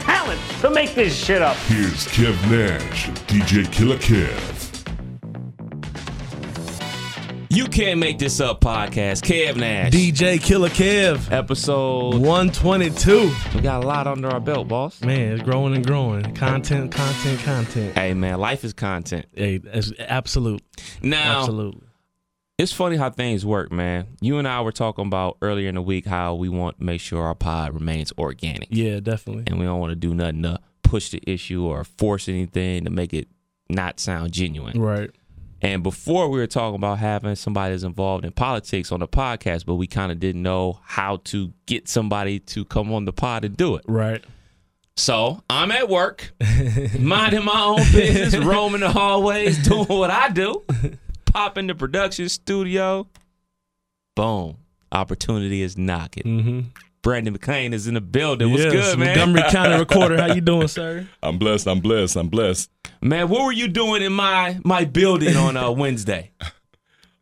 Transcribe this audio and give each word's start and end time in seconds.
talent 0.00 0.40
to 0.60 0.70
make 0.70 0.94
this 0.94 1.16
shit 1.16 1.42
up. 1.42 1.56
Here's 1.68 2.06
Kev 2.08 2.34
Nash 2.50 3.08
DJ 3.26 3.70
Killer 3.72 3.96
Kev. 3.96 4.56
You 7.52 7.66
Can't 7.66 7.98
Make 7.98 8.20
This 8.20 8.40
Up 8.40 8.60
podcast. 8.60 9.22
Kev 9.22 9.56
Nash. 9.56 9.92
DJ 9.92 10.40
Killer 10.40 10.68
Kev, 10.68 11.32
Episode. 11.32 12.14
122. 12.14 13.32
We 13.56 13.60
got 13.60 13.82
a 13.82 13.86
lot 13.86 14.06
under 14.06 14.28
our 14.28 14.38
belt, 14.38 14.68
boss. 14.68 15.00
Man, 15.02 15.32
it's 15.32 15.42
growing 15.42 15.74
and 15.74 15.84
growing. 15.84 16.32
Content, 16.36 16.92
content, 16.92 17.40
content. 17.40 17.98
Hey, 17.98 18.14
man, 18.14 18.38
life 18.38 18.62
is 18.62 18.72
content. 18.72 19.26
Hey, 19.32 19.58
that's 19.58 19.92
absolute. 19.98 20.62
Now, 21.02 21.40
Absolutely. 21.40 21.82
It's 22.60 22.74
funny 22.74 22.96
how 22.96 23.08
things 23.08 23.46
work, 23.46 23.72
man. 23.72 24.06
You 24.20 24.36
and 24.36 24.46
I 24.46 24.60
were 24.60 24.70
talking 24.70 25.06
about 25.06 25.38
earlier 25.40 25.70
in 25.70 25.76
the 25.76 25.82
week 25.82 26.04
how 26.04 26.34
we 26.34 26.50
want 26.50 26.78
to 26.78 26.84
make 26.84 27.00
sure 27.00 27.22
our 27.22 27.34
pod 27.34 27.72
remains 27.72 28.12
organic. 28.18 28.68
Yeah, 28.70 29.00
definitely. 29.00 29.44
And 29.46 29.58
we 29.58 29.64
don't 29.64 29.80
want 29.80 29.92
to 29.92 29.96
do 29.96 30.12
nothing 30.12 30.42
to 30.42 30.60
push 30.82 31.08
the 31.08 31.22
issue 31.26 31.64
or 31.64 31.84
force 31.84 32.28
anything 32.28 32.84
to 32.84 32.90
make 32.90 33.14
it 33.14 33.28
not 33.70 33.98
sound 33.98 34.32
genuine. 34.32 34.78
Right. 34.78 35.10
And 35.62 35.82
before 35.82 36.28
we 36.28 36.38
were 36.38 36.46
talking 36.46 36.74
about 36.74 36.98
having 36.98 37.34
somebody 37.34 37.72
that's 37.72 37.82
involved 37.82 38.26
in 38.26 38.32
politics 38.32 38.92
on 38.92 39.00
the 39.00 39.08
podcast, 39.08 39.64
but 39.64 39.76
we 39.76 39.86
kind 39.86 40.12
of 40.12 40.20
didn't 40.20 40.42
know 40.42 40.80
how 40.84 41.16
to 41.24 41.54
get 41.64 41.88
somebody 41.88 42.40
to 42.40 42.66
come 42.66 42.92
on 42.92 43.06
the 43.06 43.12
pod 43.12 43.46
and 43.46 43.56
do 43.56 43.76
it. 43.76 43.84
Right. 43.88 44.22
So 44.96 45.42
I'm 45.48 45.72
at 45.72 45.88
work, 45.88 46.32
minding 46.98 47.44
my 47.46 47.62
own 47.62 47.90
business, 47.90 48.36
roaming 48.44 48.80
the 48.80 48.90
hallways, 48.90 49.66
doing 49.66 49.86
what 49.86 50.10
I 50.10 50.28
do. 50.28 50.62
Pop 51.32 51.58
in 51.58 51.66
the 51.66 51.74
production 51.74 52.28
studio. 52.28 53.06
Boom. 54.16 54.56
Opportunity 54.92 55.62
is 55.62 55.78
knocking. 55.78 56.22
Mm-hmm. 56.24 56.60
Brandon 57.02 57.36
McClain 57.36 57.72
is 57.72 57.86
in 57.86 57.94
the 57.94 58.00
building. 58.00 58.50
What's 58.50 58.64
yes, 58.64 58.72
good, 58.72 58.98
man? 58.98 59.16
Montgomery 59.16 59.50
County 59.50 59.78
Recorder. 59.78 60.20
How 60.20 60.34
you 60.34 60.40
doing, 60.40 60.68
sir? 60.78 61.06
I'm 61.22 61.38
blessed. 61.38 61.66
I'm 61.68 61.80
blessed. 61.80 62.16
I'm 62.16 62.28
blessed. 62.28 62.70
Man, 63.00 63.28
what 63.28 63.44
were 63.44 63.52
you 63.52 63.68
doing 63.68 64.02
in 64.02 64.12
my 64.12 64.58
my 64.64 64.84
building 64.84 65.36
on 65.36 65.56
uh, 65.56 65.70
Wednesday? 65.84 66.32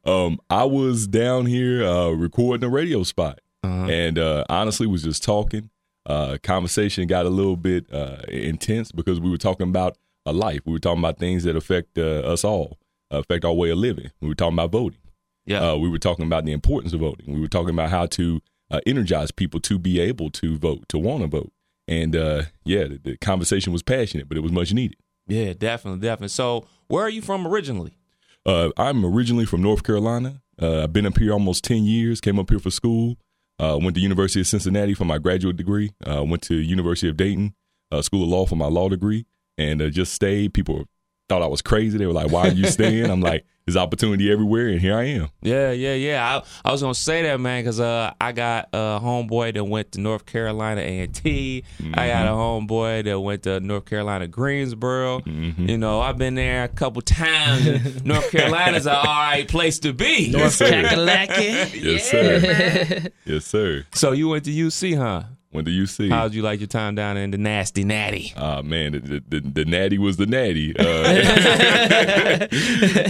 Um, 0.04 0.40
I 0.50 0.64
was 0.64 1.06
down 1.06 1.46
here 1.46 1.84
uh, 1.84 2.08
recording 2.10 2.66
a 2.66 2.70
radio 2.70 3.02
spot, 3.02 3.40
Uh-huh. 3.62 3.84
and 3.90 4.18
uh, 4.18 4.44
honestly, 4.48 4.86
was 4.86 5.02
just 5.04 5.22
talking. 5.22 5.70
Uh, 6.06 6.38
conversation 6.42 7.06
got 7.06 7.26
a 7.26 7.28
little 7.28 7.56
bit 7.56 7.92
uh, 7.92 8.22
intense 8.28 8.90
because 8.90 9.20
we 9.20 9.30
were 9.30 9.36
talking 9.36 9.68
about 9.68 9.98
a 10.24 10.32
life. 10.32 10.60
We 10.64 10.72
were 10.72 10.78
talking 10.78 11.00
about 11.00 11.18
things 11.18 11.44
that 11.44 11.54
affect 11.54 11.98
uh, 11.98 12.02
us 12.24 12.44
all, 12.44 12.78
affect 13.10 13.44
our 13.44 13.52
way 13.52 13.70
of 13.70 13.78
living. 13.78 14.10
We 14.20 14.28
were 14.28 14.34
talking 14.34 14.54
about 14.54 14.72
voting. 14.72 15.00
Yeah. 15.46 15.70
Uh, 15.70 15.76
we 15.76 15.88
were 15.88 15.98
talking 15.98 16.26
about 16.26 16.44
the 16.44 16.52
importance 16.52 16.92
of 16.92 17.00
voting. 17.00 17.32
We 17.32 17.40
were 17.40 17.48
talking 17.48 17.70
about 17.70 17.90
how 17.90 18.06
to 18.06 18.40
uh, 18.70 18.80
energize 18.86 19.30
people 19.30 19.60
to 19.60 19.78
be 19.78 19.98
able 20.00 20.30
to 20.30 20.58
vote, 20.58 20.88
to 20.88 20.98
want 20.98 21.22
to 21.22 21.26
vote. 21.28 21.52
And 21.86 22.14
uh, 22.14 22.42
yeah, 22.64 22.84
the, 22.84 23.00
the 23.02 23.16
conversation 23.16 23.72
was 23.72 23.82
passionate, 23.82 24.28
but 24.28 24.36
it 24.36 24.42
was 24.42 24.52
much 24.52 24.72
needed. 24.72 24.98
yeah, 25.26 25.54
definitely, 25.54 26.00
definitely. 26.00 26.28
So, 26.28 26.66
where 26.88 27.02
are 27.02 27.08
you 27.08 27.22
from 27.22 27.46
originally? 27.46 27.96
Uh, 28.44 28.70
I'm 28.76 29.04
originally 29.04 29.46
from 29.46 29.62
North 29.62 29.82
Carolina. 29.82 30.42
Uh, 30.60 30.82
I've 30.82 30.92
been 30.92 31.06
up 31.06 31.18
here 31.18 31.32
almost 31.32 31.64
10 31.64 31.84
years, 31.84 32.20
came 32.20 32.38
up 32.38 32.50
here 32.50 32.58
for 32.58 32.70
school. 32.70 33.16
Uh, 33.58 33.78
went 33.80 33.96
to 33.96 34.00
University 34.02 34.40
of 34.40 34.46
Cincinnati 34.46 34.94
for 34.94 35.04
my 35.04 35.18
graduate 35.18 35.56
degree. 35.56 35.92
Uh, 36.06 36.22
went 36.24 36.42
to 36.42 36.54
University 36.54 37.08
of 37.08 37.16
Dayton, 37.16 37.54
uh, 37.90 38.02
School 38.02 38.22
of 38.22 38.28
Law 38.28 38.46
for 38.46 38.56
my 38.56 38.66
law 38.66 38.88
degree, 38.88 39.26
and 39.56 39.82
uh, 39.82 39.88
just 39.88 40.12
stayed. 40.12 40.54
People 40.54 40.84
thought 41.28 41.42
I 41.42 41.46
was 41.46 41.62
crazy. 41.62 41.98
They 41.98 42.06
were 42.06 42.12
like, 42.12 42.30
why 42.30 42.48
are 42.48 42.52
you 42.52 42.66
staying? 42.66 43.10
I'm 43.10 43.20
like, 43.20 43.44
there's 43.66 43.76
opportunity 43.76 44.32
everywhere, 44.32 44.68
and 44.68 44.80
here 44.80 44.96
I 44.96 45.04
am. 45.04 45.28
Yeah, 45.42 45.72
yeah, 45.72 45.92
yeah. 45.92 46.40
I, 46.64 46.68
I 46.68 46.72
was 46.72 46.80
gonna 46.80 46.94
say 46.94 47.22
that, 47.24 47.38
man, 47.38 47.62
because 47.62 47.80
uh, 47.80 48.14
I 48.18 48.32
got 48.32 48.70
a 48.72 48.98
homeboy 48.98 49.52
that 49.54 49.64
went 49.64 49.92
to 49.92 50.00
North 50.00 50.24
Carolina 50.24 50.80
A 50.80 51.00
and 51.00 51.14
T. 51.14 51.64
I 51.92 52.08
got 52.08 52.26
a 52.26 52.30
homeboy 52.30 53.04
that 53.04 53.20
went 53.20 53.42
to 53.42 53.60
North 53.60 53.84
Carolina 53.84 54.26
Greensboro. 54.26 55.20
You 55.26 55.76
know, 55.76 56.00
I've 56.00 56.16
been 56.16 56.34
there 56.34 56.64
a 56.64 56.68
couple 56.68 57.02
times. 57.02 57.66
and 57.66 58.04
North 58.06 58.30
Carolina's 58.30 58.86
an 58.86 58.94
all 58.94 59.04
right 59.04 59.46
place 59.46 59.78
to 59.80 59.92
be. 59.92 60.30
Yes, 60.30 60.54
sir. 60.56 60.70
Kakalaki. 60.70 61.82
Yes, 61.82 62.10
sir. 62.10 63.10
yes, 63.26 63.44
sir. 63.44 63.84
So 63.92 64.12
you 64.12 64.30
went 64.30 64.46
to 64.46 64.50
UC, 64.50 64.96
huh? 64.96 65.24
Went 65.50 65.66
to 65.66 65.72
UC. 65.72 66.10
How'd 66.10 66.34
you 66.34 66.42
like 66.42 66.60
your 66.60 66.66
time 66.66 66.94
down 66.94 67.16
in 67.16 67.30
the 67.30 67.38
nasty 67.38 67.82
natty? 67.82 68.34
Ah 68.36 68.60
man, 68.60 68.92
the, 68.92 68.98
the, 69.00 69.24
the, 69.28 69.40
the 69.40 69.64
natty 69.64 69.96
was 69.96 70.18
the 70.18 70.26
natty. 70.26 70.76
Uh, 70.78 70.82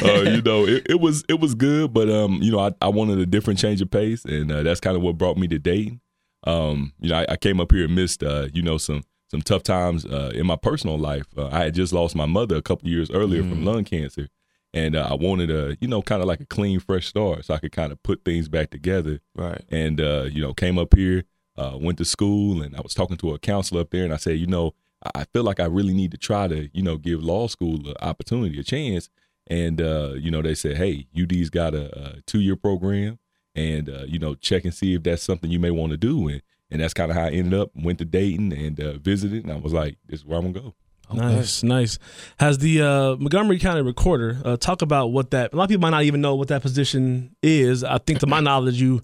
uh, 0.04 0.22
you 0.30 0.42
know, 0.42 0.66
it, 0.66 0.86
it 0.88 1.00
was 1.00 1.24
it 1.28 1.40
was 1.40 1.54
good, 1.54 1.92
but 1.92 2.08
um, 2.08 2.40
you 2.42 2.52
know, 2.52 2.60
I, 2.60 2.72
I 2.80 2.88
wanted 2.88 3.18
a 3.18 3.26
different 3.26 3.58
change 3.58 3.80
of 3.80 3.90
pace, 3.90 4.24
and 4.24 4.50
uh, 4.52 4.62
that's 4.62 4.80
kind 4.80 4.96
of 4.96 5.02
what 5.02 5.18
brought 5.18 5.36
me 5.36 5.48
to 5.48 5.58
Dayton. 5.58 6.00
Um, 6.44 6.92
you 7.00 7.10
know, 7.10 7.16
I, 7.18 7.26
I 7.30 7.36
came 7.36 7.60
up 7.60 7.72
here 7.72 7.84
and 7.86 7.94
missed 7.94 8.22
uh, 8.22 8.48
you 8.52 8.62
know, 8.62 8.78
some 8.78 9.02
some 9.30 9.42
tough 9.42 9.62
times 9.62 10.06
uh, 10.06 10.30
in 10.34 10.46
my 10.46 10.56
personal 10.56 10.98
life. 10.98 11.26
Uh, 11.36 11.48
I 11.48 11.64
had 11.64 11.74
just 11.74 11.92
lost 11.92 12.14
my 12.14 12.26
mother 12.26 12.56
a 12.56 12.62
couple 12.62 12.88
years 12.88 13.10
earlier 13.10 13.42
from 13.42 13.64
lung 13.64 13.84
cancer, 13.84 14.28
and 14.72 14.94
uh, 14.94 15.08
I 15.10 15.14
wanted 15.14 15.50
a 15.50 15.76
you 15.80 15.88
know, 15.88 16.02
kind 16.02 16.22
of 16.22 16.28
like 16.28 16.40
a 16.40 16.46
clean, 16.46 16.78
fresh 16.80 17.08
start, 17.08 17.44
so 17.46 17.54
I 17.54 17.58
could 17.58 17.72
kind 17.72 17.90
of 17.92 18.00
put 18.04 18.24
things 18.24 18.48
back 18.48 18.70
together 18.70 19.20
Right. 19.34 19.62
and 19.70 20.00
uh, 20.00 20.26
you 20.30 20.40
know 20.40 20.54
came 20.54 20.78
up 20.78 20.94
here 20.94 21.24
uh, 21.58 21.76
went 21.76 21.98
to 21.98 22.04
school 22.04 22.62
and 22.62 22.76
i 22.76 22.80
was 22.80 22.94
talking 22.94 23.16
to 23.16 23.34
a 23.34 23.38
counselor 23.38 23.80
up 23.80 23.90
there 23.90 24.04
and 24.04 24.12
i 24.12 24.16
said 24.16 24.38
you 24.38 24.46
know 24.46 24.72
i 25.14 25.24
feel 25.24 25.42
like 25.42 25.60
i 25.60 25.64
really 25.64 25.92
need 25.94 26.10
to 26.10 26.16
try 26.18 26.46
to 26.48 26.68
you 26.72 26.82
know 26.82 26.96
give 26.96 27.22
law 27.22 27.46
school 27.46 27.76
an 27.88 27.94
opportunity 28.00 28.58
a 28.58 28.62
chance 28.62 29.08
and 29.46 29.80
uh, 29.80 30.12
you 30.16 30.30
know 30.30 30.42
they 30.42 30.54
said 30.54 30.76
hey 30.76 31.06
ud's 31.16 31.50
got 31.50 31.74
a, 31.74 32.16
a 32.16 32.20
two-year 32.22 32.56
program 32.56 33.18
and 33.54 33.88
uh, 33.88 34.04
you 34.06 34.18
know 34.18 34.34
check 34.34 34.64
and 34.64 34.74
see 34.74 34.94
if 34.94 35.02
that's 35.02 35.22
something 35.22 35.50
you 35.50 35.58
may 35.60 35.70
want 35.70 35.90
to 35.90 35.96
do 35.96 36.28
and 36.28 36.42
and 36.70 36.80
that's 36.82 36.94
kind 36.94 37.10
of 37.10 37.16
how 37.16 37.24
i 37.24 37.30
ended 37.30 37.58
up 37.58 37.70
went 37.74 37.98
to 37.98 38.04
dayton 38.04 38.52
and 38.52 38.80
uh, 38.80 38.98
visited 38.98 39.42
and 39.44 39.52
i 39.52 39.56
was 39.56 39.72
like 39.72 39.96
this 40.06 40.20
is 40.20 40.26
where 40.26 40.38
i'm 40.38 40.52
gonna 40.52 40.64
go 40.66 40.74
Nice, 41.10 41.62
nice. 41.62 41.98
Has 42.38 42.58
the 42.58 42.82
uh, 42.82 43.16
Montgomery 43.16 43.58
County 43.58 43.80
Recorder 43.80 44.42
uh, 44.44 44.56
talk 44.58 44.82
about 44.82 45.06
what 45.06 45.30
that? 45.30 45.54
A 45.54 45.56
lot 45.56 45.64
of 45.64 45.70
people 45.70 45.80
might 45.80 45.90
not 45.90 46.02
even 46.02 46.20
know 46.20 46.34
what 46.34 46.48
that 46.48 46.60
position 46.60 47.34
is. 47.42 47.82
I 47.82 47.96
think, 47.96 48.18
to 48.20 48.26
my 48.26 48.40
knowledge, 48.40 48.78
you 48.78 49.02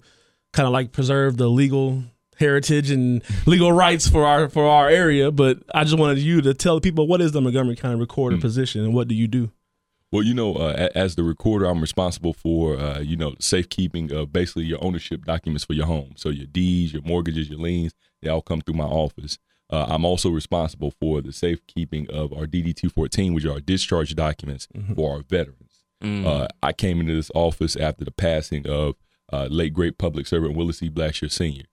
kind 0.53 0.67
of 0.67 0.73
like 0.73 0.91
preserve 0.91 1.37
the 1.37 1.49
legal 1.49 2.03
heritage 2.37 2.91
and 2.91 3.21
legal 3.45 3.71
rights 3.71 4.07
for 4.07 4.25
our 4.25 4.49
for 4.49 4.65
our 4.65 4.89
area. 4.89 5.31
But 5.31 5.59
I 5.73 5.83
just 5.83 5.97
wanted 5.97 6.19
you 6.19 6.41
to 6.41 6.53
tell 6.53 6.79
people 6.79 7.07
what 7.07 7.21
is 7.21 7.31
the 7.31 7.41
Montgomery 7.41 7.75
County 7.75 7.99
Recorder 7.99 8.37
position 8.37 8.83
and 8.83 8.93
what 8.93 9.07
do 9.07 9.15
you 9.15 9.27
do? 9.27 9.51
Well, 10.11 10.23
you 10.23 10.33
know, 10.33 10.55
uh, 10.55 10.89
as 10.95 11.15
the 11.15 11.23
recorder, 11.23 11.65
I'm 11.65 11.81
responsible 11.81 12.31
for, 12.31 12.77
uh, 12.77 12.99
you 12.99 13.17
know, 13.17 13.35
safekeeping 13.39 14.13
of 14.13 14.31
basically 14.31 14.63
your 14.63 14.81
ownership 14.81 15.25
documents 15.25 15.65
for 15.65 15.73
your 15.73 15.87
home. 15.87 16.13
So 16.15 16.29
your 16.29 16.45
deeds, 16.45 16.93
your 16.93 17.01
mortgages, 17.01 17.49
your 17.49 17.59
liens, 17.59 17.93
they 18.21 18.29
all 18.29 18.41
come 18.41 18.61
through 18.61 18.75
my 18.75 18.85
office. 18.85 19.39
Uh, 19.69 19.87
I'm 19.89 20.05
also 20.05 20.29
responsible 20.29 20.91
for 20.91 21.21
the 21.21 21.33
safekeeping 21.33 22.09
of 22.09 22.31
our 22.31 22.45
DD 22.45 22.75
214, 22.75 23.33
which 23.33 23.45
are 23.45 23.53
our 23.53 23.59
discharge 23.59 24.15
documents 24.15 24.67
for 24.95 25.15
our 25.15 25.21
veterans. 25.21 25.83
Uh, 26.03 26.47
I 26.61 26.71
came 26.71 26.99
into 26.99 27.15
this 27.15 27.31
office 27.33 27.75
after 27.75 28.05
the 28.05 28.11
passing 28.11 28.67
of 28.67 28.95
uh, 29.33 29.47
late 29.49 29.73
great 29.73 29.97
public 29.97 30.27
servant 30.27 30.55
Willis 30.55 30.83
E. 30.83 30.89
Blackshear 30.89 31.31
Sr. 31.31 31.63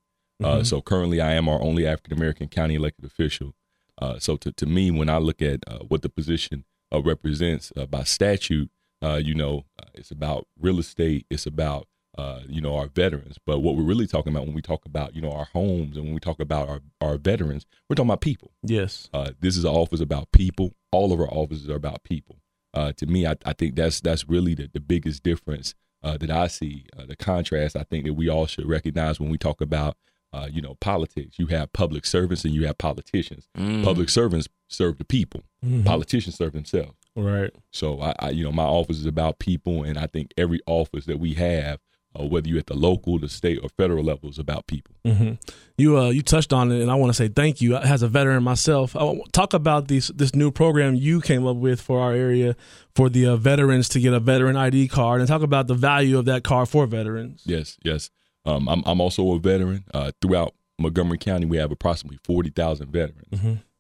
Uh, 0.45 0.65
so 0.65 0.81
currently, 0.81 1.21
I 1.21 1.33
am 1.33 1.49
our 1.49 1.61
only 1.61 1.87
African 1.87 2.13
American 2.13 2.49
county 2.49 2.75
elected 2.75 3.05
official. 3.05 3.55
Uh, 3.99 4.19
so 4.19 4.37
to, 4.37 4.53
to 4.53 4.67
me, 4.67 4.91
when 4.91 5.09
I 5.09 5.19
look 5.19 5.43
at 5.43 5.61
uh, 5.67 5.79
what 5.81 6.03
the 6.03 6.09
position 6.09 6.65
uh, 6.93 7.03
represents 7.03 7.73
uh, 7.77 7.87
by 7.87 8.05
statute, 8.05 8.71
uh, 9.03 9.21
you 9.23 9.35
know, 9.35 9.65
uh, 9.81 9.87
it's 9.95 10.11
about 10.11 10.47
real 10.61 10.79
estate. 10.79 11.27
It's 11.31 11.47
about 11.47 11.89
uh, 12.17 12.41
you 12.49 12.61
know 12.61 12.77
our 12.77 12.89
veterans. 12.89 13.39
But 13.45 13.61
what 13.61 13.77
we're 13.77 13.83
really 13.83 14.07
talking 14.07 14.33
about 14.33 14.47
when 14.47 14.55
we 14.55 14.63
talk 14.63 14.85
about 14.85 15.15
you 15.15 15.23
know 15.23 15.33
our 15.33 15.47
homes 15.47 15.97
and 15.97 16.05
when 16.05 16.15
we 16.15 16.21
talk 16.21 16.41
about 16.41 16.69
our 16.69 16.81
our 17.01 17.19
veterans, 17.19 17.67
we're 17.89 17.95
talking 17.95 18.11
about 18.11 18.21
people. 18.21 18.53
Yes. 18.63 19.09
Uh, 19.13 19.31
this 19.41 19.57
is 19.57 19.65
an 19.65 19.71
office 19.71 20.01
about 20.01 20.33
people. 20.33 20.73
All 20.91 21.13
of 21.13 21.21
our 21.21 21.31
offices 21.31 21.69
are 21.69 21.77
about 21.77 22.05
people. 22.05 22.37
Uh, 22.75 22.93
to 22.93 23.07
me, 23.07 23.27
I, 23.27 23.37
I 23.45 23.53
think 23.53 23.77
that's 23.77 24.01
that's 24.01 24.29
really 24.29 24.55
the, 24.55 24.71
the 24.73 24.81
biggest 24.81 25.23
difference 25.23 25.75
uh, 26.03 26.17
that 26.19 26.31
I 26.31 26.47
see. 26.47 26.87
Uh, 26.97 27.07
the 27.07 27.17
contrast 27.17 27.77
I 27.77 27.85
think 27.85 28.05
that 28.07 28.15
we 28.15 28.29
all 28.29 28.47
should 28.47 28.67
recognize 28.67 29.21
when 29.21 29.31
we 29.31 29.39
talk 29.39 29.61
about 29.61 29.97
uh, 30.33 30.49
you 30.51 30.63
know 30.63 30.75
politics. 30.81 31.39
You 31.39 31.47
have 31.49 31.73
public 31.73 32.07
servants 32.07 32.45
and 32.45 32.55
you 32.55 32.67
have 32.67 32.79
politicians. 32.79 33.49
Mm. 33.57 33.85
Public 33.85 34.09
servants 34.09 34.49
serve 34.69 34.99
the 34.99 35.05
people. 35.05 35.43
Mhm. 35.65 35.85
Politicians 35.85 36.37
serve 36.37 36.53
themselves. 36.53 36.95
Right. 37.15 37.51
So 37.73 38.01
I, 38.01 38.15
I, 38.19 38.31
you 38.31 38.43
know, 38.43 38.53
my 38.53 38.65
office 38.65 38.99
is 38.99 39.07
about 39.07 39.39
people, 39.39 39.83
and 39.83 39.99
I 39.99 40.07
think 40.07 40.33
every 40.39 40.61
office 40.67 41.05
that 41.07 41.19
we 41.19 41.35
have 41.35 41.79
uh, 42.19 42.27
whether 42.27 42.47
you're 42.47 42.59
at 42.59 42.67
the 42.67 42.75
local, 42.75 43.19
the 43.19 43.27
state, 43.27 43.59
or 43.63 43.71
federal 43.71 44.05
levels, 44.05 44.39
about 44.39 44.67
people. 44.67 44.95
hmm 45.07 45.33
You 45.79 45.99
uh, 45.99 46.11
you 46.11 46.21
touched 46.23 46.53
on 46.53 46.71
it, 46.71 46.83
and 46.83 46.91
I 46.91 46.95
want 46.95 47.09
to 47.11 47.15
say 47.15 47.29
thank 47.29 47.63
you. 47.63 47.75
As 47.77 48.03
a 48.03 48.09
veteran 48.09 48.43
myself, 48.43 48.95
I 48.95 49.03
want- 49.05 49.33
talk 49.33 49.55
about 49.55 49.89
this 49.89 50.09
this 50.09 50.35
new 50.35 50.51
program 50.51 50.95
you 50.95 51.21
came 51.23 51.47
up 51.47 51.57
with 51.57 51.81
for 51.81 52.01
our 52.01 52.13
area 52.13 52.55
for 52.95 53.09
the 53.09 53.27
uh, 53.29 53.37
veterans 53.37 53.89
to 53.91 54.01
get 54.01 54.13
a 54.13 54.21
veteran 54.21 54.57
ID 54.57 54.89
card, 54.89 55.21
and 55.23 55.29
talk 55.29 55.41
about 55.43 55.69
the 55.69 55.75
value 55.75 56.19
of 56.19 56.27
that 56.27 56.45
card 56.45 56.69
for 56.69 56.87
veterans. 56.87 57.43
Yes, 57.47 57.79
yes. 57.83 58.11
Um, 58.45 58.69
I'm 58.69 58.83
I'm 58.87 59.01
also 59.01 59.33
a 59.33 59.39
veteran. 59.39 59.85
Uh, 59.95 60.13
throughout 60.21 60.55
Montgomery 60.79 61.19
County, 61.19 61.47
we 61.47 61.57
have 61.59 61.71
approximately 61.71 62.19
forty 62.25 62.51
thousand 62.51 62.91
veterans. 62.91 63.29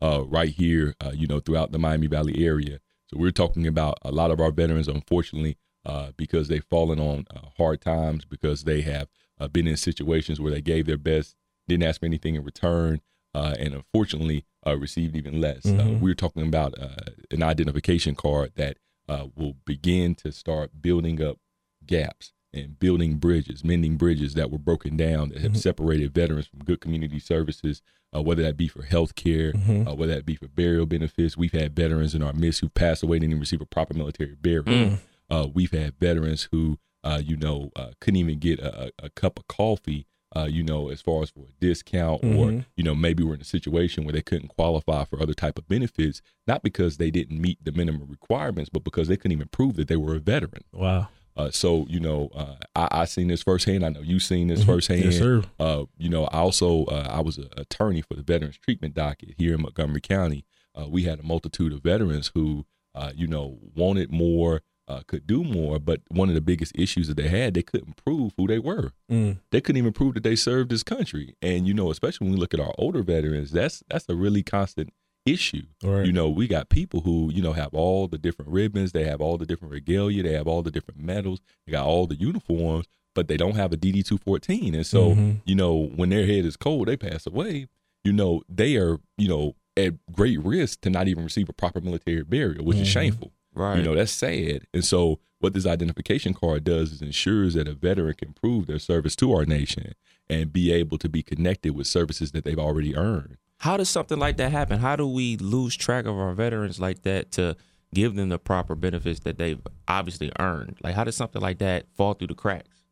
Uh, 0.01 0.25
right 0.25 0.51
here, 0.51 0.95
uh, 1.05 1.13
you 1.15 1.27
know, 1.29 1.39
throughout 1.41 1.71
the 1.73 1.79
Miami 1.79 2.09
Valley 2.09 2.45
area. 2.45 2.81
So 3.07 3.19
we're 3.19 3.31
talking 3.31 3.67
about 3.69 3.99
a 4.03 4.11
lot 4.11 4.31
of 4.33 4.41
our 4.41 4.51
veterans, 4.51 4.89
unfortunately, 4.89 5.57
uh, 5.87 6.11
because 6.17 6.49
they've 6.49 6.65
fallen 6.65 6.99
on 6.99 7.25
uh, 7.35 7.49
hard 7.57 7.81
times, 7.81 8.25
because 8.25 8.65
they 8.65 8.81
have 8.83 9.09
uh, 9.39 9.47
been 9.49 9.67
in 9.69 9.77
situations 9.77 10.41
where 10.41 10.51
they 10.53 10.61
gave 10.61 10.87
their 10.87 10.97
best, 10.97 11.37
didn't 11.69 11.85
ask 11.85 12.01
for 12.01 12.07
anything 12.07 12.35
in 12.35 12.43
return, 12.43 13.01
uh, 13.35 13.55
and 13.61 13.75
unfortunately 13.75 14.45
uh, 14.67 14.77
received 14.77 15.15
even 15.15 15.41
less. 15.41 15.65
Uh, 15.67 15.99
we're 16.01 16.15
talking 16.15 16.47
about 16.47 16.75
uh, 16.81 17.11
an 17.31 17.43
identification 17.43 18.15
card 18.17 18.53
that 18.57 18.79
uh, 19.09 19.27
will 19.37 19.55
begin 19.65 20.15
to 20.17 20.33
start 20.33 20.83
building 20.83 21.23
up 21.23 21.39
gaps 21.87 22.33
and 22.55 22.79
building 22.79 23.17
bridges, 23.17 23.65
mending 23.65 23.97
bridges 23.97 24.35
that 24.35 24.51
were 24.51 24.59
broken 24.59 24.97
down 24.97 25.31
that 25.31 25.39
have 25.41 25.57
separated 25.57 26.13
veterans 26.13 26.47
from 26.47 26.61
good 26.61 26.81
community 26.81 27.19
services, 27.19 27.81
uh, 28.15 28.21
whether 28.23 28.43
that 28.43 28.57
be 28.57 28.69
for 28.69 28.83
health 28.83 29.15
care, 29.15 29.53
uh, 29.89 29.95
whether 29.95 30.15
that 30.15 30.27
be 30.27 30.37
for 30.37 30.49
burial 30.49 30.85
benefits. 30.87 31.37
We've 31.37 31.53
had 31.53 31.75
veterans 31.75 32.15
in 32.15 32.23
our 32.23 32.33
midst 32.35 32.61
who 32.61 32.69
passed 32.69 33.03
away 33.03 33.17
and 33.17 33.23
didn't 33.23 33.41
receive 33.41 33.61
a 33.63 33.67
proper 33.67 33.95
military 33.95 34.35
burial. 34.41 34.99
Uh, 35.31 35.49
we've 35.53 35.73
had 35.73 35.95
veterans 35.99 36.49
who, 36.53 36.79
uh, 37.05 37.23
you 37.25 37.37
know, 37.39 37.71
uh, 37.75 37.93
couldn't 38.01 38.19
even 38.19 38.39
get 38.39 38.61
a, 38.61 38.85
a 38.85 38.91
a 39.05 39.11
cup 39.11 39.39
of 39.39 39.47
coffee. 39.49 40.07
Uh, 40.35 40.47
you 40.47 40.63
know, 40.63 40.89
as 40.89 41.03
far 41.03 41.23
as 41.23 41.29
for 41.29 41.41
a 41.41 41.53
discount, 41.61 42.25
or 42.25 42.65
you 42.75 42.83
know, 42.83 42.95
maybe 42.95 43.23
we're 43.23 43.35
in 43.35 43.41
a 43.43 43.45
situation 43.45 44.03
where 44.05 44.15
they 44.15 44.23
couldn't 44.23 44.49
qualify 44.49 45.05
for 45.05 45.21
other 45.23 45.35
type 45.35 45.59
of 45.59 45.69
benefits, 45.69 46.23
not 46.47 46.63
because 46.63 46.97
they 46.97 47.11
didn't 47.11 47.39
meet 47.39 47.63
the 47.63 47.71
minimum 47.73 48.09
requirements, 48.09 48.71
but 48.71 48.83
because 48.83 49.09
they 49.09 49.17
couldn't 49.19 49.33
even 49.33 49.49
prove 49.49 49.77
that 49.77 49.89
they 49.89 49.97
were 49.97 50.15
a 50.15 50.21
veteran. 50.21 50.65
Wow. 50.73 51.09
Uh, 51.37 51.51
so 51.51 51.87
you 51.89 52.01
know, 52.01 52.31
uh, 52.35 52.57
I, 52.77 52.89
I 53.03 53.05
seen 53.07 53.29
this 53.29 53.43
firsthand. 53.43 53.85
I 53.85 53.91
know 53.91 54.01
you've 54.01 54.23
seen 54.23 54.49
this 54.49 54.65
firsthand. 54.65 55.05
Yes, 55.05 55.19
sir. 55.19 55.43
Uh, 55.59 55.85
you 55.97 56.09
know, 56.09 56.25
I 56.27 56.39
also 56.39 56.85
uh, 56.87 57.09
I 57.11 57.21
was 57.21 57.39
an 57.39 57.49
attorney 57.57 58.03
for 58.03 58.15
the 58.15 58.23
Veterans 58.23 58.59
Treatment 58.59 58.95
Docket 58.95 59.35
here 59.39 59.55
in 59.55 59.63
Montgomery 59.63 60.01
County. 60.01 60.45
Uh, 60.79 60.89
we 60.89 61.05
had 61.05 61.21
a 61.21 61.23
multitude 61.23 61.73
of 61.73 61.83
veterans 61.83 62.31
who, 62.35 62.65
uh, 62.95 63.13
you 63.15 63.27
know, 63.27 63.59
wanted 63.75 64.11
more, 64.11 64.63
uh, 64.89 65.03
could 65.07 65.27
do 65.27 65.45
more, 65.45 65.79
but 65.79 66.01
one 66.09 66.29
of 66.29 66.35
the 66.35 66.41
biggest 66.41 66.73
issues 66.75 67.09
that 67.09 67.17
they 67.17 67.29
had, 67.29 67.55
they 67.55 67.63
couldn't 67.63 67.97
prove 68.03 68.33
who 68.37 68.47
they 68.47 68.59
were. 68.59 68.93
Mm. 69.11 69.39
They 69.51 69.61
couldn't 69.61 69.79
even 69.79 69.93
prove 69.93 70.15
that 70.15 70.23
they 70.23 70.37
served 70.37 70.71
this 70.71 70.83
country. 70.83 71.37
And 71.41 71.67
you 71.67 71.75
know, 71.75 71.91
especially 71.91 72.27
when 72.27 72.35
we 72.35 72.41
look 72.41 72.55
at 72.55 72.61
our 72.61 72.75
older 72.79 73.03
veterans, 73.03 73.53
that's 73.53 73.83
that's 73.89 74.09
a 74.09 74.15
really 74.15 74.43
constant 74.43 74.93
issue. 75.27 75.63
Right. 75.83 76.07
You 76.07 76.13
know, 76.13 76.29
we 76.29 76.49
got 76.49 76.69
people 76.69 77.01
who, 77.03 77.31
you 77.33 77.43
know, 77.43 77.53
have 77.53 77.75
all 77.75 78.09
the 78.09 78.19
different 78.19 78.51
ribbons, 78.51 78.93
they 78.93 79.05
have 79.05 79.21
all 79.21 79.39
the 79.39 79.47
different 79.47 79.73
regalia, 79.73 80.23
they 80.23 80.33
have 80.33 80.47
all 80.47 80.63
the 80.63 80.71
different 80.71 81.01
medals, 81.01 81.41
they 81.67 81.73
got 81.73 81.87
all 81.87 82.07
the 82.07 82.17
uniforms, 82.17 82.87
but 83.15 83.29
they 83.29 83.37
don't 83.37 83.57
have 83.57 83.73
a 83.73 83.77
DD 83.77 84.05
two 84.05 84.19
fourteen. 84.19 84.75
And 84.75 84.87
so, 84.87 85.11
Mm-hmm. 85.11 85.31
you 85.45 85.55
know, 85.55 85.87
when 85.97 86.09
their 86.11 86.27
head 86.27 86.45
is 86.45 86.57
cold, 86.57 86.89
they 86.89 86.97
pass 86.97 87.27
away, 87.27 87.67
you 88.05 88.13
know, 88.13 88.43
they 88.49 88.77
are, 88.77 88.99
you 89.17 89.29
know, 89.29 89.55
at 89.77 89.95
great 90.13 90.43
risk 90.43 90.81
to 90.83 90.91
not 90.91 91.09
even 91.09 91.25
receive 91.25 91.49
a 91.49 91.53
proper 91.53 91.81
military 91.81 92.23
burial, 92.25 92.65
which 92.65 92.79
is 92.79 92.89
shameful. 92.89 93.33
Right. 93.55 93.77
You 93.79 93.83
know, 93.83 93.95
that's 93.95 94.13
sad. 94.13 94.67
And 94.75 94.85
so 94.85 95.19
what 95.39 95.53
this 95.55 95.67
identification 95.67 96.35
card 96.35 96.65
does 96.65 96.93
is 96.93 97.03
ensures 97.03 97.55
that 97.55 97.69
a 97.69 97.75
veteran 97.75 98.15
can 98.15 98.33
prove 98.33 98.67
their 98.67 98.79
service 98.79 99.17
to 99.17 99.33
our 99.35 99.45
nation 99.45 99.95
and 100.29 100.53
be 100.53 100.73
able 100.73 100.99
to 100.99 101.09
be 101.09 101.23
connected 101.23 101.75
with 101.75 101.87
services 101.87 102.33
that 102.33 102.45
they've 102.45 102.59
already 102.59 102.97
earned. 102.97 103.37
How 103.63 103.77
does 103.77 103.89
something 103.89 104.19
like 104.19 104.39
that 104.39 104.51
happen? 104.51 104.81
How 104.81 104.97
do 104.97 105.07
we 105.07 105.37
lose 105.37 105.77
track 105.77 106.05
of 106.05 106.19
our 106.19 106.35
veterans 106.35 106.81
like 106.81 107.03
that 107.03 107.31
to 107.33 107.57
give 107.95 108.17
them 108.17 108.29
the 108.29 108.39
proper 108.41 108.75
benefits 108.75 109.21
that 109.21 109.39
they've 109.39 109.61
obviously 109.87 110.33
earned? 110.41 110.79
Like, 110.83 110.97
how 110.97 111.05
does 111.05 111.15
something 111.15 111.41
like 111.41 111.59
that 111.59 111.87
fall 111.97 112.15
through 112.15 112.27
the 112.27 112.35
cracks? 112.35 112.83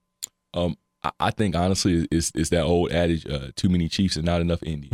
Um, 0.54 0.76
I, 1.18 1.32
think 1.32 1.56
honestly, 1.56 2.06
it's 2.12 2.30
it's 2.36 2.50
that 2.50 2.62
old 2.62 2.92
adage: 2.92 3.26
uh, 3.28 3.48
too 3.56 3.68
many 3.68 3.88
chiefs 3.88 4.14
and 4.14 4.24
not 4.24 4.40
enough 4.40 4.62
Indians. 4.62 4.92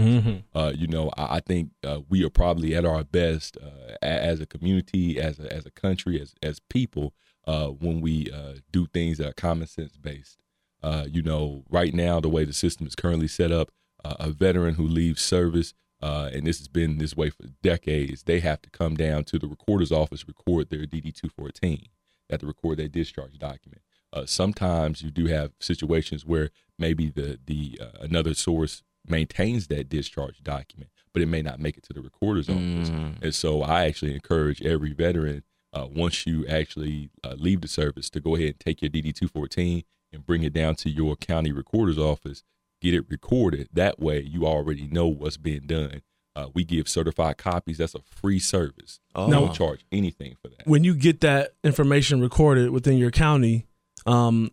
Uh, 0.54 0.72
you 0.74 0.86
know, 0.86 1.10
I, 1.14 1.36
I 1.36 1.40
think 1.40 1.72
uh, 1.84 2.00
we 2.08 2.24
are 2.24 2.30
probably 2.30 2.74
at 2.74 2.86
our 2.86 3.04
best 3.04 3.58
uh, 3.62 3.96
as 4.00 4.40
a 4.40 4.46
community, 4.46 5.20
as 5.20 5.38
a, 5.38 5.52
as 5.52 5.66
a 5.66 5.70
country, 5.70 6.18
as 6.18 6.34
as 6.42 6.58
people, 6.70 7.12
uh, 7.46 7.66
when 7.66 8.00
we 8.00 8.30
uh, 8.32 8.60
do 8.70 8.86
things 8.86 9.18
that 9.18 9.28
are 9.28 9.34
common 9.34 9.66
sense 9.66 9.98
based. 9.98 10.38
Uh, 10.82 11.04
you 11.06 11.22
know, 11.22 11.64
right 11.68 11.92
now 11.92 12.18
the 12.18 12.30
way 12.30 12.44
the 12.44 12.54
system 12.54 12.86
is 12.86 12.94
currently 12.94 13.28
set 13.28 13.52
up, 13.52 13.70
uh, 14.04 14.14
a 14.20 14.30
veteran 14.30 14.74
who 14.74 14.86
leaves 14.86 15.22
service, 15.22 15.74
uh, 16.02 16.30
and 16.32 16.46
this 16.46 16.58
has 16.58 16.68
been 16.68 16.98
this 16.98 17.16
way 17.16 17.30
for 17.30 17.44
decades, 17.62 18.24
they 18.24 18.40
have 18.40 18.60
to 18.62 18.70
come 18.70 18.94
down 18.94 19.24
to 19.24 19.38
the 19.38 19.48
recorder's 19.48 19.92
office, 19.92 20.26
record 20.26 20.70
their 20.70 20.86
DD 20.86 21.14
two 21.14 21.28
fourteen. 21.28 21.88
They 22.28 22.34
have 22.34 22.40
to 22.40 22.46
record 22.46 22.78
their 22.78 22.88
discharge 22.88 23.38
document. 23.38 23.82
Uh, 24.12 24.26
sometimes 24.26 25.02
you 25.02 25.10
do 25.10 25.26
have 25.26 25.52
situations 25.60 26.24
where 26.24 26.50
maybe 26.78 27.10
the 27.10 27.38
the 27.46 27.78
uh, 27.80 27.98
another 28.00 28.34
source 28.34 28.82
maintains 29.08 29.68
that 29.68 29.88
discharge 29.88 30.42
document, 30.42 30.90
but 31.12 31.22
it 31.22 31.26
may 31.26 31.42
not 31.42 31.60
make 31.60 31.76
it 31.76 31.84
to 31.84 31.92
the 31.92 32.00
recorder's 32.02 32.48
office. 32.48 32.88
And 33.22 33.34
so 33.34 33.62
I 33.62 33.84
actually 33.84 34.14
encourage 34.14 34.60
every 34.62 34.92
veteran 34.92 35.44
uh, 35.72 35.86
once 35.88 36.26
you 36.26 36.44
actually 36.46 37.10
uh, 37.22 37.34
leave 37.36 37.60
the 37.60 37.68
service 37.68 38.10
to 38.10 38.20
go 38.20 38.34
ahead 38.34 38.48
and 38.48 38.60
take 38.60 38.82
your 38.82 38.90
DD 38.90 39.14
two 39.14 39.28
fourteen 39.28 39.84
and 40.12 40.26
bring 40.26 40.42
it 40.42 40.52
down 40.52 40.74
to 40.76 40.90
your 40.90 41.16
county 41.16 41.52
recorder's 41.52 41.98
office, 41.98 42.42
get 42.80 42.94
it 42.94 43.04
recorded. 43.08 43.68
That 43.72 43.98
way, 44.00 44.20
you 44.22 44.46
already 44.46 44.86
know 44.86 45.06
what's 45.06 45.36
being 45.36 45.66
done. 45.66 46.02
Uh, 46.34 46.48
we 46.54 46.64
give 46.64 46.86
certified 46.88 47.38
copies. 47.38 47.78
That's 47.78 47.94
a 47.94 48.00
free 48.02 48.38
service. 48.38 49.00
Oh. 49.14 49.26
No. 49.26 49.48
charge 49.52 49.84
anything 49.90 50.36
for 50.42 50.48
that. 50.48 50.66
When 50.66 50.84
you 50.84 50.94
get 50.94 51.22
that 51.22 51.54
information 51.64 52.20
recorded 52.20 52.70
within 52.70 52.98
your 52.98 53.10
county, 53.10 53.64
um, 54.04 54.50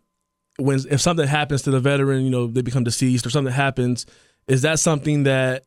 when 0.57 0.79
if 0.89 1.01
something 1.01 1.27
happens 1.27 1.63
to 1.63 1.71
the 1.71 1.79
veteran, 1.81 2.23
you 2.23 2.29
know 2.29 2.47
they 2.47 2.61
become 2.61 2.83
deceased 2.85 3.25
or 3.25 3.29
something 3.29 3.53
happens, 3.53 4.05
is 4.47 4.61
that 4.61 4.79
something 4.79 5.23
that 5.23 5.65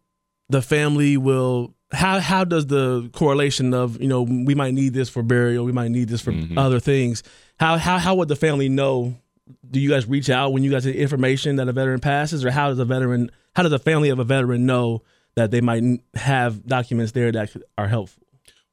the 0.49 0.63
family 0.63 1.17
will? 1.17 1.75
How 1.93 2.19
how 2.21 2.45
does 2.45 2.67
the 2.67 3.11
correlation 3.13 3.75
of 3.75 4.01
you 4.01 4.09
know 4.09 4.23
we 4.23 4.55
might 4.55 4.73
need 4.75 4.95
this 4.95 5.09
for 5.09 5.23
burial, 5.23 5.65
we 5.65 5.73
might 5.73 5.91
need 5.91 6.09
this 6.09 6.21
for 6.23 6.33
Mhm. 6.33 6.57
other 6.57 6.81
things? 6.81 7.23
How 7.61 7.77
how 7.79 7.99
how 7.99 8.15
would 8.15 8.29
the 8.29 8.37
family 8.37 8.69
know? 8.69 9.17
Do 9.71 9.81
you 9.81 9.89
guys 9.89 10.07
reach 10.07 10.31
out 10.31 10.53
when 10.53 10.65
you 10.65 10.71
guys 10.71 10.85
get 10.87 10.97
information 10.97 11.57
that 11.57 11.69
a 11.69 11.73
veteran 11.73 12.01
passes, 12.01 12.45
or 12.45 12.51
how 12.51 12.69
does 12.69 12.79
a 12.79 12.85
veteran 12.85 13.31
how 13.55 13.63
does 13.63 13.73
a 13.73 13.79
family 13.79 14.11
of 14.11 14.19
a 14.19 14.25
veteran 14.25 14.67
know 14.67 15.03
that 15.35 15.51
they 15.51 15.61
might 15.61 15.83
have 16.15 16.67
documents 16.67 17.13
there 17.13 17.31
that 17.33 17.57
are 17.79 17.89
helpful? 17.89 18.23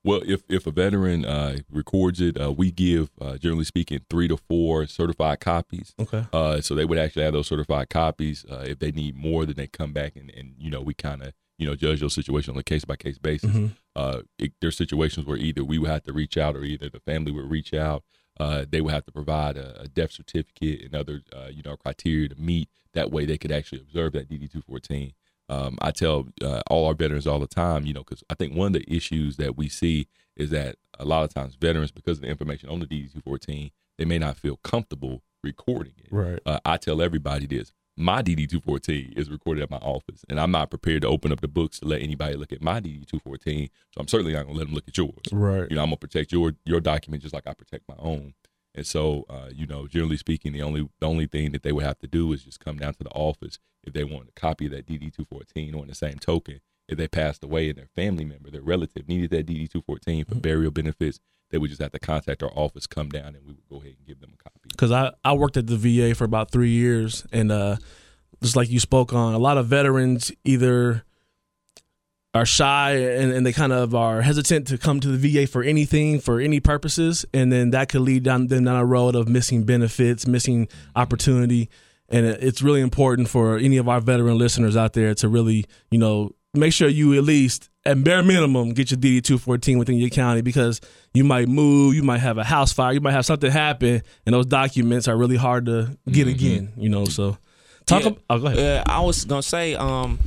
Well, 0.04 0.22
if 0.26 0.44
if 0.50 0.68
a 0.68 0.72
veteran 0.72 1.24
uh, 1.24 1.60
records 1.72 2.20
it, 2.20 2.40
uh, 2.40 2.52
we 2.52 2.72
give, 2.72 3.10
uh, 3.22 3.38
generally 3.38 3.64
speaking, 3.64 4.02
three 4.10 4.28
to 4.28 4.36
four 4.36 4.86
certified 4.86 5.40
copies. 5.40 5.94
Okay. 5.98 6.26
Uh, 6.34 6.60
so 6.60 6.76
they 6.76 6.84
would 6.84 6.98
actually 6.98 7.24
have 7.24 7.34
those 7.34 7.48
certified 7.48 7.90
copies. 7.90 8.46
Uh, 8.50 8.66
if 8.68 8.80
they 8.80 8.92
need 8.92 9.16
more, 9.16 9.46
then 9.46 9.56
they 9.56 9.68
come 9.68 9.94
back 9.94 10.16
and, 10.16 10.30
and 10.32 10.56
you 10.58 10.70
know 10.70 10.82
we 10.82 10.94
kind 10.94 11.24
of 11.24 11.34
you 11.58 11.66
know 11.66 11.76
judge 11.76 12.02
those 12.02 12.14
situations 12.14 12.54
on 12.54 12.60
a 12.60 12.64
case 12.64 12.84
by 12.84 12.98
case 12.98 13.18
basis. 13.18 13.52
Mm-hmm. 13.52 13.68
Uh, 13.96 14.22
it, 14.38 14.52
there's 14.60 14.76
situations 14.76 15.26
where 15.26 15.38
either 15.38 15.64
we 15.64 15.78
would 15.78 15.90
have 15.90 16.04
to 16.04 16.12
reach 16.12 16.38
out 16.38 16.58
or 16.58 16.64
either 16.64 16.90
the 16.90 17.00
family 17.00 17.32
would 17.32 17.50
reach 17.50 17.74
out. 17.74 18.04
Uh, 18.40 18.66
they 18.70 18.82
would 18.82 18.94
have 18.94 19.06
to 19.06 19.12
provide 19.12 19.58
a, 19.58 19.82
a 19.82 19.88
death 19.88 20.12
certificate 20.12 20.82
and 20.82 20.96
other 20.96 21.22
uh, 21.36 21.50
you 21.52 21.62
know 21.64 21.76
criteria 21.78 22.30
to 22.30 22.36
meet. 22.36 22.70
That 22.94 23.12
way, 23.12 23.26
they 23.26 23.38
could 23.38 23.52
actually 23.52 23.82
observe 23.82 24.14
that 24.14 24.30
DD 24.30 24.52
two 24.52 24.62
fourteen. 24.62 25.14
Um, 25.50 25.78
I 25.82 25.92
tell 25.92 26.28
uh, 26.42 26.62
all 26.68 26.88
our 26.88 26.94
veterans 26.94 27.28
all 27.28 27.40
the 27.40 27.48
time, 27.48 27.86
you 27.86 27.94
know, 27.94 28.04
because 28.04 28.24
I 28.30 28.34
think 28.34 28.56
one 28.56 28.68
of 28.68 28.74
the 28.74 28.94
issues 28.94 29.38
that 29.38 29.58
we 29.58 29.68
see 29.68 30.08
is 30.38 30.50
that 30.52 30.78
a 30.98 31.06
lot 31.06 31.24
of 31.24 31.34
times 31.34 31.56
veterans, 31.56 31.92
because 31.92 32.18
of 32.18 32.22
the 32.24 32.30
information 32.30 32.70
on 32.70 32.80
the 32.80 32.86
DD 32.86 33.12
two 33.14 33.22
fourteen, 33.22 33.72
they 33.98 34.06
may 34.06 34.18
not 34.18 34.38
feel 34.38 34.58
comfortable 34.58 35.22
recording 35.44 35.94
it. 35.98 36.08
Right. 36.12 36.40
Uh, 36.46 36.60
I 36.66 36.78
tell 36.78 37.02
everybody 37.02 37.46
this: 37.46 37.72
my 37.96 38.22
DD 38.22 38.50
two 38.50 38.62
fourteen 38.62 39.14
is 39.16 39.30
recorded 39.30 39.64
at 39.64 39.70
my 39.70 39.78
office, 39.78 40.26
and 40.30 40.40
I'm 40.40 40.52
not 40.52 40.70
prepared 40.70 41.04
to 41.04 41.08
open 41.08 41.32
up 41.32 41.42
the 41.42 41.48
books 41.48 41.80
to 41.80 41.88
let 41.88 42.02
anybody 42.02 42.36
look 42.36 42.52
at 42.52 42.62
my 42.62 42.80
DD 42.80 43.06
two 43.06 43.20
fourteen. 43.20 43.70
So 43.94 44.02
I'm 44.02 44.08
certainly 44.08 44.34
not 44.34 44.46
gonna 44.46 44.58
let 44.58 44.66
them 44.66 44.74
look 44.74 44.88
at 44.88 44.98
yours. 44.98 45.14
Right. 45.32 45.70
You 45.70 45.76
know, 45.76 45.84
I'm 45.84 45.90
gonna 45.90 45.98
protect 45.98 46.32
your 46.32 46.54
your 46.66 46.80
document 46.80 47.22
just 47.24 47.34
like 47.34 47.48
I 47.48 47.54
protect 47.54 47.88
my 47.88 47.96
own. 48.00 48.34
And 48.76 48.88
so, 48.88 49.26
uh, 49.30 49.50
you 49.54 49.68
know, 49.68 49.88
generally 49.88 50.18
speaking, 50.18 50.54
the 50.54 50.64
only 50.64 50.90
the 51.00 51.08
only 51.08 51.28
thing 51.28 51.52
that 51.52 51.64
they 51.64 51.72
would 51.72 51.84
have 51.84 52.00
to 52.00 52.08
do 52.08 52.34
is 52.34 52.44
just 52.44 52.60
come 52.60 52.78
down 52.78 52.94
to 52.96 53.04
the 53.04 53.12
office 53.12 53.60
if 53.84 53.94
they 53.94 54.04
want 54.04 54.30
a 54.30 54.40
copy 54.40 54.66
of 54.66 54.72
that 54.72 54.88
DD 54.88 55.14
two 55.14 55.26
fourteen. 55.26 55.76
Or 55.76 55.84
in 55.84 55.90
the 55.90 55.96
same 55.96 56.18
token, 56.18 56.60
if 56.88 56.98
they 56.98 57.08
passed 57.08 57.44
away 57.44 57.70
and 57.70 57.78
their 57.78 57.90
family 57.96 58.26
member, 58.26 58.50
their 58.50 58.62
relative 58.62 59.08
needed 59.08 59.30
that 59.32 59.46
DD 59.46 59.70
two 59.70 59.82
fourteen 59.82 60.26
for 60.26 60.36
burial 60.36 60.72
benefits, 60.72 61.20
they 61.54 61.60
would 61.60 61.70
just 61.70 61.82
have 61.84 61.92
to 61.92 62.00
contact 62.00 62.42
our 62.42 62.52
office, 62.56 62.88
come 62.88 63.10
down, 63.10 63.36
and 63.36 63.46
we 63.46 63.54
would 63.54 63.70
go 63.70 63.76
ahead 63.76 63.94
and 63.96 64.08
give 64.08 64.20
them 64.20 64.34
a 64.34 64.44
copy. 64.44 64.60
because 64.70 64.92
I, 64.92 65.12
I 65.24 65.34
worked 65.34 65.56
at 65.56 65.68
the 65.68 65.78
VA 65.78 66.16
for 66.16 66.24
about 66.24 66.50
three 66.50 66.72
years, 66.72 67.28
and 67.32 67.52
uh, 67.52 67.76
just 68.42 68.56
like 68.56 68.72
you 68.72 68.80
spoke 68.80 69.14
on, 69.14 69.36
a 69.36 69.38
lot 69.38 69.60
of 69.60 69.68
veterans 69.68 70.32
either 70.44 71.06
are 72.34 72.46
shy 72.48 72.94
and, 72.94 73.32
and 73.32 73.46
they 73.46 73.54
kind 73.54 73.72
of 73.72 73.94
are 73.94 74.24
hesitant 74.24 74.66
to 74.70 74.80
come 74.80 75.00
to 75.00 75.16
the 75.16 75.32
VA 75.32 75.46
for 75.46 75.62
anything 75.62 76.20
for 76.20 76.40
any 76.40 76.60
purposes, 76.60 77.24
and 77.36 77.52
then 77.52 77.70
that 77.70 77.88
could 77.88 78.02
lead 78.02 78.24
down 78.24 78.48
them 78.48 78.64
down 78.64 78.76
a 78.76 78.84
road 78.84 79.14
of 79.14 79.30
missing 79.30 79.64
benefits, 79.64 80.26
missing 80.26 80.68
opportunity, 80.96 81.70
and 82.10 82.26
it's 82.26 82.64
really 82.64 82.82
important 82.82 83.30
for 83.30 83.58
any 83.58 83.78
of 83.78 83.88
our 83.88 84.02
veteran 84.02 84.40
listeners 84.40 84.76
out 84.76 84.94
there 84.94 85.14
to 85.14 85.28
really 85.28 85.66
you 85.92 86.00
know 86.00 86.32
make 86.56 86.74
sure 86.74 86.88
you 86.88 87.16
at 87.16 87.24
least 87.24 87.70
at 87.86 88.04
bare 88.04 88.24
minimum 88.24 88.74
get 88.74 88.92
your 88.92 89.00
DD 89.00 89.24
two 89.24 89.38
fourteen 89.38 89.78
within 89.78 89.96
your 89.98 90.10
county 90.10 90.42
because 90.42 90.80
you 91.14 91.24
might 91.24 91.48
move, 91.48 91.96
you 91.96 92.04
might 92.04 92.20
have 92.20 92.38
a 92.38 92.44
house 92.44 92.72
fire, 92.72 92.94
you 92.94 93.02
might 93.02 93.12
have 93.12 93.26
something 93.26 93.52
happen, 93.52 94.02
and 94.26 94.34
those 94.34 94.46
documents 94.46 95.08
are 95.08 95.18
really 95.18 95.36
hard 95.36 95.66
to 95.66 95.98
get 96.10 96.28
again. 96.28 96.72
You 96.78 96.90
know, 96.90 97.06
so 97.06 97.38
talk. 97.86 98.04
Yeah. 98.04 98.10
ab- 98.10 98.20
oh, 98.30 98.40
go 98.40 98.48
ahead. 98.48 98.88
Uh, 98.88 98.92
I 98.92 99.02
was 99.02 99.26
gonna 99.26 99.44
say, 99.44 99.76
um, 99.76 100.20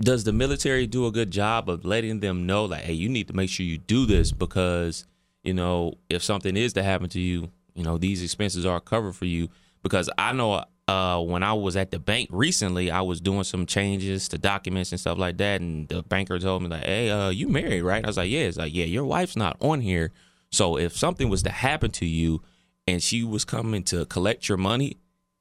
does 0.00 0.24
the 0.24 0.32
military 0.32 0.86
do 0.86 1.06
a 1.06 1.12
good 1.12 1.30
job 1.30 1.68
of 1.68 1.84
letting 1.84 2.20
them 2.20 2.46
know, 2.46 2.64
like, 2.64 2.82
hey, 2.82 2.94
you 2.94 3.08
need 3.08 3.28
to 3.28 3.34
make 3.34 3.50
sure 3.50 3.66
you 3.66 3.78
do 3.78 4.06
this 4.06 4.32
because 4.32 5.06
you 5.42 5.54
know 5.54 5.94
if 6.08 6.22
something 6.22 6.56
is 6.56 6.72
to 6.74 6.82
happen 6.82 7.08
to 7.10 7.20
you, 7.20 7.50
you 7.74 7.84
know 7.84 7.98
these 7.98 8.22
expenses 8.22 8.64
are 8.64 8.80
covered 8.80 9.14
for 9.14 9.26
you. 9.26 9.48
Because 9.82 10.10
I 10.18 10.32
know 10.32 10.64
uh, 10.90 11.20
when 11.20 11.42
I 11.42 11.52
was 11.52 11.76
at 11.76 11.90
the 11.90 11.98
bank 11.98 12.28
recently, 12.32 12.90
I 12.90 13.00
was 13.02 13.20
doing 13.20 13.44
some 13.44 13.64
changes 13.64 14.28
to 14.28 14.38
documents 14.38 14.90
and 14.90 15.00
stuff 15.00 15.18
like 15.18 15.36
that, 15.38 15.60
and 15.60 15.88
the 15.88 16.02
banker 16.02 16.38
told 16.38 16.62
me 16.62 16.68
like, 16.68 16.84
hey, 16.84 17.10
uh, 17.10 17.28
you 17.28 17.48
married, 17.48 17.82
right? 17.82 18.04
I 18.04 18.06
was 18.06 18.16
like, 18.16 18.30
yeah. 18.30 18.40
It's 18.40 18.56
like, 18.56 18.74
yeah, 18.74 18.86
your 18.86 19.04
wife's 19.04 19.36
not 19.36 19.56
on 19.60 19.80
here, 19.80 20.10
so 20.50 20.76
if 20.76 20.96
something 20.96 21.28
was 21.28 21.42
to 21.44 21.50
happen 21.50 21.90
to 21.92 22.06
you, 22.06 22.42
and 22.86 23.02
she 23.02 23.22
was 23.22 23.44
coming 23.44 23.84
to 23.84 24.04
collect 24.06 24.48
your 24.48 24.58
money, 24.58 24.96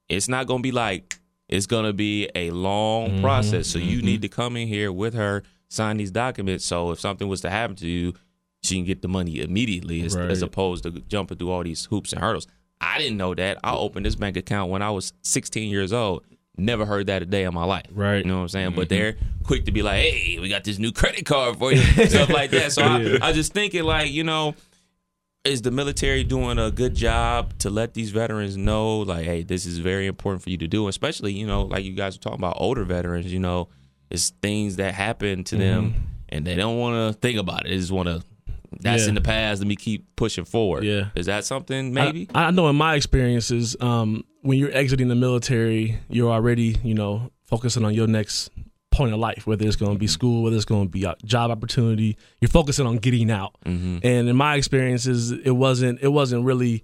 it's 0.07 0.27
not 0.27 0.45
gonna 0.45 0.61
be 0.61 0.71
like 0.71 1.19
it's 1.47 1.65
gonna 1.65 1.93
be 1.93 2.29
a 2.35 2.51
long 2.51 3.21
process. 3.21 3.67
So 3.67 3.79
you 3.79 4.03
need 4.03 4.21
to 4.21 4.29
come 4.29 4.55
in 4.55 4.67
here 4.67 4.91
with 4.91 5.15
her, 5.15 5.43
sign 5.67 5.97
these 5.97 6.11
documents. 6.11 6.63
So 6.63 6.91
if 6.91 6.99
something 6.99 7.27
was 7.27 7.41
to 7.41 7.49
happen 7.49 7.75
to 7.77 7.87
you, 7.87 8.13
she 8.61 8.75
can 8.75 8.85
get 8.85 9.01
the 9.01 9.07
money 9.07 9.39
immediately, 9.39 10.03
as, 10.03 10.15
as 10.15 10.41
opposed 10.43 10.83
to 10.83 10.91
jumping 10.91 11.37
through 11.37 11.49
all 11.49 11.63
these 11.63 11.85
hoops 11.85 12.13
and 12.13 12.21
hurdles. 12.21 12.45
I 12.81 12.97
didn't 12.97 13.17
know 13.17 13.35
that. 13.35 13.57
I 13.63 13.73
opened 13.73 14.05
this 14.05 14.15
bank 14.15 14.37
account 14.37 14.71
when 14.71 14.81
I 14.81 14.91
was 14.91 15.13
16 15.23 15.69
years 15.69 15.93
old. 15.93 16.25
Never 16.57 16.85
heard 16.85 17.07
that 17.07 17.21
a 17.21 17.25
day 17.25 17.43
in 17.43 17.53
my 17.53 17.63
life. 17.63 17.85
Right. 17.91 18.17
You 18.17 18.25
know 18.25 18.37
what 18.37 18.43
I'm 18.43 18.49
saying? 18.49 18.73
But 18.75 18.89
mm-hmm. 18.89 18.95
they're 18.95 19.17
quick 19.43 19.65
to 19.65 19.71
be 19.71 19.81
like, 19.81 20.01
"Hey, 20.01 20.39
we 20.39 20.49
got 20.49 20.65
this 20.65 20.77
new 20.77 20.91
credit 20.91 21.25
card 21.25 21.57
for 21.57 21.71
you," 21.71 21.81
stuff 22.07 22.29
like 22.29 22.51
that. 22.51 22.73
So 22.73 22.81
I, 22.83 23.17
I 23.29 23.31
just 23.31 23.53
thinking 23.53 23.83
like, 23.83 24.11
you 24.11 24.25
know, 24.25 24.55
is 25.45 25.61
the 25.61 25.71
military 25.71 26.23
doing 26.23 26.59
a 26.59 26.69
good 26.69 26.93
job 26.93 27.57
to 27.59 27.69
let 27.69 27.93
these 27.93 28.11
veterans 28.11 28.57
know 28.57 28.99
like 28.99 29.25
hey 29.25 29.41
this 29.41 29.65
is 29.65 29.77
very 29.77 30.05
important 30.05 30.43
for 30.43 30.49
you 30.49 30.57
to 30.57 30.67
do 30.67 30.87
especially 30.87 31.31
you 31.31 31.47
know 31.47 31.63
like 31.63 31.83
you 31.83 31.93
guys 31.93 32.15
are 32.15 32.19
talking 32.19 32.39
about 32.39 32.55
older 32.57 32.83
veterans 32.83 33.31
you 33.31 33.39
know 33.39 33.69
it's 34.09 34.31
things 34.41 34.75
that 34.75 34.93
happen 34.93 35.43
to 35.43 35.55
them 35.55 35.91
mm-hmm. 35.91 35.99
and 36.29 36.45
they 36.45 36.55
don't 36.55 36.77
want 36.77 36.95
to 36.95 37.19
think 37.19 37.39
about 37.39 37.65
it 37.65 37.69
they 37.69 37.77
just 37.77 37.91
want 37.91 38.07
to 38.07 38.21
that's 38.81 39.03
Yeah. 39.03 39.09
in 39.09 39.15
the 39.15 39.21
past 39.21 39.61
let 39.61 39.67
me 39.67 39.75
keep 39.75 40.15
pushing 40.15 40.45
forward 40.45 40.83
Yeah. 40.83 41.09
is 41.15 41.25
that 41.27 41.45
something 41.45 41.93
maybe 41.93 42.27
I, 42.33 42.45
I 42.45 42.51
know 42.51 42.67
in 42.69 42.75
my 42.75 42.95
experiences, 42.95 43.75
um, 43.81 44.23
when 44.41 44.57
you're 44.59 44.71
exiting 44.75 45.07
the 45.09 45.15
military, 45.15 45.97
you're 46.09 46.31
already, 46.31 46.77
you 46.83 46.93
know, 46.93 47.31
focusing 47.45 47.83
on 47.83 47.93
your 47.93 48.07
next 48.07 48.49
point 48.91 49.13
of 49.13 49.19
life, 49.19 49.45
whether 49.45 49.65
it's 49.67 49.75
going 49.75 49.91
to 49.93 49.99
be 49.99 50.07
school, 50.07 50.43
whether 50.43 50.55
it's 50.55 50.65
going 50.65 50.85
to 50.85 50.89
be 50.89 51.03
a 51.03 51.15
job 51.25 51.51
opportunity. 51.51 52.17
You're 52.41 52.49
focusing 52.49 52.85
on 52.87 52.97
getting 52.97 53.29
out. 53.31 53.53
And 53.65 54.03
in 54.03 54.35
my 54.35 54.55
experiences, 54.55 55.31
it 55.31 55.51
wasn't. 55.51 55.99
It 56.01 56.07
wasn't 56.09 56.45
really. 56.45 56.83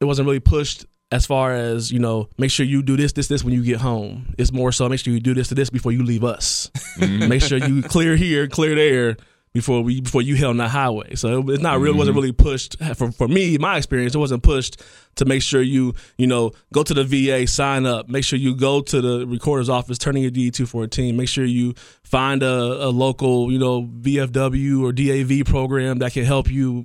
It 0.00 0.04
wasn't 0.04 0.26
really 0.26 0.40
pushed 0.40 0.84
as 1.12 1.24
far 1.26 1.54
as 1.54 1.92
you 1.92 1.98
know. 1.98 2.28
Make 2.38 2.50
sure 2.50 2.66
you 2.66 2.82
do 2.82 2.96
this, 2.96 3.12
this, 3.12 3.28
this 3.28 3.44
when 3.44 3.54
you 3.54 3.62
get 3.62 3.78
home. 3.78 4.34
It's 4.36 4.52
more 4.52 4.72
so 4.72 4.88
make 4.88 5.00
sure 5.00 5.14
you 5.14 5.20
do 5.20 5.32
this 5.34 5.48
to 5.48 5.54
this 5.54 5.70
before 5.70 5.92
you 5.92 6.02
leave 6.02 6.24
us. 6.24 6.70
make 6.98 7.40
sure 7.42 7.58
you 7.58 7.82
clear 7.82 8.16
here, 8.16 8.48
clear 8.48 8.74
there 8.74 9.16
before 9.56 9.80
we 9.80 10.02
before 10.02 10.20
you 10.20 10.34
hit 10.34 10.44
on 10.44 10.58
the 10.58 10.68
highway. 10.68 11.14
So 11.14 11.40
it, 11.40 11.54
it's 11.54 11.62
not 11.62 11.80
really 11.80 11.96
wasn't 11.96 12.14
really 12.14 12.32
pushed 12.32 12.76
for 12.94 13.10
for 13.10 13.26
me. 13.26 13.56
My 13.56 13.78
experience, 13.78 14.14
it 14.14 14.18
wasn't 14.18 14.42
pushed 14.42 14.82
to 15.14 15.24
make 15.24 15.40
sure 15.40 15.62
you 15.62 15.94
you 16.18 16.26
know 16.26 16.52
go 16.74 16.82
to 16.82 16.92
the 16.92 17.04
VA, 17.04 17.46
sign 17.46 17.86
up, 17.86 18.06
make 18.06 18.22
sure 18.22 18.38
you 18.38 18.54
go 18.54 18.82
to 18.82 19.00
the 19.00 19.26
recorder's 19.26 19.70
office, 19.70 19.96
turning 19.96 20.22
your 20.22 20.30
D 20.30 20.50
two 20.50 20.66
fourteen. 20.66 21.16
Make 21.16 21.30
sure 21.30 21.46
you 21.46 21.72
find 22.02 22.42
a, 22.42 22.86
a 22.86 22.90
local 22.90 23.50
you 23.50 23.58
know 23.58 23.84
VFW 23.84 24.82
or 24.82 24.92
DAV 24.92 25.46
program 25.46 26.00
that 26.00 26.12
can 26.12 26.26
help 26.26 26.50
you 26.50 26.84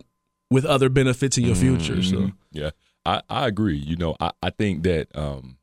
with 0.49 0.63
other 0.63 0.87
benefits 0.87 1.37
in 1.37 1.43
your 1.43 1.55
future. 1.55 2.01
So 2.01 2.31
Yeah, 2.53 2.71
I, 3.05 3.21
I 3.29 3.47
agree. 3.47 3.77
You 3.77 3.97
know, 3.97 4.15
I, 4.21 4.31
I 4.41 4.49
think 4.49 4.83
that 4.83 5.13
um, 5.13 5.57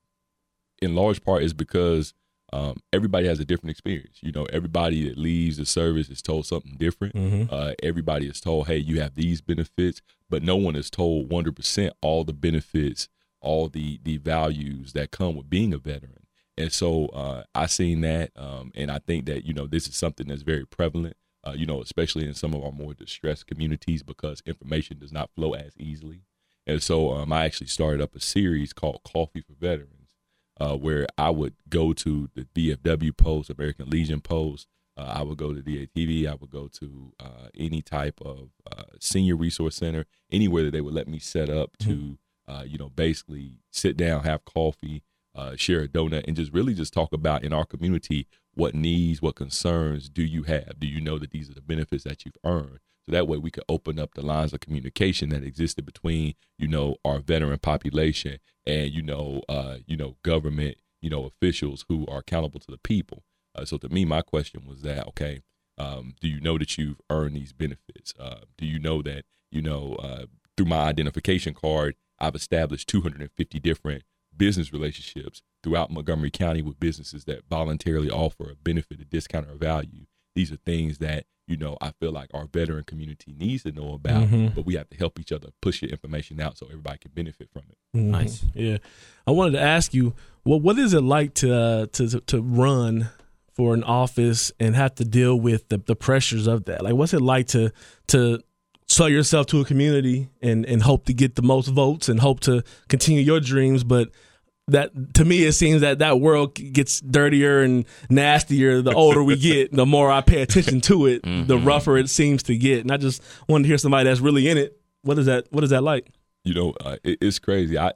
in 0.82 0.94
large 0.94 1.24
part 1.24 1.42
is 1.42 1.54
because 1.54 2.12
um, 2.52 2.76
everybody 2.92 3.26
has 3.26 3.40
a 3.40 3.44
different 3.44 3.70
experience. 3.70 4.18
You 4.20 4.32
know, 4.32 4.44
everybody 4.52 5.08
that 5.08 5.18
leaves 5.18 5.58
the 5.58 5.66
service 5.66 6.08
is 6.08 6.22
told 6.22 6.46
something 6.46 6.76
different. 6.78 7.14
Uh, 7.52 7.74
everybody 7.82 8.26
is 8.26 8.40
told, 8.40 8.68
hey, 8.68 8.78
you 8.78 9.00
have 9.00 9.14
these 9.14 9.40
benefits, 9.40 10.00
but 10.30 10.42
no 10.42 10.56
one 10.56 10.76
is 10.76 10.90
told 10.90 11.28
100% 11.28 11.90
all 12.00 12.24
the 12.24 12.32
benefits, 12.32 13.08
all 13.40 13.68
the, 13.68 14.00
the 14.02 14.16
values 14.16 14.92
that 14.94 15.10
come 15.10 15.36
with 15.36 15.50
being 15.50 15.74
a 15.74 15.78
veteran. 15.78 16.26
And 16.56 16.72
so 16.72 17.06
uh, 17.06 17.44
I 17.54 17.66
seen 17.66 18.00
that, 18.00 18.32
um, 18.34 18.72
and 18.74 18.90
I 18.90 18.98
think 18.98 19.26
that 19.26 19.44
you 19.44 19.54
know 19.54 19.68
this 19.68 19.86
is 19.86 19.94
something 19.94 20.26
that's 20.26 20.42
very 20.42 20.66
prevalent. 20.66 21.16
Uh, 21.46 21.52
you 21.56 21.64
know, 21.64 21.80
especially 21.80 22.26
in 22.26 22.34
some 22.34 22.52
of 22.52 22.64
our 22.64 22.72
more 22.72 22.94
distressed 22.94 23.46
communities 23.46 24.02
because 24.02 24.42
information 24.44 24.98
does 24.98 25.12
not 25.12 25.30
flow 25.36 25.52
as 25.52 25.72
easily. 25.78 26.22
And 26.66 26.82
so 26.82 27.12
um, 27.12 27.32
I 27.32 27.44
actually 27.44 27.68
started 27.68 28.02
up 28.02 28.14
a 28.16 28.20
series 28.20 28.72
called 28.72 29.02
Coffee 29.04 29.40
for 29.40 29.54
Veterans, 29.54 29.97
uh, 30.60 30.76
where 30.76 31.06
I 31.16 31.30
would 31.30 31.54
go 31.68 31.92
to 31.92 32.28
the 32.34 32.46
VFW 32.54 33.16
post, 33.16 33.50
American 33.50 33.88
Legion 33.90 34.20
post. 34.20 34.66
Uh, 34.96 35.12
I 35.16 35.22
would 35.22 35.38
go 35.38 35.54
to 35.54 35.62
DATV. 35.62 36.26
I 36.26 36.34
would 36.34 36.50
go 36.50 36.68
to 36.80 37.12
uh, 37.20 37.48
any 37.56 37.82
type 37.82 38.20
of 38.20 38.50
uh, 38.70 38.84
senior 39.00 39.36
resource 39.36 39.76
center, 39.76 40.06
anywhere 40.30 40.64
that 40.64 40.72
they 40.72 40.80
would 40.80 40.94
let 40.94 41.06
me 41.06 41.20
set 41.20 41.48
up 41.48 41.76
to, 41.78 42.18
uh, 42.48 42.64
you 42.66 42.78
know, 42.78 42.88
basically 42.88 43.60
sit 43.70 43.96
down, 43.96 44.24
have 44.24 44.44
coffee, 44.44 45.04
uh, 45.36 45.54
share 45.54 45.82
a 45.82 45.88
donut, 45.88 46.24
and 46.26 46.36
just 46.36 46.52
really 46.52 46.74
just 46.74 46.92
talk 46.92 47.12
about 47.12 47.44
in 47.44 47.52
our 47.52 47.64
community 47.64 48.26
what 48.54 48.74
needs, 48.74 49.22
what 49.22 49.36
concerns 49.36 50.08
do 50.08 50.24
you 50.24 50.42
have? 50.42 50.80
Do 50.80 50.88
you 50.88 51.00
know 51.00 51.16
that 51.18 51.30
these 51.30 51.48
are 51.48 51.54
the 51.54 51.60
benefits 51.60 52.02
that 52.02 52.24
you've 52.24 52.36
earned? 52.44 52.80
So 53.08 53.12
that 53.12 53.26
way 53.26 53.38
we 53.38 53.50
could 53.50 53.64
open 53.70 53.98
up 53.98 54.12
the 54.12 54.20
lines 54.20 54.52
of 54.52 54.60
communication 54.60 55.30
that 55.30 55.42
existed 55.42 55.86
between, 55.86 56.34
you 56.58 56.68
know, 56.68 56.96
our 57.06 57.20
veteran 57.20 57.58
population 57.58 58.38
and, 58.66 58.92
you 58.92 59.00
know, 59.00 59.40
uh, 59.48 59.78
you 59.86 59.96
know, 59.96 60.16
government, 60.22 60.76
you 61.00 61.08
know, 61.08 61.24
officials 61.24 61.86
who 61.88 62.06
are 62.06 62.18
accountable 62.18 62.60
to 62.60 62.70
the 62.70 62.76
people. 62.76 63.24
Uh, 63.54 63.64
so 63.64 63.78
to 63.78 63.88
me, 63.88 64.04
my 64.04 64.20
question 64.20 64.66
was 64.66 64.82
that, 64.82 65.08
okay, 65.08 65.40
um, 65.78 66.16
do 66.20 66.28
you 66.28 66.38
know 66.38 66.58
that 66.58 66.76
you've 66.76 67.00
earned 67.08 67.34
these 67.34 67.54
benefits? 67.54 68.12
Uh, 68.20 68.40
do 68.58 68.66
you 68.66 68.78
know 68.78 69.00
that, 69.00 69.24
you 69.50 69.62
know, 69.62 69.94
uh, 69.94 70.26
through 70.58 70.66
my 70.66 70.80
identification 70.80 71.54
card, 71.54 71.94
I've 72.18 72.34
established 72.34 72.90
250 72.90 73.58
different 73.58 74.02
business 74.36 74.70
relationships 74.70 75.40
throughout 75.62 75.90
Montgomery 75.90 76.30
County 76.30 76.60
with 76.60 76.78
businesses 76.78 77.24
that 77.24 77.48
voluntarily 77.48 78.10
offer 78.10 78.50
a 78.50 78.54
benefit, 78.54 79.00
a 79.00 79.06
discount, 79.06 79.48
or 79.48 79.52
a 79.52 79.56
value. 79.56 80.04
These 80.34 80.52
are 80.52 80.56
things 80.56 80.98
that 80.98 81.24
you 81.48 81.56
know 81.56 81.76
I 81.80 81.92
feel 81.92 82.12
like 82.12 82.30
our 82.34 82.46
veteran 82.46 82.84
community 82.84 83.34
needs 83.36 83.62
to 83.64 83.72
know 83.72 83.94
about, 83.94 84.30
but 84.54 84.66
we 84.66 84.74
have 84.74 84.88
to 84.90 84.96
help 84.96 85.18
each 85.18 85.32
other 85.32 85.48
push 85.60 85.80
the 85.80 85.88
information 85.88 86.40
out 86.40 86.58
so 86.58 86.66
everybody 86.66 86.98
can 86.98 87.10
benefit 87.14 87.48
from 87.52 87.62
it. 87.70 87.78
Nice. 87.94 88.44
Yeah, 88.54 88.78
I 89.26 89.30
wanted 89.32 89.52
to 89.52 89.60
ask 89.60 89.94
you, 89.94 90.14
what 90.44 90.62
what 90.62 90.78
is 90.78 90.92
it 90.92 91.02
like 91.02 91.34
to 91.34 91.54
uh, 91.54 91.86
to 91.92 92.20
to 92.20 92.40
run 92.42 93.08
for 93.52 93.74
an 93.74 93.82
office 93.82 94.52
and 94.60 94.76
have 94.76 94.94
to 94.94 95.04
deal 95.04 95.34
with 95.34 95.68
the, 95.68 95.78
the 95.78 95.96
pressures 95.96 96.46
of 96.46 96.66
that? 96.66 96.84
Like, 96.84 96.94
what's 96.94 97.14
it 97.14 97.20
like 97.20 97.48
to 97.48 97.72
to 98.08 98.40
sell 98.86 99.08
yourself 99.08 99.46
to 99.46 99.60
a 99.60 99.64
community 99.64 100.28
and 100.42 100.64
and 100.66 100.82
hope 100.82 101.06
to 101.06 101.14
get 101.14 101.34
the 101.36 101.42
most 101.42 101.68
votes 101.68 102.08
and 102.08 102.20
hope 102.20 102.40
to 102.40 102.62
continue 102.88 103.20
your 103.22 103.40
dreams, 103.40 103.84
but 103.84 104.10
that 104.68 105.14
to 105.14 105.24
me 105.24 105.44
it 105.44 105.52
seems 105.52 105.80
that 105.80 105.98
that 105.98 106.20
world 106.20 106.54
gets 106.54 107.00
dirtier 107.00 107.62
and 107.62 107.84
nastier 108.08 108.82
the 108.82 108.92
older 108.94 109.22
we 109.22 109.36
get 109.36 109.72
the 109.72 109.86
more 109.86 110.10
i 110.10 110.20
pay 110.20 110.42
attention 110.42 110.80
to 110.80 111.06
it 111.06 111.22
the 111.22 111.58
rougher 111.58 111.96
it 111.96 112.08
seems 112.08 112.42
to 112.42 112.56
get 112.56 112.80
and 112.80 112.92
i 112.92 112.96
just 112.96 113.22
wanted 113.48 113.64
to 113.64 113.68
hear 113.68 113.78
somebody 113.78 114.08
that's 114.08 114.20
really 114.20 114.48
in 114.48 114.56
it 114.58 114.78
what 115.02 115.18
is 115.18 115.26
that 115.26 115.46
what 115.50 115.64
is 115.64 115.70
that 115.70 115.82
like 115.82 116.08
you 116.44 116.54
know, 116.54 116.72
uh, 116.82 116.96
it, 117.04 117.18
it's 117.20 117.38
crazy. 117.38 117.76
I, 117.76 117.92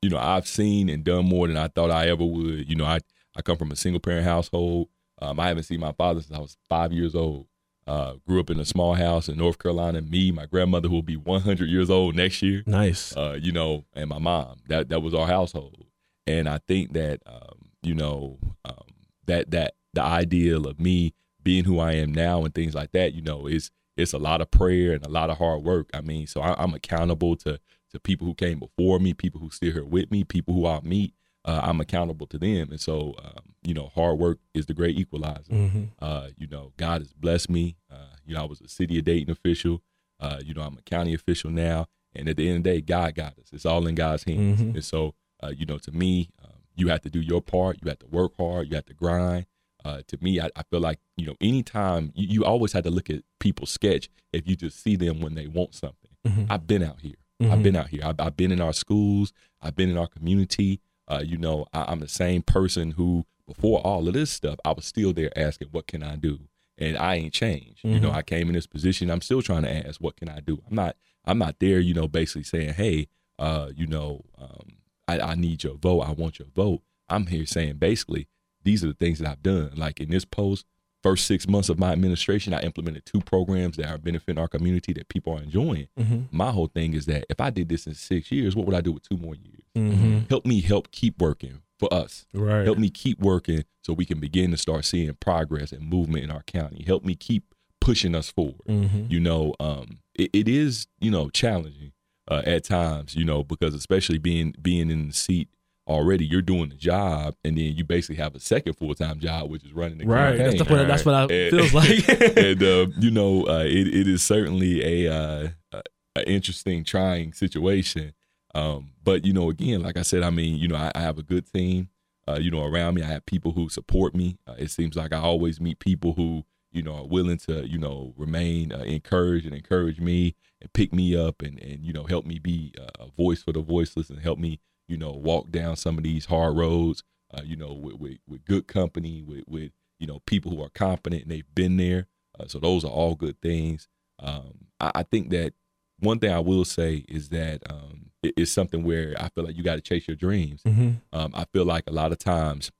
you 0.00 0.10
know, 0.10 0.18
I've 0.18 0.48
seen 0.48 0.88
and 0.88 1.04
done 1.04 1.26
more 1.26 1.46
than 1.46 1.56
I 1.56 1.68
thought 1.68 1.90
I 1.90 2.08
ever 2.08 2.24
would. 2.24 2.68
You 2.68 2.74
know, 2.74 2.84
I, 2.84 2.98
I 3.36 3.42
come 3.42 3.56
from 3.56 3.70
a 3.70 3.76
single 3.76 4.00
parent 4.00 4.24
household. 4.24 4.88
Um, 5.20 5.38
I 5.38 5.48
haven't 5.48 5.64
seen 5.64 5.78
my 5.78 5.92
father 5.92 6.20
since 6.20 6.36
I 6.36 6.40
was 6.40 6.56
five 6.68 6.92
years 6.92 7.14
old. 7.14 7.46
Uh, 7.86 8.14
grew 8.26 8.40
up 8.40 8.50
in 8.50 8.60
a 8.60 8.64
small 8.64 8.94
house 8.94 9.28
in 9.28 9.36
North 9.36 9.58
Carolina. 9.58 10.00
Me, 10.00 10.30
my 10.30 10.46
grandmother, 10.46 10.88
who 10.88 10.96
will 10.96 11.02
be 11.02 11.16
100 11.16 11.68
years 11.68 11.90
old 11.90 12.14
next 12.16 12.42
year. 12.42 12.62
nice 12.66 13.16
Uh, 13.16 13.38
you 13.40 13.52
know, 13.52 13.84
and 13.94 14.08
my 14.08 14.18
mom. 14.18 14.56
That 14.68 14.88
that 14.88 15.00
was 15.00 15.14
our 15.14 15.26
household. 15.26 15.84
And 16.26 16.48
I 16.48 16.58
think 16.68 16.92
that, 16.92 17.20
um, 17.26 17.70
you 17.82 17.94
know, 17.94 18.38
um, 18.64 18.86
that 19.26 19.50
that 19.50 19.74
the 19.92 20.02
ideal 20.02 20.66
of 20.66 20.78
me 20.80 21.14
being 21.42 21.64
who 21.64 21.78
I 21.80 21.92
am 21.92 22.12
now 22.12 22.44
and 22.44 22.54
things 22.54 22.74
like 22.74 22.92
that, 22.92 23.14
you 23.14 23.22
know, 23.22 23.46
is 23.46 23.70
it's 23.96 24.12
a 24.12 24.18
lot 24.18 24.40
of 24.40 24.50
prayer 24.50 24.92
and 24.92 25.04
a 25.04 25.08
lot 25.10 25.30
of 25.30 25.38
hard 25.38 25.62
work. 25.64 25.90
I 25.92 26.00
mean, 26.00 26.26
so 26.26 26.40
I, 26.40 26.54
I'm 26.62 26.74
accountable 26.74 27.36
to 27.36 27.58
to 27.90 28.00
people 28.00 28.26
who 28.26 28.34
came 28.34 28.58
before 28.58 28.98
me, 28.98 29.12
people 29.14 29.40
who 29.40 29.50
still 29.50 29.72
here 29.72 29.84
with 29.84 30.10
me, 30.10 30.24
people 30.24 30.54
who 30.54 30.64
I'll 30.66 30.80
meet. 30.82 31.12
uh, 31.44 31.60
I'm 31.62 31.80
accountable 31.80 32.26
to 32.28 32.38
them. 32.38 32.70
And 32.70 32.80
so, 32.80 33.14
um, 33.22 33.54
you 33.64 33.74
know, 33.74 33.90
hard 33.94 34.18
work 34.18 34.38
is 34.54 34.66
the 34.66 34.74
great 34.74 34.96
equalizer. 34.96 35.52
Mm-hmm. 35.52 35.84
Uh, 36.00 36.28
you 36.38 36.46
know, 36.46 36.72
God 36.76 37.00
has 37.02 37.12
blessed 37.12 37.50
me. 37.50 37.76
Uh, 37.90 38.14
you 38.24 38.34
know, 38.34 38.42
I 38.42 38.46
was 38.46 38.60
a 38.60 38.68
city 38.68 38.98
of 38.98 39.04
Dayton 39.04 39.30
official. 39.30 39.82
Uh, 40.20 40.38
you 40.44 40.54
know, 40.54 40.62
I'm 40.62 40.78
a 40.78 40.82
county 40.82 41.12
official 41.14 41.50
now. 41.50 41.86
And 42.14 42.28
at 42.28 42.36
the 42.36 42.48
end 42.48 42.58
of 42.58 42.62
the 42.64 42.70
day, 42.70 42.80
God 42.80 43.14
got 43.16 43.38
us. 43.38 43.48
It's 43.52 43.66
all 43.66 43.86
in 43.86 43.94
God's 43.96 44.24
hands. 44.24 44.60
Mhm. 44.60 44.74
And 44.74 44.84
so, 44.84 45.14
uh, 45.42 45.48
you 45.56 45.66
know, 45.66 45.78
to 45.78 45.92
me, 45.92 46.30
um, 46.44 46.50
you 46.74 46.88
have 46.88 47.00
to 47.02 47.10
do 47.10 47.20
your 47.20 47.42
part. 47.42 47.78
You 47.82 47.88
have 47.88 47.98
to 48.00 48.06
work 48.06 48.32
hard. 48.38 48.68
You 48.68 48.76
have 48.76 48.86
to 48.86 48.94
grind. 48.94 49.46
Uh, 49.84 50.00
to 50.06 50.16
me, 50.20 50.40
I, 50.40 50.48
I 50.54 50.62
feel 50.70 50.80
like, 50.80 51.00
you 51.16 51.26
know, 51.26 51.34
anytime 51.40 52.12
you, 52.14 52.26
you 52.28 52.44
always 52.44 52.72
have 52.72 52.84
to 52.84 52.90
look 52.90 53.10
at 53.10 53.22
people's 53.40 53.70
sketch 53.70 54.08
if 54.32 54.46
you 54.48 54.54
just 54.56 54.80
see 54.82 54.94
them 54.96 55.20
when 55.20 55.34
they 55.34 55.48
want 55.48 55.74
something. 55.74 56.10
Mhm. 56.26 56.46
I've 56.48 56.66
been 56.66 56.82
out 56.84 57.00
here. 57.00 57.16
Mhm. 57.42 57.50
I've 57.50 57.62
been 57.62 57.76
out 57.76 57.88
here. 57.88 58.00
I've, 58.04 58.20
I've 58.20 58.36
been 58.36 58.52
in 58.52 58.60
our 58.60 58.72
schools. 58.72 59.32
I've 59.60 59.74
been 59.74 59.90
in 59.90 59.98
our 59.98 60.06
community. 60.06 60.80
Uh, 61.08 61.22
you 61.24 61.36
know, 61.36 61.66
I, 61.72 61.86
I'm 61.88 61.98
the 62.00 62.08
same 62.08 62.42
person 62.42 62.92
who, 62.92 63.26
before 63.46 63.80
all 63.80 64.06
of 64.06 64.14
this 64.14 64.30
stuff, 64.30 64.56
I 64.64 64.70
was 64.72 64.84
still 64.84 65.12
there 65.12 65.36
asking, 65.36 65.68
"What 65.72 65.88
can 65.88 66.02
I 66.04 66.14
do?" 66.14 66.38
And 66.78 66.96
I 66.96 67.16
ain't 67.16 67.34
changed. 67.34 67.80
You 67.82 67.98
know, 67.98 68.10
Mhm. 68.10 68.14
I 68.14 68.22
came 68.22 68.46
in 68.48 68.54
this 68.54 68.68
position. 68.68 69.10
I'm 69.10 69.20
still 69.20 69.42
trying 69.42 69.64
to 69.64 69.86
ask, 69.88 70.00
"What 70.00 70.14
can 70.16 70.28
I 70.28 70.38
do?" 70.40 70.62
I'm 70.70 70.76
not. 70.76 70.96
I'm 71.24 71.38
not 71.38 71.56
there. 71.58 71.80
You 71.80 71.92
know, 71.94 72.06
basically 72.06 72.44
saying, 72.44 72.74
"Hey, 72.74 73.08
uh, 73.40 73.70
you 73.74 73.88
know, 73.88 74.24
um, 74.38 74.76
I, 75.20 75.32
I 75.32 75.34
need 75.34 75.62
your 75.64 75.74
vote. 75.76 76.00
I 76.02 76.12
want 76.12 76.38
your 76.38 76.48
vote." 76.54 76.82
I'm 77.08 77.26
here 77.26 77.44
saying, 77.46 77.76
basically, 77.76 78.28
these 78.64 78.82
are 78.82 78.88
the 78.88 78.94
things 78.94 79.18
that 79.18 79.28
I've 79.28 79.42
done. 79.42 79.72
Like 79.76 80.00
in 80.00 80.08
this 80.10 80.24
post, 80.24 80.64
first 81.02 81.26
six 81.26 81.46
months 81.48 81.68
of 81.68 81.78
my 81.78 81.92
administration, 81.92 82.54
I 82.54 82.60
implemented 82.60 83.04
two 83.04 83.20
programs 83.20 83.76
that 83.76 83.86
are 83.90 83.98
benefiting 83.98 84.38
our 84.38 84.48
community 84.48 84.92
that 84.94 85.08
people 85.08 85.36
are 85.36 85.42
enjoying. 85.42 85.88
Mhm. 85.98 86.28
My 86.30 86.52
whole 86.52 86.68
thing 86.68 86.94
is 86.94 87.06
that 87.06 87.26
if 87.28 87.40
I 87.40 87.50
did 87.50 87.68
this 87.68 87.86
in 87.86 87.94
six 87.94 88.30
years, 88.32 88.54
what 88.56 88.66
would 88.66 88.74
I 88.76 88.80
do 88.80 88.92
with 88.92 89.06
two 89.08 89.16
more 89.18 89.34
years? 89.34 89.60
Mhm. 89.76 90.28
Help 90.30 90.46
me 90.46 90.60
help 90.60 90.90
keep 90.92 91.20
working 91.20 91.58
for 91.78 91.92
us. 91.92 92.24
Right. 92.32 92.64
Help 92.64 92.78
me 92.78 92.88
keep 92.88 93.18
working 93.20 93.64
so 93.82 93.92
we 93.92 94.04
can 94.06 94.20
begin 94.20 94.52
to 94.52 94.56
start 94.56 94.84
seeing 94.84 95.12
progress 95.14 95.72
and 95.72 95.82
movement 95.90 96.22
in 96.24 96.30
our 96.30 96.44
county. 96.44 96.84
Help 96.86 97.04
me 97.04 97.14
keep 97.16 97.52
pushing 97.80 98.14
us 98.14 98.30
forward. 98.30 98.64
Mhm. 98.68 99.10
You 99.10 99.18
know, 99.18 99.54
um, 99.58 99.98
it, 100.14 100.30
it 100.32 100.48
is 100.48 100.86
you 101.00 101.10
know 101.10 101.28
challenging 101.30 101.92
uh, 102.28 102.42
at 102.44 102.64
times. 102.64 103.14
You 103.14 103.24
know, 103.24 103.42
because 103.42 103.74
especially 103.74 104.18
being 104.18 104.54
being 104.60 104.90
in 104.90 105.08
the 105.08 105.14
seat 105.14 105.48
already, 105.88 106.24
you're 106.24 106.42
doing 106.42 106.68
the 106.68 106.76
job, 106.76 107.34
and 107.44 107.56
then 107.58 107.74
you 107.74 107.84
basically 107.84 108.16
have 108.16 108.34
a 108.34 108.40
second 108.40 108.74
full 108.74 108.94
time 108.94 109.18
job, 109.18 109.50
which 109.50 109.64
is 109.64 109.72
running 109.72 109.98
the 109.98 110.06
Right. 110.06 110.36
campaign. 110.36 110.56
That's 110.58 110.70
what 110.70 110.86
that's 110.88 111.04
what 111.04 111.30
it 111.30 111.52
And- 111.52 111.70
feels 111.70 111.74
like. 112.28 112.36
and 112.38 112.62
uh, 112.62 112.86
you 112.98 113.10
know, 113.10 113.46
uh, 113.46 113.64
it 113.66 113.88
it 113.88 114.08
is 114.08 114.22
certainly 114.22 115.06
a, 115.06 115.12
uh, 115.12 115.48
a 115.72 115.82
a 116.16 116.28
interesting, 116.30 116.84
trying 116.84 117.32
situation. 117.32 118.12
Um, 118.54 118.90
but 119.02 119.24
you 119.24 119.32
know, 119.32 119.48
again, 119.50 119.82
like 119.82 119.96
I 119.96 120.02
said, 120.02 120.22
I 120.22 120.28
mean, 120.30 120.58
you 120.58 120.68
know, 120.68 120.76
I, 120.76 120.92
I 120.94 121.00
have 121.00 121.18
a 121.18 121.22
good 121.22 121.50
team. 121.52 121.88
Uh, 122.28 122.38
you 122.40 122.50
know, 122.52 122.62
around 122.62 122.94
me, 122.94 123.02
I 123.02 123.06
have 123.06 123.26
people 123.26 123.52
who 123.52 123.68
support 123.68 124.14
me. 124.14 124.36
Uh, 124.46 124.54
it 124.58 124.70
seems 124.70 124.94
like 124.94 125.12
I 125.12 125.18
always 125.18 125.60
meet 125.60 125.80
people 125.80 126.12
who 126.12 126.44
you 126.72 126.82
know 126.82 126.94
are 126.96 127.06
willing 127.06 127.38
to 127.38 127.66
you 127.68 127.78
know 127.78 128.14
remain 128.16 128.72
uh, 128.72 128.78
encouraged 128.78 129.46
and 129.46 129.54
encourage 129.54 130.00
me 130.00 130.34
and 130.60 130.72
pick 130.72 130.92
me 130.92 131.16
up 131.16 131.42
and 131.42 131.58
and 131.60 131.84
you 131.84 131.92
know 131.92 132.04
help 132.04 132.24
me 132.26 132.38
be 132.38 132.72
a 132.98 133.06
voice 133.16 133.42
for 133.42 133.52
the 133.52 133.60
voiceless 133.60 134.10
and 134.10 134.20
help 134.20 134.38
me 134.38 134.58
you 134.88 134.96
know 134.96 135.12
walk 135.12 135.50
down 135.50 135.76
some 135.76 135.96
of 135.98 136.04
these 136.04 136.26
hard 136.26 136.56
roads. 136.56 137.02
Uh, 137.34 137.40
you 137.44 137.56
know, 137.56 137.72
with, 137.72 137.94
with 137.96 138.18
with 138.28 138.44
good 138.44 138.66
company, 138.66 139.22
with 139.22 139.44
with 139.46 139.72
you 139.98 140.06
know 140.06 140.20
people 140.26 140.50
who 140.54 140.62
are 140.62 140.68
competent 140.68 141.22
and 141.22 141.30
they've 141.30 141.54
been 141.54 141.78
there. 141.78 142.06
Uh, 142.38 142.46
so 142.46 142.58
those 142.58 142.84
are 142.84 142.90
all 142.90 143.14
good 143.14 143.40
things. 143.40 143.88
Um, 144.18 144.66
I, 144.78 144.90
I 144.96 145.02
think 145.02 145.30
that 145.30 145.54
one 145.98 146.18
thing 146.18 146.30
I 146.30 146.40
will 146.40 146.66
say 146.66 147.06
is 147.08 147.30
that 147.30 147.62
um, 147.70 148.10
it- 148.22 148.34
it's 148.36 148.50
something 148.52 148.84
where 148.84 149.14
I 149.18 149.30
feel 149.30 149.44
like 149.44 149.56
you 149.56 149.62
got 149.62 149.76
to 149.76 149.80
chase 149.80 150.06
your 150.06 150.14
dreams. 150.16 150.62
Mhm. 150.64 150.96
Um, 151.14 151.30
I 151.34 151.46
feel 151.54 151.64
like 151.64 151.84
a 151.86 151.92
lot 151.92 152.12
of 152.12 152.18
times 152.18 152.70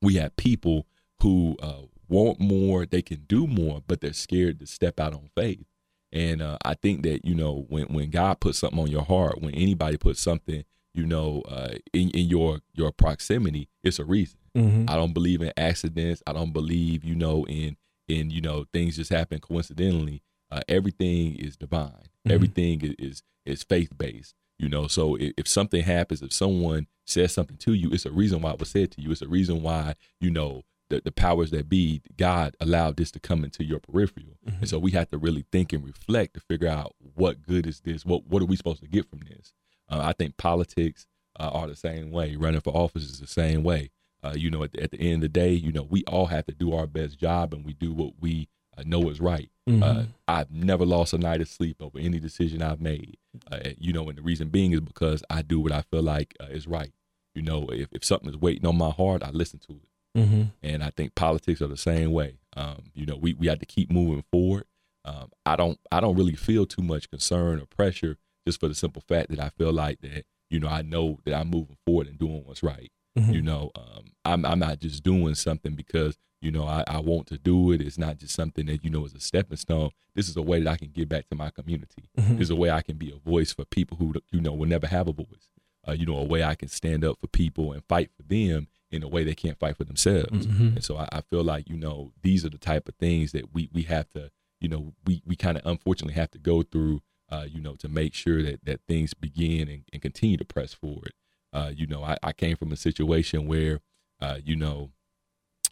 we 0.00 0.14
have 0.14 0.34
people 0.36 0.86
who 1.20 1.56
uh, 1.62 1.82
want 2.12 2.38
more, 2.40 2.86
they 2.86 3.02
can 3.02 3.24
do 3.26 3.46
more, 3.46 3.82
but 3.86 4.00
they're 4.00 4.12
scared 4.12 4.58
to 4.60 4.66
step 4.66 5.00
out 5.00 5.14
on 5.14 5.30
faith. 5.34 5.64
And 6.12 6.42
uh, 6.42 6.58
I 6.64 6.74
think 6.74 7.02
that 7.04 7.24
you 7.24 7.34
know 7.34 7.64
when 7.68 7.86
when 7.86 8.10
God 8.10 8.38
puts 8.40 8.58
something 8.58 8.78
on 8.78 8.90
your 8.90 9.02
heart, 9.04 9.40
when 9.40 9.54
anybody 9.54 9.96
puts 9.96 10.20
something 10.20 10.64
you 10.94 11.06
know 11.06 11.40
uh, 11.48 11.74
in 11.92 12.10
in 12.10 12.26
your 12.28 12.60
your 12.74 12.92
proximity, 12.92 13.68
it's 13.82 13.98
a 13.98 14.04
reason. 14.04 14.38
Mhm. 14.56 14.90
I 14.90 14.96
don't 14.96 15.14
believe 15.14 15.40
in 15.40 15.50
accidents. 15.56 16.22
I 16.26 16.34
don't 16.34 16.52
believe, 16.52 17.02
you 17.02 17.14
know, 17.14 17.46
in 17.46 17.76
in 18.08 18.30
you 18.30 18.42
know 18.42 18.66
things 18.74 18.96
just 18.96 19.10
happen 19.10 19.40
coincidentally. 19.40 20.20
Uh, 20.50 20.60
everything 20.68 21.34
is 21.36 21.56
divine. 21.56 22.08
Mhm. 22.28 22.32
Everything 22.32 22.80
is 22.82 22.94
is, 22.98 23.22
is 23.46 23.62
faith 23.62 23.96
based. 23.96 24.34
You 24.58 24.68
know, 24.68 24.86
so 24.86 25.16
if, 25.16 25.32
if 25.38 25.48
something 25.48 25.82
happens, 25.82 26.20
if 26.22 26.32
someone 26.34 26.86
says 27.06 27.32
something 27.32 27.56
to 27.56 27.72
you, 27.72 27.90
it's 27.90 28.04
a 28.06 28.12
reason 28.12 28.42
why 28.42 28.52
it 28.52 28.60
was 28.60 28.68
said 28.68 28.90
to 28.92 29.00
you. 29.00 29.10
It's 29.10 29.22
a 29.22 29.28
reason 29.28 29.62
why 29.62 29.94
you 30.20 30.30
know 30.30 30.62
the 30.92 31.00
the 31.04 31.12
powers 31.12 31.50
that 31.50 31.68
be, 31.68 32.00
God 32.16 32.56
allowed 32.60 32.96
this 32.96 33.10
to 33.12 33.20
come 33.20 33.44
into 33.44 33.64
your 33.64 33.80
peripheral. 33.80 34.36
And 34.46 34.68
so 34.68 34.78
we 34.78 34.92
have 34.92 35.08
to 35.10 35.18
really 35.18 35.44
think 35.52 35.72
and 35.72 35.84
reflect 35.84 36.34
to 36.34 36.40
figure 36.40 36.68
out 36.68 36.94
what 37.14 37.42
good 37.42 37.66
is 37.66 37.80
this. 37.80 38.04
What 38.06 38.26
what 38.26 38.40
are 38.42 38.46
we 38.46 38.56
supposed 38.56 38.82
to 38.82 38.88
get 38.88 39.08
from 39.10 39.20
this? 39.28 39.52
Uh, 39.90 40.00
I 40.02 40.12
think 40.12 40.36
politics 40.36 41.06
uh, 41.40 41.50
are 41.52 41.66
the 41.66 41.76
same 41.76 42.10
way. 42.10 42.36
Running 42.36 42.60
for 42.60 42.74
office 42.76 43.04
is 43.04 43.20
the 43.20 43.26
same 43.26 43.62
way. 43.64 43.90
Uh, 44.24 44.34
you 44.36 44.50
know, 44.50 44.62
at 44.62 44.72
the, 44.72 44.80
at 44.82 44.90
the 44.92 45.00
end 45.00 45.16
of 45.16 45.20
the 45.22 45.28
day, 45.28 45.52
you 45.52 45.72
know, 45.72 45.82
we 45.82 46.04
all 46.04 46.26
have 46.26 46.46
to 46.46 46.52
do 46.52 46.72
our 46.72 46.86
best 46.86 47.18
job 47.18 47.52
and 47.52 47.64
we 47.64 47.72
do 47.72 47.92
what 47.92 48.12
we 48.20 48.48
uh, 48.78 48.82
know 48.86 49.10
is 49.10 49.20
right. 49.20 49.50
Uh, 49.68 49.70
Mhm. 49.72 50.06
I've 50.28 50.50
never 50.52 50.84
lost 50.86 51.12
a 51.12 51.18
night 51.18 51.40
of 51.40 51.48
sleep 51.48 51.76
over 51.80 51.98
any 51.98 52.18
decision 52.20 52.62
I've 52.62 52.80
made. 52.80 53.16
Uh, 53.50 53.58
you 53.78 53.92
know, 53.92 54.08
and 54.08 54.16
the 54.18 54.22
reason 54.22 54.48
being 54.48 54.72
is 54.72 54.80
because 54.80 55.22
I 55.28 55.42
do 55.42 55.58
what 55.60 55.72
I 55.72 55.82
feel 55.82 56.02
like 56.02 56.34
is 56.50 56.66
right. 56.66 56.92
You 57.34 57.42
know, 57.42 57.66
if, 57.70 57.88
if 57.92 58.04
something 58.04 58.28
is 58.30 58.36
waiting 58.36 58.66
on 58.66 58.76
my 58.76 58.90
heart, 58.90 59.22
I 59.22 59.30
listen 59.30 59.58
to 59.66 59.72
it. 59.72 59.88
Mhm. 60.16 60.52
And 60.62 60.84
I 60.84 60.90
think 60.90 61.14
politics 61.14 61.62
are 61.62 61.68
the 61.68 61.76
same 61.76 62.12
way. 62.12 62.38
Um, 62.56 62.84
you 62.94 63.06
know, 63.06 63.16
we, 63.16 63.32
we 63.34 63.46
have 63.46 63.58
to 63.60 63.66
keep 63.66 63.90
moving 63.90 64.24
forward. 64.30 64.64
Um, 65.04 65.30
I 65.46 65.56
don't 65.56 65.78
I 65.90 66.00
don't 66.00 66.16
really 66.16 66.36
feel 66.36 66.66
too 66.66 66.82
much 66.82 67.10
concern 67.10 67.60
or 67.60 67.66
pressure 67.66 68.18
just 68.46 68.60
for 68.60 68.68
the 68.68 68.74
simple 68.74 69.02
fact 69.08 69.30
that 69.30 69.40
I 69.40 69.48
feel 69.48 69.72
like 69.72 70.00
that, 70.02 70.24
you 70.50 70.60
know, 70.60 70.68
I 70.68 70.82
know 70.82 71.18
that 71.24 71.34
I'm 71.34 71.48
moving 71.48 71.76
forward 71.86 72.06
and 72.08 72.18
doing 72.18 72.42
what's 72.44 72.62
right. 72.62 72.90
Mhm. 73.18 73.32
You 73.34 73.42
know, 73.42 73.70
um, 73.74 74.12
I'm 74.24 74.44
I'm 74.44 74.58
not 74.58 74.78
just 74.80 75.02
doing 75.02 75.34
something 75.34 75.74
because 75.74 76.18
you 76.40 76.50
know 76.52 76.64
I, 76.66 76.84
I 76.86 76.98
want 77.00 77.26
to 77.28 77.38
do 77.38 77.72
it. 77.72 77.80
It's 77.80 77.98
not 77.98 78.18
just 78.18 78.34
something 78.34 78.66
that 78.66 78.84
you 78.84 78.90
know 78.90 79.04
is 79.04 79.14
a 79.14 79.20
stepping 79.20 79.56
stone. 79.56 79.90
This 80.14 80.28
is 80.28 80.36
a 80.36 80.42
way 80.42 80.60
that 80.60 80.70
I 80.70 80.76
can 80.76 80.90
give 80.92 81.08
back 81.08 81.28
to 81.30 81.34
my 81.34 81.50
community. 81.50 82.08
Mhm. 82.18 82.36
This 82.38 82.42
is 82.46 82.50
a 82.50 82.56
way 82.56 82.70
I 82.70 82.82
can 82.82 82.96
be 82.96 83.10
a 83.10 83.16
voice 83.28 83.52
for 83.52 83.64
people 83.64 83.96
who 83.96 84.14
you 84.30 84.40
know 84.40 84.52
will 84.52 84.68
never 84.68 84.86
have 84.86 85.08
a 85.08 85.12
voice. 85.12 85.48
Uh, 85.88 85.92
you 85.92 86.06
know, 86.06 86.16
a 86.18 86.24
way 86.24 86.44
I 86.44 86.54
can 86.54 86.68
stand 86.68 87.04
up 87.04 87.18
for 87.20 87.26
people 87.26 87.72
and 87.72 87.82
fight 87.88 88.10
for 88.16 88.22
them 88.22 88.68
in 88.92 89.02
a 89.02 89.08
way 89.08 89.24
they 89.24 89.34
can't 89.34 89.58
fight 89.58 89.76
for 89.76 89.84
themselves. 89.84 90.46
Mhm. 90.46 90.74
And 90.76 90.84
so 90.84 90.96
I, 90.98 91.08
I 91.12 91.20
feel 91.22 91.42
like 91.42 91.68
you 91.68 91.76
know 91.76 92.12
these 92.22 92.44
are 92.44 92.50
the 92.50 92.58
type 92.58 92.88
of 92.88 92.94
things 92.96 93.32
that 93.32 93.52
we 93.54 93.68
we 93.72 93.82
have 93.84 94.08
to 94.10 94.30
you 94.60 94.68
know 94.68 94.92
we 95.06 95.22
we 95.26 95.34
kind 95.36 95.56
of 95.58 95.64
unfortunately 95.66 96.14
have 96.14 96.30
to 96.32 96.38
go 96.38 96.62
through. 96.62 97.02
Uh, 97.30 97.46
you 97.50 97.62
know, 97.62 97.74
to 97.76 97.88
make 97.88 98.12
sure 98.12 98.42
that 98.42 98.62
that 98.66 98.80
things 98.86 99.14
begin 99.14 99.66
and, 99.66 99.84
and 99.90 100.02
continue 100.02 100.36
to 100.36 100.44
press 100.44 100.74
forward. 100.74 101.12
Uh, 101.50 101.70
you 101.74 101.86
know, 101.86 102.04
I, 102.04 102.18
I 102.22 102.32
came 102.34 102.56
from 102.58 102.70
a 102.72 102.76
situation 102.76 103.46
where, 103.46 103.80
uh, 104.20 104.36
you 104.44 104.54
know, 104.54 104.90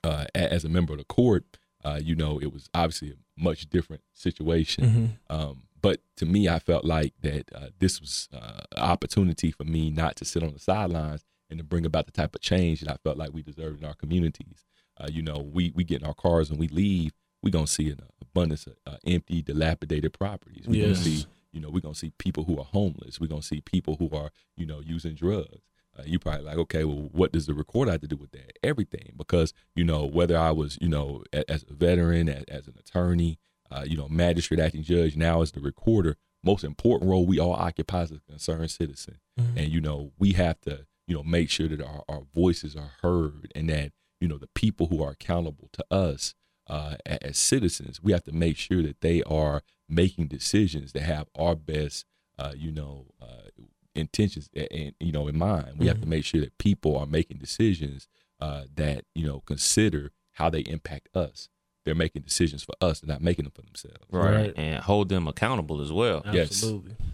uh, 0.02 0.24
a- 0.34 0.52
as 0.52 0.64
a 0.64 0.70
member 0.70 0.94
of 0.94 0.98
the 1.00 1.04
court, 1.04 1.44
uh, 1.84 2.00
you 2.02 2.14
know, 2.14 2.38
it 2.40 2.50
was 2.52 2.70
obviously 2.72 3.10
a 3.10 3.42
much 3.42 3.68
different 3.68 4.02
situation. 4.14 4.84
Mhm. 5.28 5.34
Um, 5.36 5.62
but 5.82 6.00
to 6.16 6.24
me, 6.24 6.48
I 6.48 6.58
felt 6.60 6.86
like 6.86 7.12
that 7.20 7.50
uh, 7.54 7.68
this 7.78 8.00
was 8.00 8.28
uh, 8.32 8.62
an 8.72 8.82
opportunity 8.82 9.50
for 9.50 9.64
me 9.64 9.90
not 9.90 10.16
to 10.16 10.24
sit 10.24 10.42
on 10.42 10.54
the 10.54 10.58
sidelines 10.58 11.24
and 11.50 11.58
to 11.58 11.64
bring 11.64 11.84
about 11.84 12.06
the 12.06 12.12
type 12.12 12.34
of 12.34 12.40
change 12.40 12.80
that 12.80 12.90
I 12.92 12.96
felt 13.02 13.16
like 13.18 13.32
we 13.32 13.42
deserved 13.42 13.80
in 13.80 13.84
our 13.86 13.94
communities. 13.94 14.64
Uh, 14.98 15.08
you 15.10 15.22
know, 15.22 15.38
we 15.38 15.72
we 15.74 15.84
get 15.84 16.00
in 16.02 16.06
our 16.06 16.14
cars 16.14 16.50
and 16.50 16.58
we 16.58 16.68
leave, 16.68 17.12
we're 17.42 17.50
gonna 17.50 17.66
see 17.66 17.90
an 17.90 18.00
abundance 18.20 18.66
of 18.66 18.74
uh, 18.86 18.96
empty, 19.06 19.42
dilapidated 19.42 20.12
properties. 20.12 20.66
We 20.66 20.78
Yes. 20.78 20.84
gonna 20.98 21.04
see, 21.04 21.26
you 21.52 21.60
know, 21.60 21.70
we're 21.70 21.80
gonna 21.80 21.94
see 21.94 22.12
people 22.18 22.44
who 22.44 22.58
are 22.58 22.64
homeless. 22.64 23.18
We're 23.20 23.26
gonna 23.26 23.42
see 23.42 23.60
people 23.60 23.96
who 23.98 24.10
are, 24.14 24.30
you 24.56 24.66
know, 24.66 24.80
using 24.80 25.14
drugs. 25.14 25.62
Uh, 25.98 26.02
you 26.06 26.18
probably 26.20 26.44
like, 26.44 26.56
okay, 26.56 26.84
well, 26.84 27.08
what 27.12 27.32
does 27.32 27.46
the 27.46 27.54
recorder 27.54 27.90
have 27.90 28.00
to 28.02 28.06
do 28.06 28.16
with 28.16 28.30
that? 28.30 28.58
Everything, 28.62 29.12
because 29.16 29.52
you 29.74 29.84
know, 29.84 30.04
whether 30.06 30.38
I 30.38 30.52
was, 30.52 30.78
you 30.80 30.88
know, 30.88 31.24
a, 31.32 31.50
as 31.50 31.64
a 31.68 31.74
veteran, 31.74 32.28
as, 32.28 32.44
as 32.44 32.68
an 32.68 32.74
attorney, 32.78 33.38
uh, 33.72 33.84
you 33.86 33.96
know, 33.96 34.08
magistrate, 34.08 34.60
acting 34.60 34.82
judge, 34.82 35.16
now 35.16 35.42
as 35.42 35.50
the 35.52 35.60
recorder, 35.60 36.16
most 36.44 36.62
important 36.62 37.10
role 37.10 37.26
we 37.26 37.38
all 37.40 37.52
occupy 37.54 38.02
as 38.02 38.10
a 38.12 38.20
concerned 38.28 38.70
citizen. 38.70 39.16
And 39.56 39.72
you 39.72 39.80
know, 39.80 40.12
we 40.18 40.32
have 40.34 40.60
to, 40.62 40.86
you 41.10 41.16
know, 41.16 41.24
make 41.24 41.50
sure 41.50 41.66
that 41.66 41.82
our, 41.82 42.04
our 42.08 42.22
voices 42.32 42.76
are 42.76 42.92
heard, 43.02 43.50
and 43.56 43.68
that 43.68 43.90
you 44.20 44.28
know 44.28 44.38
the 44.38 44.48
people 44.54 44.86
who 44.86 45.02
are 45.02 45.10
accountable 45.10 45.68
to 45.72 45.84
us 45.90 46.34
uh, 46.68 46.94
as 47.04 47.36
citizens, 47.36 48.00
we 48.00 48.12
have 48.12 48.22
to 48.22 48.32
make 48.32 48.56
sure 48.56 48.80
that 48.80 49.00
they 49.00 49.20
are 49.24 49.62
making 49.88 50.28
decisions 50.28 50.92
that 50.92 51.02
have 51.02 51.26
our 51.36 51.56
best, 51.56 52.06
uh, 52.38 52.52
you 52.56 52.70
know, 52.70 53.06
uh, 53.20 53.50
intentions 53.96 54.48
and 54.54 54.94
you 55.00 55.10
know 55.10 55.26
in 55.26 55.36
mind. 55.36 55.78
We 55.78 55.88
have 55.88 56.00
to 56.00 56.06
make 56.06 56.24
sure 56.24 56.40
that 56.42 56.56
people 56.58 56.96
are 56.96 57.06
making 57.06 57.38
decisions 57.38 58.06
uh, 58.38 58.66
that 58.76 59.04
you 59.16 59.26
know 59.26 59.40
consider 59.40 60.12
how 60.34 60.48
they 60.48 60.60
impact 60.60 61.08
us. 61.16 61.48
They're 61.84 61.96
making 61.96 62.22
decisions 62.22 62.62
for 62.62 62.74
us; 62.80 63.00
they're 63.00 63.12
not 63.12 63.20
making 63.20 63.46
them 63.46 63.52
for 63.52 63.62
themselves. 63.62 63.98
right. 64.12 64.32
Right. 64.32 64.54
and 64.56 64.80
hold 64.80 65.08
them 65.08 65.26
accountable 65.26 65.80
as 65.80 65.90
well. 65.90 66.22
Yes. 66.32 66.64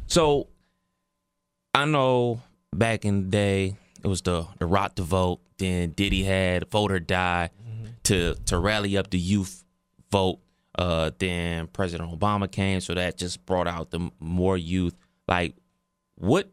So 0.07 0.49
I 1.73 1.87
know 1.87 2.43
back 2.75 3.07
in 3.07 3.23
the 3.23 3.29
day 3.31 3.77
it 4.07 4.09
was 4.09 4.23
the 4.23 4.47
the 4.61 4.67
Rock 4.67 4.95
the 4.95 5.03
Vote. 5.03 5.41
Then 5.59 5.91
Diddy 5.91 6.23
had 6.23 6.71
Vote 6.71 6.93
or 6.93 7.01
Die 7.01 7.51
to 8.05 8.35
to 8.47 8.59
rally 8.59 8.97
up 8.97 9.11
the 9.11 9.19
youth 9.19 9.65
vote. 10.13 10.39
Uh, 10.79 11.11
then 11.19 11.67
President 11.67 12.09
Obama 12.17 12.49
came, 12.51 12.81
so 12.81 12.95
that 12.95 13.17
just 13.19 13.45
brought 13.47 13.67
out 13.67 13.91
the 13.91 14.11
more 14.21 14.57
youth. 14.57 14.95
Like, 15.27 15.57
what 16.15 16.53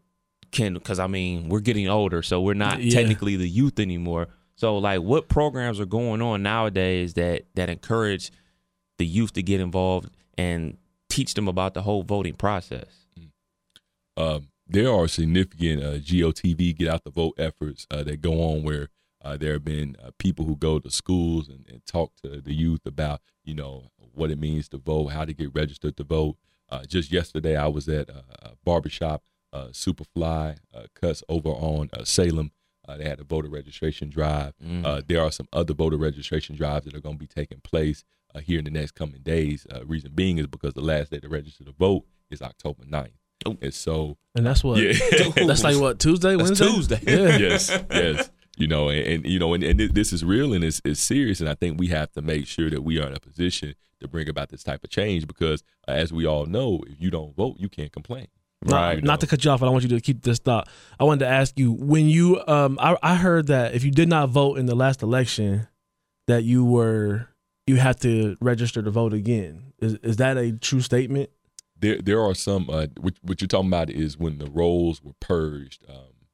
can? 0.52 0.74
Because 0.74 0.98
I 0.98 1.06
mean, 1.06 1.48
we're 1.50 1.60
getting 1.60 1.88
older, 1.88 2.24
so 2.24 2.42
we're 2.42 2.56
not 2.56 2.82
Yeah. 2.82 2.92
technically 2.92 3.36
the 3.36 3.48
youth 3.48 3.80
anymore. 3.80 4.30
So, 4.56 4.78
like, 4.80 5.02
what 5.02 5.30
programs 5.30 5.80
are 5.80 5.86
going 5.86 6.24
on 6.24 6.42
nowadays 6.42 7.14
that 7.14 7.44
that 7.54 7.70
encourage 7.70 8.32
the 8.98 9.06
youth 9.06 9.34
to 9.34 9.44
get 9.44 9.60
involved 9.60 10.10
and 10.40 10.78
teach 11.10 11.36
them 11.36 11.48
about 11.48 11.76
the 11.76 11.84
whole 11.84 12.02
voting 12.02 12.34
process? 12.34 12.88
um, 14.18 14.48
there 14.74 14.92
are 14.92 15.08
significant 15.08 15.84
uh, 15.84 15.98
GOTV 15.98 16.76
get 16.76 16.88
out 16.88 17.04
the 17.04 17.12
vote 17.12 17.36
efforts 17.38 17.88
uh, 17.92 18.04
that 18.04 18.22
go 18.22 18.34
on 18.42 18.64
where 18.64 18.90
uh, 19.24 19.38
there 19.38 19.54
have 19.54 19.64
been 19.64 19.96
uh, 20.04 20.12
people 20.18 20.46
who 20.46 20.58
go 20.58 20.80
to 20.80 20.92
schools 20.92 21.48
and, 21.48 21.66
and 21.70 21.86
talk 21.86 22.12
to 22.24 22.42
the 22.42 22.54
youth 22.54 22.86
about 22.86 23.22
you 23.44 23.54
know 23.54 23.92
what 24.14 24.32
it 24.32 24.40
means 24.40 24.68
to 24.70 24.78
vote, 24.78 25.08
how 25.08 25.26
to 25.26 25.34
get 25.34 25.54
registered 25.54 25.98
to 25.98 26.04
vote. 26.04 26.36
Uh, 26.70 26.84
just 26.86 27.12
yesterday, 27.12 27.56
I 27.56 27.68
was 27.68 27.88
at 27.88 28.10
a 28.10 28.24
barbershop, 28.64 29.24
uh, 29.52 29.68
Superfly 29.68 30.58
uh, 30.74 30.84
Cuts 31.00 31.24
over 31.30 31.50
on 31.50 31.90
uh, 31.94 32.04
Salem. 32.04 32.52
Uh, 32.86 32.98
they 32.98 33.08
had 33.08 33.20
a 33.20 33.24
voter 33.24 33.48
registration 33.48 34.10
drive. 34.10 34.54
Uh, 34.86 35.02
there 35.08 35.22
are 35.22 35.32
some 35.32 35.48
other 35.54 35.74
voter 35.74 35.98
registration 35.98 36.56
drives 36.56 36.86
that 36.86 36.96
are 36.96 37.00
going 37.00 37.16
to 37.16 37.20
be 37.20 37.28
taking 37.28 37.62
place 37.62 38.04
uh, 38.36 38.40
here 38.40 38.60
in 38.60 38.66
the 38.66 38.72
next 38.72 38.92
coming 38.92 39.22
days. 39.22 39.66
Uh, 39.74 39.86
reason 39.86 40.12
being 40.14 40.38
is 40.38 40.48
because 40.48 40.74
the 40.74 40.82
last 40.82 41.12
day 41.12 41.20
to 41.20 41.30
register 41.30 41.64
to 41.64 41.72
vote 41.72 42.04
is 42.30 42.42
October 42.42 42.84
9th. 42.84 43.12
And 43.46 43.74
so 43.74 44.18
And 44.36 44.46
that's 44.46 44.64
what. 44.64 44.78
Yeah. 44.78 44.94
That's 45.46 45.64
like 45.64 45.80
what 45.80 46.00
Tuesday, 46.00 46.36
That's 46.36 46.60
Wednesday. 46.60 47.00
Tuesday. 47.00 47.00
Yeah. 47.06 47.38
yes, 47.50 47.84
yes. 47.92 48.30
You 48.58 48.68
know, 48.68 48.90
and, 48.90 49.06
and 49.06 49.26
you 49.26 49.40
know, 49.40 49.54
and, 49.54 49.64
and 49.64 49.80
this 49.80 50.14
is 50.14 50.24
real 50.24 50.54
and 50.54 50.64
it's, 50.64 50.80
it's 50.86 51.00
serious, 51.00 51.40
and 51.40 51.50
I 51.50 51.56
think 51.56 51.80
we 51.80 51.88
have 51.88 52.12
to 52.12 52.22
make 52.22 52.46
sure 52.46 52.70
that 52.70 52.84
we 52.84 53.00
are 53.00 53.08
in 53.08 53.16
a 53.16 53.20
position 53.20 53.74
to 54.00 54.08
bring 54.08 54.30
about 54.30 54.50
this 54.50 54.64
type 54.64 54.84
of 54.84 54.92
change 54.92 55.28
because, 55.28 55.64
uh, 55.88 55.92
as 55.92 56.14
we 56.14 56.28
all 56.28 56.46
know, 56.46 56.82
if 56.88 57.02
you 57.02 57.10
don't 57.10 57.36
vote, 57.36 57.56
you 57.58 57.70
can't 57.70 57.92
complain. 57.92 58.28
Not, 58.66 59.04
not 59.04 59.20
to 59.22 59.28
cut 59.28 59.44
you 59.44 59.52
off, 59.52 59.60
but 59.60 59.68
I 59.68 59.70
want 59.70 59.84
you 59.84 59.90
to 59.90 60.00
keep 60.00 60.22
this 60.22 60.40
thought. 60.40 60.70
I 61.00 61.04
wanted 61.04 61.26
to 61.26 61.28
ask 61.28 61.58
you 61.60 61.74
when 61.74 62.08
you 62.08 62.42
um 62.48 62.78
I, 62.80 62.96
I 63.04 63.16
heard 63.16 63.48
that 63.48 63.74
if 63.74 63.84
you 63.84 63.92
did 63.92 64.08
not 64.08 64.30
vote 64.30 64.58
in 64.58 64.68
the 64.68 64.76
last 64.76 65.02
election, 65.02 65.68
that 66.28 66.44
you 66.44 66.64
were 66.64 67.28
you 67.68 67.78
had 67.78 68.00
to 68.02 68.38
register 68.40 68.82
to 68.82 68.90
vote 68.90 69.14
again. 69.14 69.74
Is 69.80 69.96
is 69.96 70.18
that 70.18 70.38
a 70.38 70.54
true 70.54 70.82
statement? 70.82 71.30
There 71.76 72.02
there 72.02 72.22
are 72.22 72.36
some 72.36 72.70
uh, 72.70 72.88
what, 73.00 73.16
what 73.22 73.42
you're 73.42 73.48
talking 73.48 73.68
about 73.68 73.90
is 73.90 74.18
when 74.18 74.38
the 74.38 74.50
rolls 74.50 75.02
were 75.02 75.14
purged. 75.20 75.84
Um, 75.90 76.28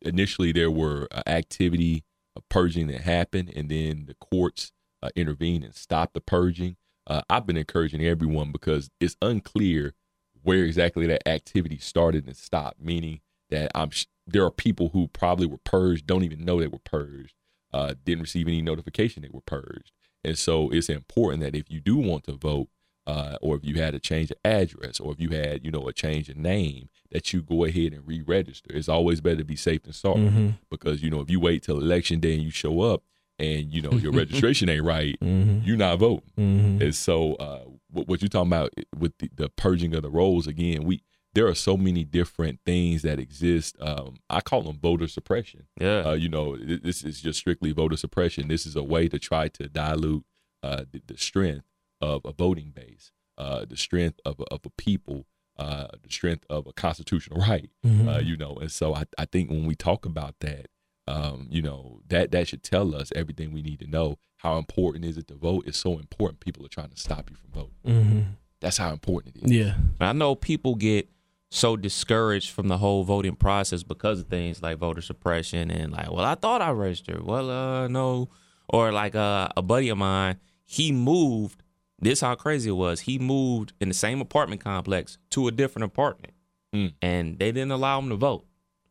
initially, 0.00 0.52
there 0.52 0.70
were 0.70 1.08
uh, 1.10 1.22
activity 1.26 2.04
of 2.36 2.48
purging 2.48 2.86
that 2.88 3.02
happened, 3.02 3.52
and 3.54 3.68
then 3.68 4.06
the 4.06 4.14
courts 4.14 4.72
uh, 5.02 5.10
intervened 5.16 5.64
and 5.64 5.74
stopped 5.74 6.14
the 6.14 6.20
purging. 6.20 6.76
Uh, 7.06 7.22
I've 7.28 7.46
been 7.46 7.56
encouraging 7.56 8.04
everyone 8.04 8.52
because 8.52 8.90
it's 9.00 9.16
unclear 9.20 9.94
where 10.42 10.64
exactly 10.64 11.06
that 11.06 11.28
activity 11.28 11.78
started 11.78 12.26
and 12.26 12.36
stopped. 12.36 12.80
Meaning 12.80 13.20
that 13.50 13.70
I'm 13.74 13.90
there 14.26 14.44
are 14.44 14.50
people 14.50 14.90
who 14.90 15.08
probably 15.08 15.46
were 15.46 15.58
purged, 15.64 16.06
don't 16.06 16.24
even 16.24 16.44
know 16.44 16.60
they 16.60 16.68
were 16.68 16.78
purged, 16.78 17.34
uh, 17.72 17.94
didn't 18.04 18.22
receive 18.22 18.46
any 18.46 18.62
notification 18.62 19.22
they 19.22 19.30
were 19.32 19.40
purged, 19.40 19.92
and 20.22 20.38
so 20.38 20.70
it's 20.70 20.88
important 20.88 21.42
that 21.42 21.56
if 21.56 21.70
you 21.70 21.80
do 21.80 21.96
want 21.96 22.24
to 22.24 22.32
vote, 22.32 22.68
uh, 23.06 23.36
or 23.42 23.56
if 23.56 23.64
you 23.64 23.74
had 23.80 23.94
a 23.94 23.98
change 23.98 24.30
of 24.30 24.36
address, 24.44 25.00
or 25.00 25.12
if 25.12 25.20
you 25.20 25.30
had, 25.30 25.64
you 25.64 25.70
know, 25.70 25.86
a 25.88 25.92
change 25.92 26.28
of 26.28 26.36
name, 26.36 26.88
that 27.10 27.32
you 27.32 27.42
go 27.42 27.64
ahead 27.64 27.92
and 27.92 28.06
re-register. 28.06 28.70
It's 28.74 28.88
always 28.88 29.20
better 29.20 29.36
to 29.38 29.44
be 29.44 29.56
safe 29.56 29.82
than 29.82 29.92
sorry, 29.92 30.20
Mm-hmm. 30.20 30.48
because 30.70 31.02
you 31.02 31.10
know 31.10 31.20
if 31.20 31.30
you 31.30 31.40
wait 31.40 31.62
till 31.64 31.78
election 31.78 32.20
day 32.20 32.34
and 32.34 32.42
you 32.42 32.50
show 32.50 32.80
up 32.80 33.02
and 33.38 33.72
you 33.72 33.82
know 33.82 33.92
your 33.92 34.12
registration 34.22 34.68
ain't 34.68 34.84
right, 34.84 35.18
Mm-hmm. 35.20 35.66
you're 35.66 35.76
not 35.76 35.98
voting. 35.98 36.30
Mm-hmm. 36.38 36.82
And 36.82 36.94
so, 36.94 37.34
uh, 37.34 37.64
what, 37.90 38.08
what 38.08 38.22
you're 38.22 38.28
talking 38.28 38.48
about 38.52 38.72
with 38.98 39.16
the, 39.18 39.30
the 39.34 39.48
purging 39.50 39.94
of 39.94 40.02
the 40.02 40.10
rolls 40.10 40.46
again, 40.46 40.84
we 40.84 41.02
there 41.34 41.46
are 41.46 41.54
so 41.54 41.78
many 41.78 42.04
different 42.04 42.60
things 42.66 43.00
that 43.02 43.18
exist. 43.18 43.74
Um, 43.80 44.16
I 44.28 44.42
call 44.42 44.60
them 44.62 44.78
voter 44.78 45.08
suppression. 45.08 45.66
Yeah. 45.80 46.02
Uh, 46.08 46.12
you 46.12 46.28
know, 46.28 46.58
th- 46.58 46.82
this 46.82 47.02
is 47.02 47.22
just 47.22 47.38
strictly 47.38 47.72
voter 47.72 47.96
suppression. 47.96 48.48
This 48.48 48.66
is 48.66 48.76
a 48.76 48.82
way 48.82 49.08
to 49.08 49.18
try 49.18 49.48
to 49.48 49.66
dilute 49.66 50.24
uh, 50.62 50.84
the, 50.92 51.00
the 51.06 51.16
strength 51.16 51.64
of 52.02 52.22
a 52.26 52.32
voting 52.32 52.72
base, 52.74 53.12
uh, 53.38 53.64
the 53.64 53.76
strength 53.76 54.20
of 54.26 54.40
a, 54.40 54.44
of 54.52 54.60
a 54.66 54.70
people, 54.70 55.26
uh, 55.58 55.86
the 56.02 56.10
strength 56.10 56.44
of 56.50 56.66
a 56.66 56.72
constitutional 56.72 57.40
right. 57.40 57.70
Mm-hmm. 57.86 58.08
Uh, 58.08 58.18
you 58.18 58.36
know, 58.36 58.56
and 58.56 58.70
so 58.70 58.94
I, 58.94 59.04
I 59.16 59.24
think 59.24 59.48
when 59.48 59.64
we 59.64 59.74
talk 59.74 60.04
about 60.04 60.34
that, 60.40 60.66
um, 61.08 61.46
you 61.50 61.62
know, 61.62 62.00
that 62.08 62.30
that 62.32 62.48
should 62.48 62.62
tell 62.62 62.94
us 62.94 63.12
everything 63.14 63.52
we 63.52 63.62
need 63.62 63.80
to 63.80 63.86
know. 63.86 64.18
How 64.38 64.58
important 64.58 65.04
is 65.04 65.16
it 65.16 65.28
to 65.28 65.34
vote? 65.34 65.64
It's 65.66 65.78
so 65.78 65.98
important. 65.98 66.40
People 66.40 66.66
are 66.66 66.68
trying 66.68 66.90
to 66.90 66.96
stop 66.96 67.30
you 67.30 67.36
from 67.36 67.50
voting. 67.50 67.74
Mm-hmm. 67.86 68.20
That's 68.60 68.76
how 68.76 68.92
important 68.92 69.36
it 69.36 69.44
is. 69.44 69.52
Yeah. 69.52 69.74
I 70.00 70.12
know 70.12 70.34
people 70.34 70.74
get 70.74 71.08
so 71.50 71.76
discouraged 71.76 72.50
from 72.50 72.68
the 72.68 72.78
whole 72.78 73.04
voting 73.04 73.36
process 73.36 73.82
because 73.82 74.20
of 74.20 74.28
things 74.28 74.62
like 74.62 74.78
voter 74.78 75.02
suppression 75.02 75.70
and 75.70 75.92
like, 75.92 76.10
well, 76.10 76.24
I 76.24 76.34
thought 76.34 76.62
I 76.62 76.70
registered. 76.70 77.22
Well, 77.22 77.50
uh, 77.50 77.88
no. 77.88 78.30
Or 78.68 78.90
like 78.90 79.14
uh, 79.14 79.48
a 79.56 79.62
buddy 79.62 79.88
of 79.90 79.98
mine, 79.98 80.38
he 80.64 80.92
moved. 80.92 81.62
This 82.02 82.20
how 82.20 82.34
crazy 82.34 82.68
it 82.70 82.74
was. 82.74 83.00
He 83.00 83.18
moved 83.18 83.72
in 83.80 83.88
the 83.88 83.94
same 83.94 84.20
apartment 84.20 84.62
complex 84.62 85.16
to 85.30 85.48
a 85.48 85.50
different 85.50 85.84
apartment, 85.84 86.34
Mm. 86.74 86.92
and 87.00 87.38
they 87.38 87.52
didn't 87.52 87.70
allow 87.70 87.98
him 88.00 88.08
to 88.10 88.16
vote. 88.16 88.44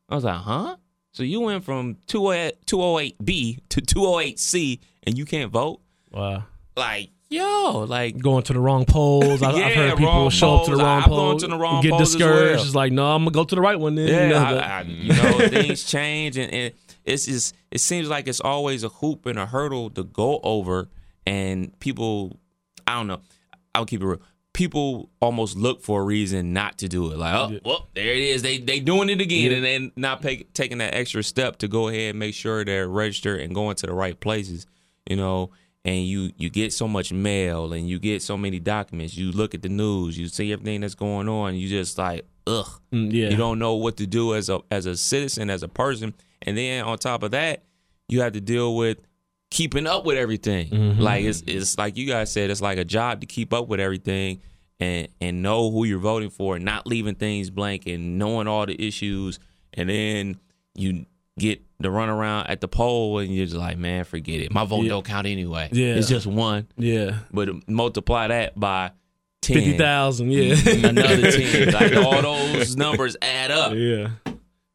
I 0.10 0.16
was 0.16 0.24
like, 0.24 0.36
huh? 0.42 0.78
So 1.14 1.24
you 1.24 1.42
went 1.42 1.64
from 1.66 1.98
208 2.08 2.66
208B 2.66 3.60
to 3.70 3.82
208C, 3.82 4.80
and 5.04 5.18
you 5.18 5.26
can't 5.26 5.52
vote? 5.52 5.82
Wow. 6.12 6.44
Like, 6.78 7.10
yo, 7.30 7.86
like 7.88 8.18
Going 8.18 8.44
to 8.44 8.54
the 8.54 8.60
wrong 8.60 8.86
polls. 8.86 9.42
I, 9.44 9.50
I've 9.52 9.58
Yeah, 9.58 9.70
heard 9.90 9.98
people 9.98 10.30
show 10.30 10.56
up 10.58 10.66
to 10.66 10.72
the 10.72 10.78
polls. 10.78 10.84
wrong 10.84 11.02
I've 11.04 11.10
gone 11.10 11.18
polls. 11.32 11.42
to 11.44 11.48
the 11.50 11.58
wrong 11.58 11.82
get 11.82 11.92
polls 11.92 12.14
discouraged. 12.14 12.56
well. 12.58 12.66
It's 12.66 12.76
like, 12.76 12.92
no, 12.94 13.08
I'm 13.14 13.24
gonna 13.24 13.32
go 13.32 13.44
to 13.44 13.56
the 13.56 13.62
right 13.62 13.80
one 13.80 13.96
then. 13.96 14.08
Yeah, 14.08 14.24
You 14.24 14.30
know, 14.30 14.58
I, 14.58 14.80
I, 14.80 14.82
you 14.84 15.14
know, 15.14 15.48
things 15.50 15.84
change, 15.84 16.38
and, 16.38 16.52
and 16.54 16.74
it's 17.04 17.26
just 17.26 17.56
it 17.72 17.80
seems 17.82 18.08
like 18.10 18.28
it's 18.28 18.40
always 18.42 18.84
a 18.86 18.90
hoop 18.90 19.26
and 19.26 19.38
a 19.40 19.46
hurdle 19.48 19.90
to 19.92 20.04
go 20.04 20.40
over, 20.44 20.88
and 21.26 21.78
people, 21.80 22.40
I 22.88 22.96
don't 22.96 23.08
know, 23.08 23.22
I'll 23.76 23.86
keep 23.86 24.02
it 24.02 24.06
real. 24.06 24.22
People 24.54 25.10
almost 25.22 25.56
look 25.56 25.82
for 25.82 26.02
a 26.02 26.04
reason 26.04 26.52
not 26.52 26.78
to 26.80 26.90
do 26.90 27.10
it. 27.12 27.18
Like, 27.18 27.34
oh, 27.34 27.60
well, 27.64 27.88
there 27.96 28.14
it 28.14 28.20
is. 28.20 28.42
They 28.42 28.58
they 28.58 28.82
doing 28.82 29.10
it 29.10 29.22
again, 29.22 29.54
and 29.54 29.64
then 29.64 29.92
not 29.96 30.22
pay, 30.22 30.44
taking 30.54 30.80
that 30.80 30.94
extra 30.94 31.24
step 31.24 31.58
to 31.60 31.70
go 31.70 31.88
ahead 31.88 32.10
and 32.10 32.20
make 32.20 32.36
sure 32.36 32.66
they're 32.66 32.88
registered 32.88 33.40
and 33.40 33.56
going 33.56 33.76
to 33.78 33.88
the 33.88 33.94
right 33.94 34.20
places. 34.20 34.68
You 35.10 35.16
know, 35.16 35.52
and 35.84 36.06
you 36.06 36.32
you 36.38 36.50
get 36.50 36.74
so 36.74 36.88
much 36.88 37.12
mail 37.12 37.74
and 37.74 37.90
you 37.90 37.98
get 37.98 38.22
so 38.22 38.38
many 38.38 38.60
documents. 38.60 39.16
You 39.16 39.32
look 39.32 39.56
at 39.56 39.62
the 39.62 39.70
news, 39.70 40.18
you 40.18 40.28
see 40.28 40.52
everything 40.52 40.82
that's 40.82 40.96
going 40.96 41.28
on. 41.30 41.56
You 41.56 41.68
just 41.68 41.98
like, 41.98 42.26
ugh. 42.46 42.68
Mm, 42.94 43.12
yeah. 43.12 43.30
You 43.30 43.38
don't 43.38 43.58
know 43.58 43.76
what 43.76 43.98
to 43.98 44.06
do 44.08 44.36
as 44.36 44.50
a 44.50 44.60
as 44.70 44.86
a 44.86 44.96
citizen, 44.96 45.50
as 45.50 45.64
a 45.64 45.68
person, 45.68 46.14
and 46.42 46.58
then 46.58 46.84
on 46.84 46.98
top 46.98 47.24
of 47.24 47.32
that, 47.32 47.64
you 48.10 48.22
have 48.22 48.34
to 48.34 48.42
deal 48.42 48.76
with 48.76 49.00
keeping 49.52 49.86
up 49.86 50.06
with 50.06 50.18
everything. 50.18 50.70
Mm-hmm. 50.70 51.02
Like 51.02 51.24
it's 51.26 51.42
it's 51.46 51.78
like 51.78 51.96
you 51.98 52.08
guys 52.08 52.32
said, 52.32 52.50
it's 52.50 52.62
like 52.62 52.80
a 52.80 52.86
job 52.86 53.22
to 53.22 53.28
keep 53.28 53.54
up 53.54 53.68
with 53.68 53.80
everything 53.80 54.42
and 54.80 55.08
and 55.22 55.44
know 55.44 55.70
who 55.70 55.84
you're 55.84 56.00
voting 56.00 56.32
for, 56.32 56.56
and 56.56 56.66
not 56.66 56.88
leaving 56.88 57.14
things 57.14 57.52
blank, 57.52 57.86
and 57.86 58.18
knowing 58.18 58.48
all 58.48 58.66
the 58.66 58.88
issues, 58.88 59.38
and 59.76 59.88
then 59.90 60.40
you 60.74 61.06
get 61.38 61.62
the 61.80 61.90
run 61.92 62.10
around 62.10 62.48
at 62.48 62.62
the 62.62 62.68
poll, 62.68 63.20
and 63.20 63.34
you're 63.34 63.46
just 63.46 63.58
like, 63.58 63.78
man, 63.78 64.04
forget 64.06 64.42
it. 64.42 64.52
My 64.52 64.66
vote 64.66 64.84
Yeah. 64.84 64.90
don't 64.90 65.06
count 65.06 65.28
anyway. 65.28 65.70
Yeah. 65.72 65.96
it's 65.96 66.08
just 66.10 66.26
one, 66.26 66.68
yeah. 66.78 67.20
but 67.32 67.50
multiply 67.70 68.28
that 68.30 68.60
by. 68.60 68.92
10, 69.44 69.56
Fifty 69.56 69.76
thousand. 69.76 70.30
Yeah. 70.32 70.54
another 70.88 71.32
10. 71.32 71.74
Like 71.74 71.96
all 71.96 72.22
those 72.22 72.76
numbers 72.76 73.18
add 73.24 73.50
up. 73.50 73.74
Yeah, 73.74 74.10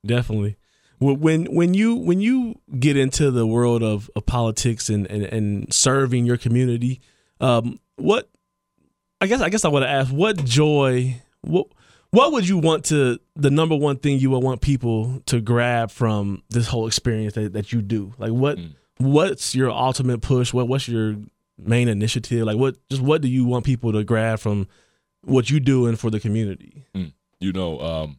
definitely. 0.04 0.56
When 0.98 1.20
when 1.20 1.44
when 1.54 1.74
you 1.74 1.94
when 1.96 2.20
you 2.20 2.58
get 2.78 2.96
into 2.96 3.30
the 3.30 3.46
world 3.46 3.82
of, 3.82 4.10
of 4.16 4.24
politics 4.26 4.88
and, 4.88 5.06
and, 5.08 5.24
and 5.24 5.72
serving 5.72 6.24
your 6.24 6.36
community, 6.36 7.00
um, 7.40 7.78
what 7.96 8.30
I 9.20 9.26
guess 9.26 9.40
I 9.40 9.48
guess 9.48 9.64
I 9.64 9.68
want 9.68 9.84
to 9.84 9.90
ask 9.90 10.10
what 10.10 10.44
joy 10.44 11.20
what 11.42 11.66
what 12.10 12.32
would 12.32 12.48
you 12.48 12.58
want 12.58 12.84
to 12.86 13.18
the 13.34 13.50
number 13.50 13.76
one 13.76 13.96
thing 13.96 14.18
you 14.18 14.30
would 14.30 14.42
want 14.42 14.60
people 14.62 15.22
to 15.26 15.40
grab 15.40 15.90
from 15.90 16.42
this 16.48 16.66
whole 16.68 16.86
experience 16.86 17.34
that, 17.34 17.52
that 17.52 17.72
you 17.72 17.82
do? 17.82 18.14
Like 18.18 18.32
what 18.32 18.58
what's 18.98 19.54
your 19.54 19.70
ultimate 19.70 20.22
push? 20.22 20.52
What 20.54 20.68
what's 20.68 20.88
your 20.88 21.16
main 21.58 21.88
initiative? 21.88 22.46
Like 22.46 22.56
what 22.56 22.76
just 22.88 23.02
what 23.02 23.20
do 23.20 23.28
you 23.28 23.44
want 23.44 23.64
people 23.66 23.92
to 23.92 24.02
grab 24.04 24.38
from 24.38 24.66
what 25.24 25.50
you 25.50 25.60
doing 25.60 25.96
for 25.96 26.10
the 26.10 26.20
community? 26.20 26.86
You 27.38 27.52
know, 27.52 27.80
um, 27.80 28.18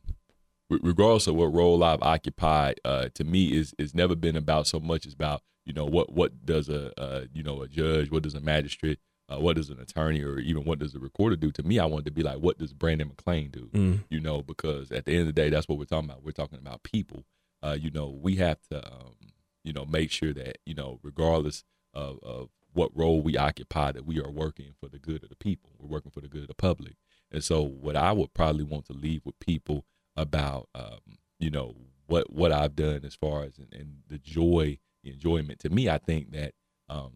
regardless 0.70 1.28
of 1.28 1.36
what 1.36 1.54
role 1.54 1.84
I've 1.84 2.02
occupied, 2.02 2.80
uh, 2.86 3.10
to 3.16 3.24
me 3.24 3.56
is 3.56 3.74
is 3.78 3.96
never 3.96 4.16
been 4.16 4.36
about 4.36 4.68
so 4.68 4.80
much 4.80 5.06
as 5.06 5.14
about 5.14 5.42
you 5.66 5.74
know 5.74 5.86
what 5.86 6.12
what 6.14 6.46
does 6.46 6.70
a, 6.70 6.92
a 6.98 7.28
you 7.34 7.44
know 7.44 7.62
a 7.62 7.68
judge, 7.68 8.12
what 8.12 8.24
does 8.24 8.36
a 8.36 8.42
magistrate, 8.42 9.00
uh, 9.30 9.40
what 9.40 9.56
does 9.56 9.70
an 9.70 9.80
attorney, 9.80 10.24
or 10.24 10.40
even 10.40 10.64
what 10.64 10.80
does 10.80 10.96
a 10.96 11.00
recorder 11.00 11.36
do? 11.36 11.52
To 11.52 11.64
me, 11.64 11.80
I 11.80 11.86
want 11.86 12.06
to 12.06 12.12
be 12.12 12.24
like, 12.24 12.38
what 12.38 12.58
does 12.58 12.74
Brandon 12.74 13.10
McClain 13.10 13.52
do? 13.52 13.70
Mm. 13.74 14.04
You 14.10 14.20
know, 14.20 14.42
because 14.42 14.92
at 14.92 15.06
the 15.06 15.12
end 15.14 15.22
of 15.22 15.28
the 15.28 15.34
day, 15.34 15.50
that's 15.50 15.68
what 15.68 15.78
we're 15.78 15.86
talking 15.86 16.10
about. 16.10 16.24
We're 16.24 16.32
talking 16.32 16.60
about 16.60 16.84
people. 16.84 17.26
uh, 17.64 17.78
you 17.80 17.92
know, 17.92 18.08
we 18.10 18.36
have 18.38 18.60
to, 18.72 18.86
um, 18.86 19.16
you 19.64 19.74
know, 19.74 19.86
make 19.86 20.12
sure 20.12 20.34
that 20.34 20.58
you 20.66 20.74
know, 20.76 21.00
regardless 21.04 21.64
of, 21.94 22.20
of 22.24 22.50
what 22.74 22.96
role 22.96 23.22
we 23.22 23.38
occupy, 23.38 23.92
that 23.92 24.06
we 24.06 24.20
are 24.22 24.30
working 24.30 24.74
for 24.80 24.88
the 24.90 25.00
good 25.00 25.24
of 25.24 25.30
the 25.30 25.36
people. 25.36 25.72
We're 25.80 25.90
working 25.90 26.12
for 26.12 26.22
the 26.22 26.28
good 26.28 26.42
of 26.44 26.48
the 26.48 26.54
public. 26.54 26.96
And 27.32 27.44
so, 27.44 27.62
what 27.62 27.96
I 27.96 28.12
would 28.12 28.34
probably 28.34 28.64
want 28.64 28.86
to 28.86 28.94
leave 28.94 29.22
with 29.26 29.40
people 29.40 29.86
about, 30.18 30.68
um, 30.76 31.00
you 31.40 31.50
know, 31.50 31.76
what 32.08 32.32
what 32.32 32.52
I've 32.52 32.76
done 32.76 33.02
as 33.06 33.16
far 33.16 33.44
as 33.44 33.58
and, 33.58 33.74
and 33.74 33.98
the 34.10 34.18
joy, 34.18 34.80
the 35.04 35.12
enjoyment. 35.12 35.60
To 35.60 35.70
me, 35.70 35.90
I 35.90 35.98
think 35.98 36.32
that 36.32 36.54
um, 36.90 37.14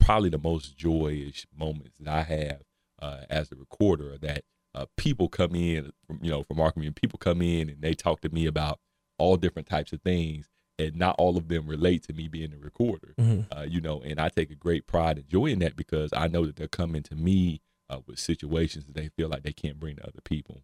probably 0.00 0.28
the 0.30 0.38
most 0.38 0.76
joyous 0.76 1.46
moments 1.56 1.96
that 1.98 2.08
I 2.08 2.22
have 2.22 2.62
uh, 3.00 3.20
as 3.28 3.50
a 3.52 3.56
recorder 3.56 4.14
are 4.14 4.18
that 4.18 4.44
uh, 4.74 4.86
people 4.96 5.28
come 5.28 5.54
in, 5.54 5.92
from, 6.06 6.18
you 6.22 6.30
know, 6.30 6.42
from 6.42 6.60
our 6.60 6.72
community. 6.72 6.98
People 7.00 7.18
come 7.18 7.40
in 7.42 7.68
and 7.68 7.80
they 7.80 7.94
talk 7.94 8.20
to 8.22 8.28
me 8.28 8.46
about 8.46 8.80
all 9.18 9.36
different 9.36 9.68
types 9.68 9.92
of 9.92 10.02
things, 10.02 10.48
and 10.78 10.96
not 10.96 11.14
all 11.18 11.36
of 11.36 11.48
them 11.48 11.66
relate 11.66 12.02
to 12.02 12.12
me 12.12 12.28
being 12.28 12.52
a 12.52 12.58
recorder. 12.58 13.14
Uh, 13.56 13.62
you 13.62 13.80
know, 13.80 14.02
and 14.02 14.18
I 14.20 14.28
take 14.28 14.50
a 14.50 14.56
great 14.56 14.86
pride 14.86 15.16
in 15.18 15.28
joy 15.28 15.46
in 15.46 15.60
that 15.60 15.76
because 15.76 16.10
I 16.12 16.28
know 16.28 16.44
that 16.46 16.56
they're 16.56 16.66
coming 16.68 17.02
to 17.04 17.14
me 17.14 17.60
uh, 17.88 18.00
with 18.06 18.18
situations 18.18 18.86
that 18.86 18.94
they 18.94 19.08
feel 19.08 19.28
like 19.28 19.42
they 19.44 19.52
can't 19.52 19.78
bring 19.78 19.96
to 19.96 20.02
other 20.02 20.20
people. 20.24 20.62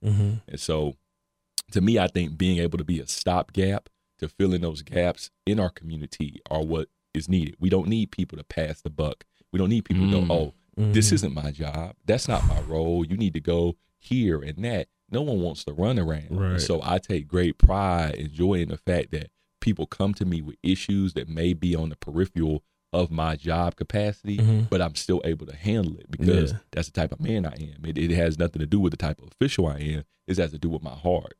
And 0.48 0.58
so, 0.60 0.96
to 1.72 1.80
me, 1.80 1.98
I 1.98 2.06
think 2.06 2.36
being 2.36 2.58
able 2.58 2.78
to 2.78 2.84
be 2.84 3.00
a 3.00 3.06
stopgap 3.06 3.88
to 4.18 4.28
fill 4.28 4.54
in 4.54 4.62
those 4.62 4.82
gaps 4.82 5.30
in 5.46 5.58
our 5.58 5.70
community 5.70 6.40
are 6.50 6.62
what 6.62 6.88
is 7.14 7.28
needed. 7.28 7.56
We 7.58 7.70
don't 7.70 7.88
need 7.88 8.10
people 8.10 8.38
to 8.38 8.44
pass 8.44 8.80
the 8.80 8.90
buck. 8.90 9.24
We 9.52 9.58
don't 9.58 9.70
need 9.70 9.84
people 9.84 10.06
to 10.06 10.12
go, 10.12 10.20
mm. 10.20 10.30
oh, 10.30 10.54
this 10.76 11.06
mm-hmm. 11.06 11.14
isn't 11.16 11.34
my 11.34 11.50
job. 11.50 11.94
That's 12.04 12.28
not 12.28 12.46
my 12.46 12.60
role. 12.60 13.04
You 13.04 13.16
need 13.16 13.34
to 13.34 13.40
go 13.40 13.76
here 13.98 14.40
and 14.40 14.64
that. 14.64 14.88
No 15.10 15.22
one 15.22 15.40
wants 15.40 15.64
to 15.64 15.72
run 15.72 15.98
around. 15.98 16.28
Right. 16.30 16.60
So 16.60 16.80
I 16.84 16.98
take 16.98 17.26
great 17.26 17.58
pride 17.58 18.14
and 18.14 18.30
joy 18.30 18.54
in 18.54 18.68
the 18.68 18.76
fact 18.76 19.10
that 19.10 19.30
people 19.60 19.86
come 19.86 20.14
to 20.14 20.24
me 20.24 20.40
with 20.40 20.56
issues 20.62 21.14
that 21.14 21.28
may 21.28 21.52
be 21.52 21.74
on 21.74 21.88
the 21.88 21.96
peripheral 21.96 22.62
of 22.92 23.10
my 23.10 23.36
job 23.36 23.76
capacity, 23.76 24.38
mm-hmm. 24.38 24.62
but 24.70 24.80
I'm 24.80 24.94
still 24.94 25.20
able 25.24 25.46
to 25.46 25.54
handle 25.54 25.96
it 25.96 26.10
because 26.10 26.52
Yeah. 26.52 26.58
that's 26.72 26.88
the 26.88 26.92
type 26.92 27.12
of 27.12 27.20
man 27.20 27.46
I 27.46 27.52
am. 27.52 27.84
It, 27.84 27.98
it 27.98 28.10
has 28.12 28.38
nothing 28.38 28.60
to 28.60 28.66
do 28.66 28.80
with 28.80 28.92
the 28.92 28.96
type 28.96 29.20
of 29.20 29.28
official 29.28 29.66
I 29.66 29.78
am. 29.78 30.04
It 30.26 30.38
has 30.38 30.50
to 30.52 30.58
do 30.58 30.68
with 30.68 30.82
my 30.82 30.94
heart. 30.94 31.34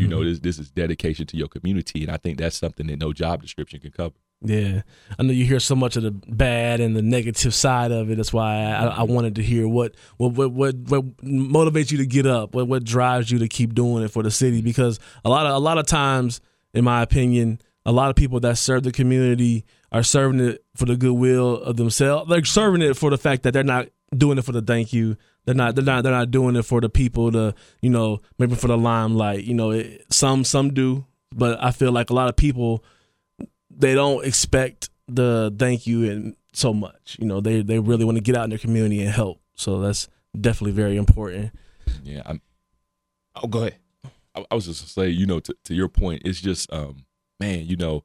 You 0.00 0.08
know, 0.08 0.18
mm-hmm. 0.18 0.28
this 0.28 0.40
this 0.40 0.58
is 0.58 0.70
dedication 0.70 1.26
to 1.26 1.36
your 1.36 1.48
community, 1.48 2.02
and 2.02 2.10
I 2.10 2.16
think 2.16 2.38
that's 2.38 2.56
something 2.56 2.86
that 2.88 2.98
no 2.98 3.12
job 3.12 3.42
description 3.42 3.80
can 3.80 3.90
cover. 3.90 4.14
Yeah, 4.40 4.82
I 5.18 5.22
know 5.22 5.32
you 5.32 5.46
hear 5.46 5.60
so 5.60 5.74
much 5.74 5.96
of 5.96 6.02
the 6.02 6.10
bad 6.10 6.80
and 6.80 6.94
the 6.94 7.02
negative 7.02 7.54
side 7.54 7.92
of 7.92 8.10
it. 8.10 8.16
That's 8.16 8.32
why 8.32 8.64
I, 8.64 8.86
I 8.86 9.02
wanted 9.04 9.36
to 9.36 9.42
hear 9.42 9.66
what 9.66 9.94
what 10.18 10.32
what 10.32 10.52
what, 10.52 10.76
what 10.76 11.16
motivates 11.18 11.90
you 11.90 11.98
to 11.98 12.06
get 12.06 12.26
up, 12.26 12.54
what 12.54 12.68
what 12.68 12.84
drives 12.84 13.30
you 13.30 13.38
to 13.38 13.48
keep 13.48 13.74
doing 13.74 14.04
it 14.04 14.10
for 14.10 14.22
the 14.22 14.30
city. 14.30 14.60
Because 14.60 14.98
a 15.24 15.30
lot 15.30 15.46
of 15.46 15.54
a 15.54 15.58
lot 15.58 15.78
of 15.78 15.86
times, 15.86 16.40
in 16.74 16.84
my 16.84 17.02
opinion, 17.02 17.60
a 17.86 17.92
lot 17.92 18.10
of 18.10 18.16
people 18.16 18.40
that 18.40 18.58
serve 18.58 18.82
the 18.82 18.92
community 18.92 19.64
are 19.92 20.02
serving 20.02 20.40
it 20.40 20.64
for 20.76 20.86
the 20.86 20.96
goodwill 20.96 21.56
of 21.62 21.76
themselves. 21.76 22.28
They're 22.28 22.44
serving 22.44 22.82
it 22.82 22.96
for 22.96 23.10
the 23.10 23.18
fact 23.18 23.44
that 23.44 23.52
they're 23.52 23.62
not 23.62 23.88
doing 24.14 24.38
it 24.38 24.44
for 24.44 24.52
the 24.52 24.62
thank 24.62 24.92
you. 24.92 25.16
They're 25.44 25.54
not. 25.54 25.74
They're 25.74 25.84
not. 25.84 26.02
They're 26.02 26.12
not 26.12 26.30
doing 26.30 26.56
it 26.56 26.64
for 26.64 26.80
the 26.80 26.88
people 26.88 27.32
to, 27.32 27.54
you 27.80 27.90
know, 27.90 28.20
maybe 28.38 28.54
for 28.54 28.68
the 28.68 28.78
limelight. 28.78 29.44
You 29.44 29.54
know, 29.54 29.70
it, 29.72 30.04
some 30.10 30.44
some 30.44 30.72
do, 30.72 31.04
but 31.34 31.62
I 31.62 31.70
feel 31.70 31.92
like 31.92 32.10
a 32.10 32.14
lot 32.14 32.28
of 32.28 32.36
people 32.36 32.84
they 33.70 33.94
don't 33.94 34.24
expect 34.24 34.90
the 35.08 35.54
thank 35.58 35.86
you 35.86 36.10
and 36.10 36.36
so 36.52 36.72
much. 36.72 37.16
You 37.20 37.26
know, 37.26 37.40
they 37.40 37.62
they 37.62 37.78
really 37.78 38.04
want 38.04 38.16
to 38.16 38.22
get 38.22 38.36
out 38.36 38.44
in 38.44 38.50
their 38.50 38.58
community 38.58 39.00
and 39.00 39.10
help. 39.10 39.40
So 39.54 39.80
that's 39.80 40.08
definitely 40.38 40.72
very 40.72 40.96
important. 40.96 41.52
Yeah, 42.02 42.22
I'm, 42.24 42.40
Oh, 43.42 43.48
go 43.48 43.60
ahead. 43.60 43.76
I, 44.34 44.44
I 44.50 44.54
was 44.54 44.66
just 44.66 44.88
say, 44.88 45.08
you 45.08 45.26
know, 45.26 45.40
to, 45.40 45.54
to 45.64 45.74
your 45.74 45.88
point, 45.88 46.22
it's 46.24 46.40
just, 46.40 46.72
um, 46.72 47.06
man, 47.40 47.66
you 47.66 47.76
know, 47.76 48.04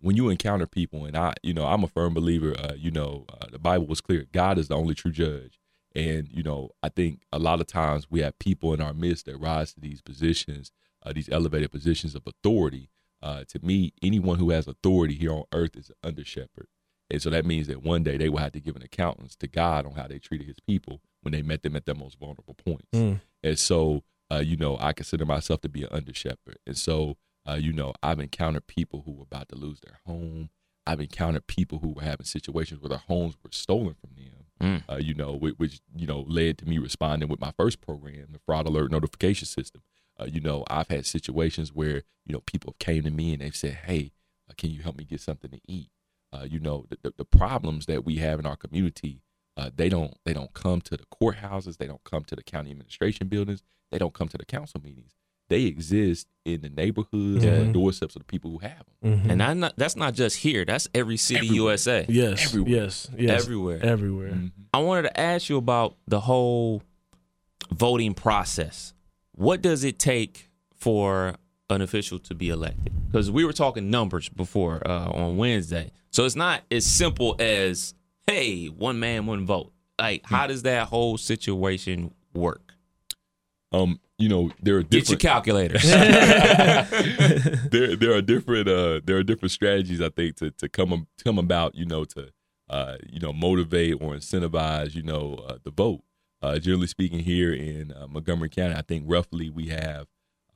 when 0.00 0.16
you 0.16 0.28
encounter 0.28 0.66
people, 0.66 1.04
and 1.04 1.16
I, 1.16 1.34
you 1.42 1.54
know, 1.54 1.64
I'm 1.64 1.82
a 1.82 1.88
firm 1.88 2.14
believer. 2.14 2.54
Uh, 2.58 2.74
you 2.76 2.90
know, 2.90 3.24
uh, 3.30 3.46
the 3.50 3.58
Bible 3.58 3.86
was 3.86 4.00
clear: 4.00 4.26
God 4.32 4.58
is 4.58 4.68
the 4.68 4.76
only 4.76 4.94
true 4.94 5.10
judge. 5.10 5.58
And 5.96 6.28
you 6.30 6.42
know, 6.42 6.70
I 6.82 6.90
think 6.90 7.22
a 7.32 7.38
lot 7.38 7.60
of 7.60 7.66
times 7.66 8.10
we 8.10 8.20
have 8.20 8.38
people 8.38 8.74
in 8.74 8.82
our 8.82 8.92
midst 8.92 9.24
that 9.26 9.38
rise 9.38 9.72
to 9.72 9.80
these 9.80 10.02
positions, 10.02 10.70
uh, 11.02 11.12
these 11.12 11.30
elevated 11.30 11.72
positions 11.72 12.14
of 12.14 12.22
authority. 12.26 12.90
Uh, 13.22 13.44
to 13.48 13.58
me, 13.64 13.94
anyone 14.02 14.38
who 14.38 14.50
has 14.50 14.68
authority 14.68 15.14
here 15.14 15.32
on 15.32 15.44
earth 15.52 15.74
is 15.74 15.88
an 15.88 15.96
under 16.04 16.24
shepherd. 16.24 16.68
And 17.10 17.22
so 17.22 17.30
that 17.30 17.46
means 17.46 17.66
that 17.68 17.82
one 17.82 18.02
day 18.02 18.18
they 18.18 18.28
will 18.28 18.38
have 18.38 18.52
to 18.52 18.60
give 18.60 18.76
an 18.76 18.82
accountance 18.82 19.36
to 19.36 19.48
God 19.48 19.86
on 19.86 19.92
how 19.92 20.06
they 20.06 20.18
treated 20.18 20.46
his 20.46 20.60
people 20.60 21.00
when 21.22 21.32
they 21.32 21.40
met 21.40 21.62
them 21.62 21.76
at 21.76 21.86
their 21.86 21.94
most 21.94 22.18
vulnerable 22.18 22.54
points. 22.54 22.88
Mm. 22.94 23.20
And 23.42 23.58
so, 23.58 24.02
uh, 24.30 24.42
you 24.44 24.56
know, 24.56 24.76
I 24.78 24.92
consider 24.92 25.24
myself 25.24 25.62
to 25.62 25.68
be 25.68 25.84
an 25.84 25.88
under 25.92 26.12
shepherd. 26.12 26.58
And 26.66 26.76
so, 26.76 27.16
uh, 27.48 27.54
you 27.54 27.72
know, 27.72 27.94
I've 28.02 28.20
encountered 28.20 28.66
people 28.66 29.02
who 29.06 29.12
were 29.12 29.22
about 29.22 29.48
to 29.48 29.56
lose 29.56 29.80
their 29.80 30.00
home. 30.04 30.50
I've 30.86 31.00
encountered 31.00 31.46
people 31.46 31.78
who 31.78 31.92
were 31.92 32.02
having 32.02 32.26
situations 32.26 32.82
where 32.82 32.90
their 32.90 32.98
homes 32.98 33.36
were 33.42 33.50
stolen 33.52 33.94
from 33.94 34.10
them. 34.16 34.45
Mm. 34.60 34.82
Uh, 34.88 34.96
you 34.96 35.14
know, 35.14 35.32
which, 35.32 35.54
which 35.56 35.80
you 35.94 36.06
know 36.06 36.24
led 36.26 36.58
to 36.58 36.66
me 36.66 36.78
responding 36.78 37.28
with 37.28 37.40
my 37.40 37.52
first 37.56 37.80
program, 37.80 38.28
the 38.32 38.38
fraud 38.38 38.66
alert 38.66 38.90
notification 38.90 39.46
system. 39.46 39.82
Uh, 40.18 40.24
you 40.24 40.40
know, 40.40 40.64
I've 40.68 40.88
had 40.88 41.04
situations 41.04 41.72
where 41.74 42.02
you 42.24 42.32
know 42.32 42.40
people 42.40 42.74
came 42.78 43.02
to 43.02 43.10
me 43.10 43.32
and 43.32 43.42
they've 43.42 43.54
said, 43.54 43.78
"Hey, 43.84 44.12
uh, 44.48 44.54
can 44.56 44.70
you 44.70 44.82
help 44.82 44.96
me 44.96 45.04
get 45.04 45.20
something 45.20 45.50
to 45.50 45.60
eat?" 45.68 45.90
Uh, 46.32 46.44
you 46.44 46.58
know, 46.58 46.86
the, 46.88 46.98
the, 47.02 47.14
the 47.18 47.24
problems 47.24 47.86
that 47.86 48.04
we 48.04 48.16
have 48.16 48.38
in 48.38 48.46
our 48.46 48.56
community, 48.56 49.20
uh, 49.56 49.70
they 49.74 49.88
don't 49.88 50.16
they 50.24 50.32
don't 50.32 50.54
come 50.54 50.80
to 50.82 50.96
the 50.96 51.04
courthouses, 51.06 51.76
they 51.76 51.86
don't 51.86 52.04
come 52.04 52.24
to 52.24 52.34
the 52.34 52.42
county 52.42 52.70
administration 52.70 53.28
buildings, 53.28 53.62
they 53.90 53.98
don't 53.98 54.14
come 54.14 54.28
to 54.28 54.38
the 54.38 54.46
council 54.46 54.80
meetings. 54.82 55.12
They 55.48 55.62
exist 55.62 56.26
in 56.44 56.60
the 56.60 56.68
neighborhoods 56.68 57.44
and 57.44 57.68
the 57.68 57.72
doorsteps 57.72 58.16
of 58.16 58.20
the 58.20 58.26
people 58.26 58.50
who 58.50 58.58
have 58.58 58.82
them. 59.00 59.18
Mm-hmm. 59.18 59.30
And 59.30 59.42
I 59.42 59.54
not, 59.54 59.74
that's 59.76 59.96
not 59.96 60.14
just 60.14 60.38
here. 60.38 60.64
That's 60.64 60.88
every 60.94 61.16
city 61.16 61.46
Everywhere. 61.46 61.72
USA. 61.72 62.06
Yes, 62.08 62.44
Everywhere. 62.46 62.72
yes, 62.72 63.08
yes, 63.16 63.42
Everywhere. 63.42 63.84
everywhere. 63.84 64.30
Mm-hmm. 64.30 64.46
I 64.74 64.78
wanted 64.78 65.02
to 65.02 65.20
ask 65.20 65.48
you 65.48 65.56
about 65.56 65.96
the 66.08 66.20
whole 66.20 66.82
voting 67.72 68.14
process. 68.14 68.92
What 69.32 69.62
does 69.62 69.84
it 69.84 69.98
take 69.98 70.50
for 70.74 71.34
an 71.70 71.80
official 71.82 72.18
to 72.20 72.34
be 72.34 72.48
elected? 72.48 72.92
Because 73.06 73.30
we 73.30 73.44
were 73.44 73.52
talking 73.52 73.90
numbers 73.90 74.28
before 74.28 74.82
uh, 74.86 75.10
on 75.10 75.36
Wednesday, 75.36 75.92
so 76.10 76.24
it's 76.24 76.36
not 76.36 76.62
as 76.70 76.84
simple 76.86 77.36
as 77.38 77.94
hey, 78.26 78.66
one 78.66 78.98
man, 78.98 79.26
one 79.26 79.46
vote. 79.46 79.72
Like, 79.98 80.22
how 80.24 80.46
does 80.46 80.62
that 80.62 80.88
whole 80.88 81.16
situation 81.16 82.12
work? 82.34 82.72
Um, 83.72 84.00
you 84.18 84.28
know, 84.28 84.50
there 84.62 84.76
are 84.76 84.82
different, 84.82 85.20
Get 85.20 85.24
your 85.24 85.34
different 85.34 85.44
calculators. 85.44 85.82
there 87.70 87.96
there 87.96 88.14
are 88.14 88.22
different 88.22 88.68
uh 88.68 89.00
there 89.04 89.16
are 89.16 89.22
different 89.22 89.52
strategies 89.52 90.00
I 90.00 90.08
think 90.08 90.36
to 90.36 90.50
to 90.52 90.68
come 90.68 91.06
come 91.22 91.38
about 91.38 91.74
you 91.74 91.86
know 91.86 92.04
to 92.04 92.30
uh 92.70 92.96
you 93.08 93.20
know 93.20 93.32
motivate 93.32 93.94
or 94.00 94.14
incentivize 94.14 94.94
you 94.94 95.02
know 95.02 95.44
uh, 95.46 95.58
the 95.62 95.70
vote. 95.70 96.02
Uh, 96.42 96.58
generally 96.58 96.86
speaking, 96.86 97.20
here 97.20 97.52
in 97.52 97.92
uh, 97.92 98.06
Montgomery 98.06 98.50
County, 98.50 98.74
I 98.74 98.82
think 98.82 99.04
roughly 99.06 99.48
we 99.50 99.68
have 99.68 100.06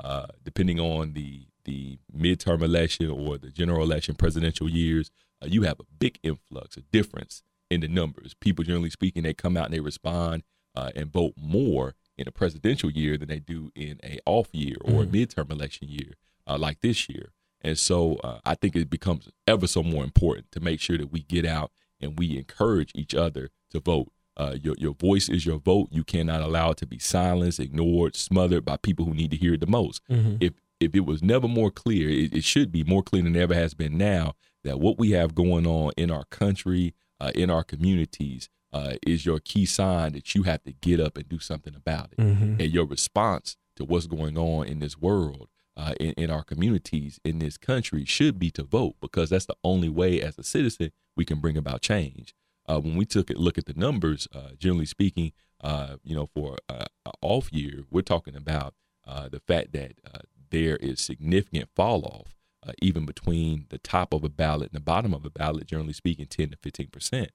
uh, 0.02 0.26
depending 0.44 0.80
on 0.80 1.12
the 1.12 1.46
the 1.64 1.98
midterm 2.16 2.62
election 2.62 3.10
or 3.10 3.38
the 3.38 3.50
general 3.50 3.82
election, 3.82 4.14
presidential 4.14 4.68
years, 4.68 5.10
uh, 5.42 5.46
you 5.46 5.62
have 5.62 5.78
a 5.78 5.84
big 5.98 6.18
influx, 6.22 6.76
a 6.76 6.80
difference 6.80 7.42
in 7.70 7.80
the 7.80 7.88
numbers. 7.88 8.34
People 8.34 8.64
generally 8.64 8.90
speaking, 8.90 9.22
they 9.22 9.34
come 9.34 9.56
out 9.56 9.66
and 9.66 9.74
they 9.74 9.80
respond 9.80 10.42
uh, 10.74 10.90
and 10.96 11.12
vote 11.12 11.34
more 11.36 11.94
in 12.20 12.28
a 12.28 12.32
presidential 12.32 12.90
year 12.90 13.16
than 13.16 13.28
they 13.28 13.38
do 13.38 13.72
in 13.74 13.98
a 14.04 14.18
off 14.26 14.48
year 14.52 14.76
or 14.84 15.02
a 15.02 15.06
midterm 15.06 15.50
election 15.50 15.88
year 15.88 16.12
uh, 16.46 16.58
like 16.58 16.80
this 16.82 17.08
year. 17.08 17.32
And 17.62 17.78
so 17.78 18.16
uh, 18.16 18.38
I 18.44 18.54
think 18.54 18.76
it 18.76 18.90
becomes 18.90 19.28
ever 19.46 19.66
so 19.66 19.82
more 19.82 20.04
important 20.04 20.52
to 20.52 20.60
make 20.60 20.80
sure 20.80 20.98
that 20.98 21.10
we 21.10 21.22
get 21.22 21.46
out 21.46 21.72
and 22.00 22.18
we 22.18 22.36
encourage 22.36 22.92
each 22.94 23.14
other 23.14 23.48
to 23.70 23.80
vote. 23.80 24.12
Uh, 24.36 24.56
your 24.62 24.74
your 24.78 24.94
voice 24.94 25.28
is 25.28 25.44
your 25.44 25.58
vote. 25.58 25.88
You 25.90 26.04
cannot 26.04 26.40
allow 26.40 26.70
it 26.70 26.76
to 26.78 26.86
be 26.86 26.98
silenced, 26.98 27.58
ignored, 27.60 28.16
smothered 28.16 28.64
by 28.64 28.76
people 28.76 29.04
who 29.04 29.14
need 29.14 29.30
to 29.32 29.36
hear 29.36 29.54
it 29.54 29.60
the 29.60 29.66
most. 29.66 30.02
If 30.40 30.52
if 30.78 30.94
it 30.94 31.04
was 31.06 31.22
never 31.22 31.48
more 31.48 31.70
clear, 31.70 32.08
it, 32.08 32.32
it 32.34 32.44
should 32.44 32.70
be 32.72 32.84
more 32.84 33.02
clear 33.02 33.22
than 33.22 33.36
it 33.36 33.40
ever 33.40 33.54
has 33.54 33.74
been 33.74 33.98
now 33.98 34.34
that 34.64 34.78
what 34.80 34.98
we 34.98 35.10
have 35.12 35.34
going 35.34 35.66
on 35.66 35.92
in 35.96 36.10
our 36.10 36.24
country, 36.26 36.94
uh, 37.18 37.32
in 37.34 37.50
our 37.50 37.64
communities, 37.64 38.48
uh, 38.72 38.94
is 39.06 39.26
your 39.26 39.40
key 39.40 39.66
sign 39.66 40.12
that 40.12 40.34
you 40.34 40.44
have 40.44 40.62
to 40.64 40.72
get 40.72 41.00
up 41.00 41.16
and 41.16 41.28
do 41.28 41.38
something 41.38 41.74
about 41.74 42.12
it. 42.12 42.18
And 42.60 42.72
your 42.72 42.86
response 42.86 43.56
to 43.76 43.84
what's 43.84 44.06
going 44.06 44.36
on 44.38 44.66
in 44.66 44.78
this 44.78 44.98
world, 44.98 45.48
uh, 45.76 45.94
in, 45.98 46.12
in 46.12 46.30
our 46.30 46.44
communities, 46.44 47.18
in 47.24 47.38
this 47.38 47.56
country, 47.56 48.04
should 48.04 48.38
be 48.38 48.50
to 48.52 48.62
vote 48.62 48.96
because 49.00 49.30
that's 49.30 49.46
the 49.46 49.56
only 49.64 49.88
way, 49.88 50.20
as 50.20 50.38
a 50.38 50.42
citizen, 50.42 50.92
we 51.16 51.24
can 51.24 51.40
bring 51.40 51.56
about 51.56 51.80
change. 51.82 52.34
Uh, 52.68 52.80
when 52.80 52.96
we 52.96 53.04
took 53.04 53.30
a 53.30 53.34
look 53.34 53.58
at 53.58 53.66
the 53.66 53.74
numbers, 53.74 54.28
uh, 54.34 54.50
generally 54.58 54.86
speaking, 54.86 55.32
uh, 55.62 55.96
you 56.04 56.14
know, 56.14 56.26
for 56.26 56.56
uh, 56.68 56.84
off 57.22 57.52
year, 57.52 57.84
we're 57.90 58.02
talking 58.02 58.36
about 58.36 58.74
uh, 59.06 59.28
the 59.28 59.40
fact 59.40 59.72
that 59.72 59.94
uh, 60.06 60.20
there 60.50 60.76
is 60.76 61.00
significant 61.00 61.68
fall 61.74 62.04
off, 62.04 62.36
uh, 62.66 62.72
even 62.82 63.06
between 63.06 63.66
the 63.70 63.78
top 63.78 64.12
of 64.12 64.22
a 64.24 64.28
ballot 64.28 64.70
and 64.72 64.76
the 64.76 64.84
bottom 64.84 65.14
of 65.14 65.24
a 65.24 65.30
ballot. 65.30 65.66
Generally 65.66 65.94
speaking, 65.94 66.26
ten 66.26 66.50
to 66.50 66.56
fifteen 66.56 66.88
percent. 66.88 67.30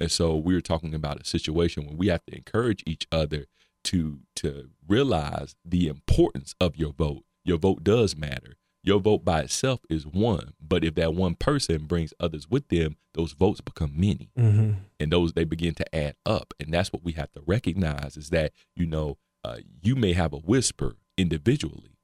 And 0.00 0.10
so 0.10 0.36
we're 0.36 0.60
talking 0.60 0.94
about 0.94 1.20
a 1.20 1.24
situation 1.24 1.86
where 1.86 1.96
we 1.96 2.08
have 2.08 2.24
to 2.26 2.34
encourage 2.36 2.82
each 2.86 3.06
other 3.12 3.46
to 3.84 4.20
to 4.36 4.70
realize 4.86 5.54
the 5.64 5.86
importance 5.88 6.54
of 6.60 6.76
your 6.76 6.92
vote. 6.92 7.24
Your 7.44 7.58
vote 7.58 7.84
does 7.84 8.16
matter. 8.16 8.56
Your 8.84 9.00
vote 9.00 9.24
by 9.24 9.40
itself 9.40 9.80
is 9.90 10.06
one, 10.06 10.54
but 10.60 10.84
if 10.84 10.94
that 10.94 11.12
one 11.14 11.34
person 11.34 11.84
brings 11.84 12.14
others 12.20 12.48
with 12.48 12.68
them, 12.68 12.96
those 13.14 13.32
votes 13.32 13.60
become 13.60 13.92
many, 13.94 14.30
Mm-hmm. 14.38 14.72
and 15.00 15.12
those 15.12 15.32
they 15.32 15.44
begin 15.44 15.74
to 15.74 15.94
add 15.94 16.14
up, 16.24 16.54
and 16.60 16.72
that's 16.72 16.92
what 16.92 17.02
we 17.04 17.12
have 17.12 17.30
to 17.32 17.42
recognize 17.44 18.16
is 18.16 18.30
that 18.30 18.52
you 18.76 18.86
know 18.86 19.18
uh, 19.44 19.58
you 19.82 19.94
may 19.96 20.12
have 20.12 20.32
a 20.32 20.38
whisper 20.38 20.94
individually, 21.18 21.96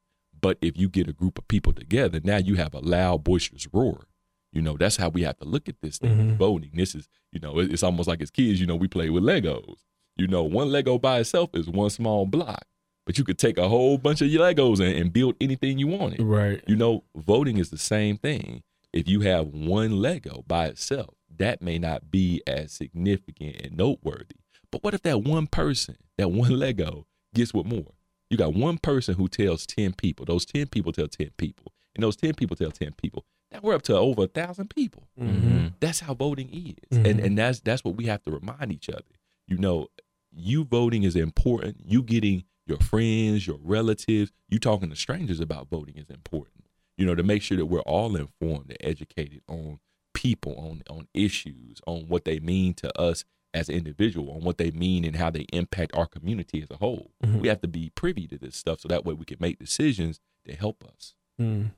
but 0.44 0.58
if 0.60 0.76
you 0.76 0.90
get 0.90 1.08
a 1.08 1.12
group 1.14 1.38
of 1.38 1.48
people 1.48 1.72
together, 1.72 2.20
now 2.22 2.36
you 2.36 2.54
have 2.56 2.74
a 2.74 2.80
loud, 2.80 3.24
boisterous 3.24 3.66
roar. 3.72 4.04
You 4.52 4.60
know, 4.62 4.76
that's 4.76 4.96
how 4.98 5.08
we 5.08 5.22
have 5.22 5.38
to 5.38 5.44
look 5.46 5.68
at 5.70 5.76
this 5.80 5.96
thing 5.98 6.16
Mhm. 6.18 6.36
voting. 6.36 6.72
This 6.74 6.94
is, 6.94 7.08
you 7.32 7.40
know, 7.40 7.58
it's 7.58 7.82
almost 7.82 8.06
like 8.08 8.20
as 8.20 8.30
kids, 8.30 8.60
you 8.60 8.66
know, 8.66 8.76
we 8.76 8.86
play 8.86 9.08
with 9.08 9.24
Legos. 9.24 9.78
You 10.16 10.26
know, 10.28 10.44
one 10.44 10.70
Lego 10.70 10.98
by 10.98 11.20
itself 11.20 11.48
is 11.54 11.66
one 11.68 11.88
small 11.90 12.26
block, 12.26 12.64
but 13.06 13.16
you 13.18 13.24
could 13.24 13.38
take 13.38 13.56
a 13.58 13.68
whole 13.70 13.96
bunch 13.96 14.20
of 14.20 14.28
your 14.28 14.42
Legos 14.42 14.80
and, 14.80 14.94
and 14.96 15.12
build 15.12 15.34
anything 15.40 15.78
you 15.78 15.86
wanted. 15.88 16.20
Right. 16.20 16.62
You 16.68 16.76
know, 16.76 17.04
voting 17.16 17.56
is 17.56 17.70
the 17.70 17.78
same 17.78 18.16
thing. 18.18 18.62
If 18.92 19.08
you 19.08 19.20
have 19.22 19.46
one 19.48 20.00
Lego 20.02 20.44
by 20.46 20.66
itself, 20.66 21.14
that 21.36 21.62
may 21.62 21.78
not 21.78 22.10
be 22.12 22.42
as 22.46 22.70
significant 22.70 23.56
and 23.62 23.76
noteworthy. 23.76 24.36
But 24.70 24.84
what 24.84 24.94
if 24.94 25.02
that 25.02 25.22
one 25.24 25.46
person, 25.48 25.96
that 26.18 26.30
one 26.30 26.50
Lego, 26.64 27.06
gets 27.34 27.52
with 27.54 27.66
more? 27.66 27.94
You 28.30 28.36
got 28.36 28.54
one 28.54 28.78
person 28.78 29.14
who 29.14 29.28
tells 29.28 29.66
10 29.66 29.94
people. 29.94 30.24
Those 30.24 30.44
10 30.44 30.68
people 30.68 30.92
tell 30.92 31.08
10 31.08 31.30
people. 31.36 31.72
And 31.94 32.02
those 32.02 32.16
10 32.16 32.34
people 32.34 32.56
tell 32.56 32.70
10 32.70 32.92
people. 32.94 33.24
Now 33.52 33.60
we're 33.62 33.74
up 33.74 33.82
to 33.82 33.96
over 33.96 34.24
a 34.24 34.26
thousand 34.26 34.70
people. 34.70 35.08
Mm-hmm. 35.20 35.68
That's 35.78 36.00
how 36.00 36.14
voting 36.14 36.50
is. 36.52 36.98
And 36.98 37.20
and 37.20 37.38
that's 37.38 37.60
that's 37.60 37.84
what 37.84 37.96
we 37.96 38.06
have 38.06 38.22
to 38.22 38.32
remind 38.32 38.72
each 38.72 38.88
other. 38.88 39.04
You 39.46 39.58
know, 39.58 39.88
you 40.32 40.64
voting 40.64 41.04
is 41.04 41.14
important. 41.14 41.76
You 41.84 42.02
getting 42.02 42.44
your 42.66 42.78
friends, 42.78 43.46
your 43.46 43.58
relatives, 43.62 44.32
you 44.48 44.58
talking 44.58 44.90
to 44.90 44.96
strangers 44.96 45.38
about 45.38 45.68
voting 45.68 45.96
is 45.96 46.10
important. 46.10 46.64
You 46.96 47.06
know, 47.06 47.14
to 47.14 47.22
make 47.22 47.42
sure 47.42 47.56
that 47.56 47.66
we're 47.66 47.80
all 47.80 48.16
informed 48.16 48.70
and 48.70 48.78
educated 48.80 49.42
on 49.46 49.78
people, 50.14 50.54
on 50.56 50.82
on 50.90 51.06
issues, 51.14 51.80
on 51.86 52.08
what 52.08 52.24
they 52.24 52.40
mean 52.40 52.74
to 52.74 53.00
us 53.00 53.24
as 53.54 53.68
an 53.68 53.76
individual, 53.76 54.34
on 54.34 54.42
what 54.42 54.58
they 54.58 54.70
mean 54.72 55.04
and 55.04 55.16
how 55.16 55.30
they 55.30 55.46
impact 55.52 55.94
our 55.94 56.06
community 56.06 56.60
as 56.60 56.70
a 56.70 56.76
whole. 56.76 57.12
Mm-hmm. 57.24 57.40
We 57.40 57.48
have 57.48 57.60
to 57.62 57.68
be 57.68 57.90
privy 57.94 58.26
to 58.26 58.36
this 58.36 58.56
stuff 58.56 58.80
so 58.80 58.88
that 58.88 59.04
way 59.04 59.14
we 59.14 59.24
can 59.24 59.38
make 59.40 59.58
decisions 59.58 60.20
that 60.44 60.56
help 60.56 60.84
us. 60.84 61.14
Mm. 61.40 61.70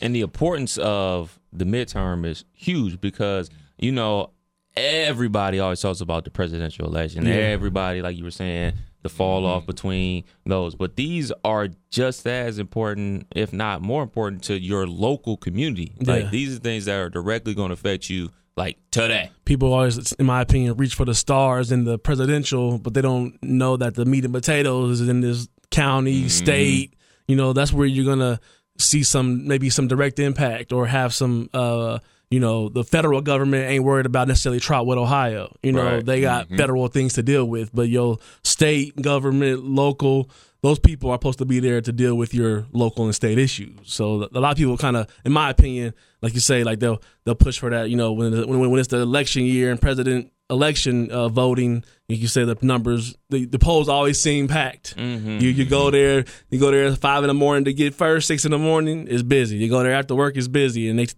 And 0.00 0.14
the 0.14 0.20
importance 0.20 0.78
of 0.78 1.38
the 1.52 1.64
midterm 1.64 2.26
is 2.26 2.44
huge 2.52 3.00
because, 3.00 3.48
mm. 3.48 3.54
you 3.78 3.92
know, 3.92 4.30
everybody 4.76 5.60
always 5.60 5.80
talks 5.80 6.00
about 6.00 6.24
the 6.24 6.30
presidential 6.30 6.86
election. 6.86 7.24
Yeah. 7.24 7.34
Everybody, 7.34 8.02
like 8.02 8.16
you 8.16 8.24
were 8.24 8.30
saying, 8.30 8.74
the 9.02 9.08
fall 9.08 9.46
off 9.46 9.62
mm-hmm. 9.62 9.66
between 9.66 10.24
those. 10.46 10.74
But 10.74 10.96
these 10.96 11.32
are 11.44 11.68
just 11.90 12.26
as 12.26 12.58
important, 12.58 13.26
if 13.34 13.52
not 13.52 13.82
more 13.82 14.02
important, 14.02 14.44
to 14.44 14.58
your 14.58 14.86
local 14.86 15.36
community. 15.36 15.92
Yeah. 15.98 16.14
Like 16.14 16.30
these 16.30 16.56
are 16.56 16.60
things 16.60 16.86
that 16.86 16.98
are 16.98 17.10
directly 17.10 17.54
going 17.54 17.68
to 17.68 17.74
affect 17.74 18.08
you, 18.10 18.30
like 18.56 18.78
today. 18.90 19.30
People 19.44 19.72
always, 19.72 20.12
in 20.12 20.26
my 20.26 20.40
opinion, 20.42 20.76
reach 20.76 20.94
for 20.94 21.04
the 21.04 21.14
stars 21.14 21.72
in 21.72 21.84
the 21.84 21.98
presidential, 21.98 22.78
but 22.78 22.94
they 22.94 23.00
don't 23.02 23.36
know 23.42 23.76
that 23.76 23.94
the 23.94 24.04
meat 24.04 24.24
and 24.24 24.34
potatoes 24.34 25.00
is 25.00 25.08
in 25.08 25.20
this 25.20 25.48
county, 25.70 26.28
state. 26.28 26.94
You 27.28 27.36
know, 27.36 27.52
that's 27.52 27.72
where 27.72 27.86
you're 27.86 28.04
gonna 28.04 28.40
see 28.78 29.02
some 29.02 29.46
maybe 29.46 29.70
some 29.70 29.88
direct 29.88 30.18
impact 30.18 30.72
or 30.72 30.86
have 30.86 31.14
some. 31.14 31.48
uh 31.54 31.98
you 32.30 32.40
know, 32.40 32.70
the 32.70 32.82
federal 32.82 33.20
government 33.20 33.68
ain't 33.70 33.84
worried 33.84 34.06
about 34.06 34.26
necessarily 34.26 34.58
Trotwood, 34.58 34.96
Ohio. 34.96 35.54
You 35.62 35.72
know, 35.72 35.84
Right. 35.96 36.06
they 36.06 36.22
got 36.22 36.48
federal 36.48 36.88
things 36.88 37.12
to 37.12 37.22
deal 37.22 37.44
with, 37.44 37.74
but 37.74 37.90
your 37.90 38.16
state 38.42 38.96
government, 39.02 39.64
local, 39.64 40.30
those 40.62 40.78
people 40.78 41.10
are 41.10 41.14
supposed 41.14 41.38
to 41.38 41.44
be 41.44 41.58
there 41.58 41.80
to 41.80 41.92
deal 41.92 42.14
with 42.14 42.32
your 42.32 42.66
local 42.72 43.04
and 43.04 43.14
state 43.14 43.36
issues. 43.38 43.78
So 43.82 44.28
a 44.32 44.38
lot 44.38 44.52
of 44.52 44.56
people 44.56 44.78
kind 44.78 44.96
of, 44.96 45.08
in 45.24 45.32
my 45.32 45.50
opinion, 45.50 45.92
like 46.22 46.34
you 46.34 46.40
say, 46.40 46.62
like 46.62 46.78
they'll 46.78 47.02
they'll 47.24 47.34
push 47.34 47.58
for 47.58 47.70
that. 47.70 47.90
You 47.90 47.96
know, 47.96 48.12
when 48.12 48.32
when, 48.48 48.70
when 48.70 48.78
it's 48.78 48.88
the 48.88 48.98
election 48.98 49.44
year 49.44 49.72
and 49.72 49.80
president 49.80 50.32
election 50.48 51.10
uh, 51.10 51.28
voting, 51.28 51.82
like 52.08 52.20
you 52.20 52.28
say 52.28 52.44
the 52.44 52.56
numbers, 52.62 53.16
the, 53.30 53.44
the 53.46 53.58
polls 53.58 53.88
always 53.88 54.20
seem 54.20 54.46
packed. 54.46 54.94
You 55.40 55.48
you 55.48 55.64
go 55.64 55.90
there, 55.90 56.24
you 56.50 56.60
go 56.60 56.70
there 56.70 56.86
at 56.86 56.98
five 56.98 57.24
in 57.24 57.28
the 57.28 57.34
morning 57.34 57.64
to 57.64 57.72
get 57.72 57.92
first, 57.92 58.28
six 58.28 58.44
in 58.44 58.52
the 58.52 58.58
morning 58.58 59.08
is 59.08 59.24
busy. 59.24 59.56
You 59.56 59.68
go 59.68 59.82
there 59.82 59.94
after 59.94 60.14
work 60.14 60.36
is 60.36 60.46
busy, 60.46 60.88
and 60.88 60.96
they 60.96 61.08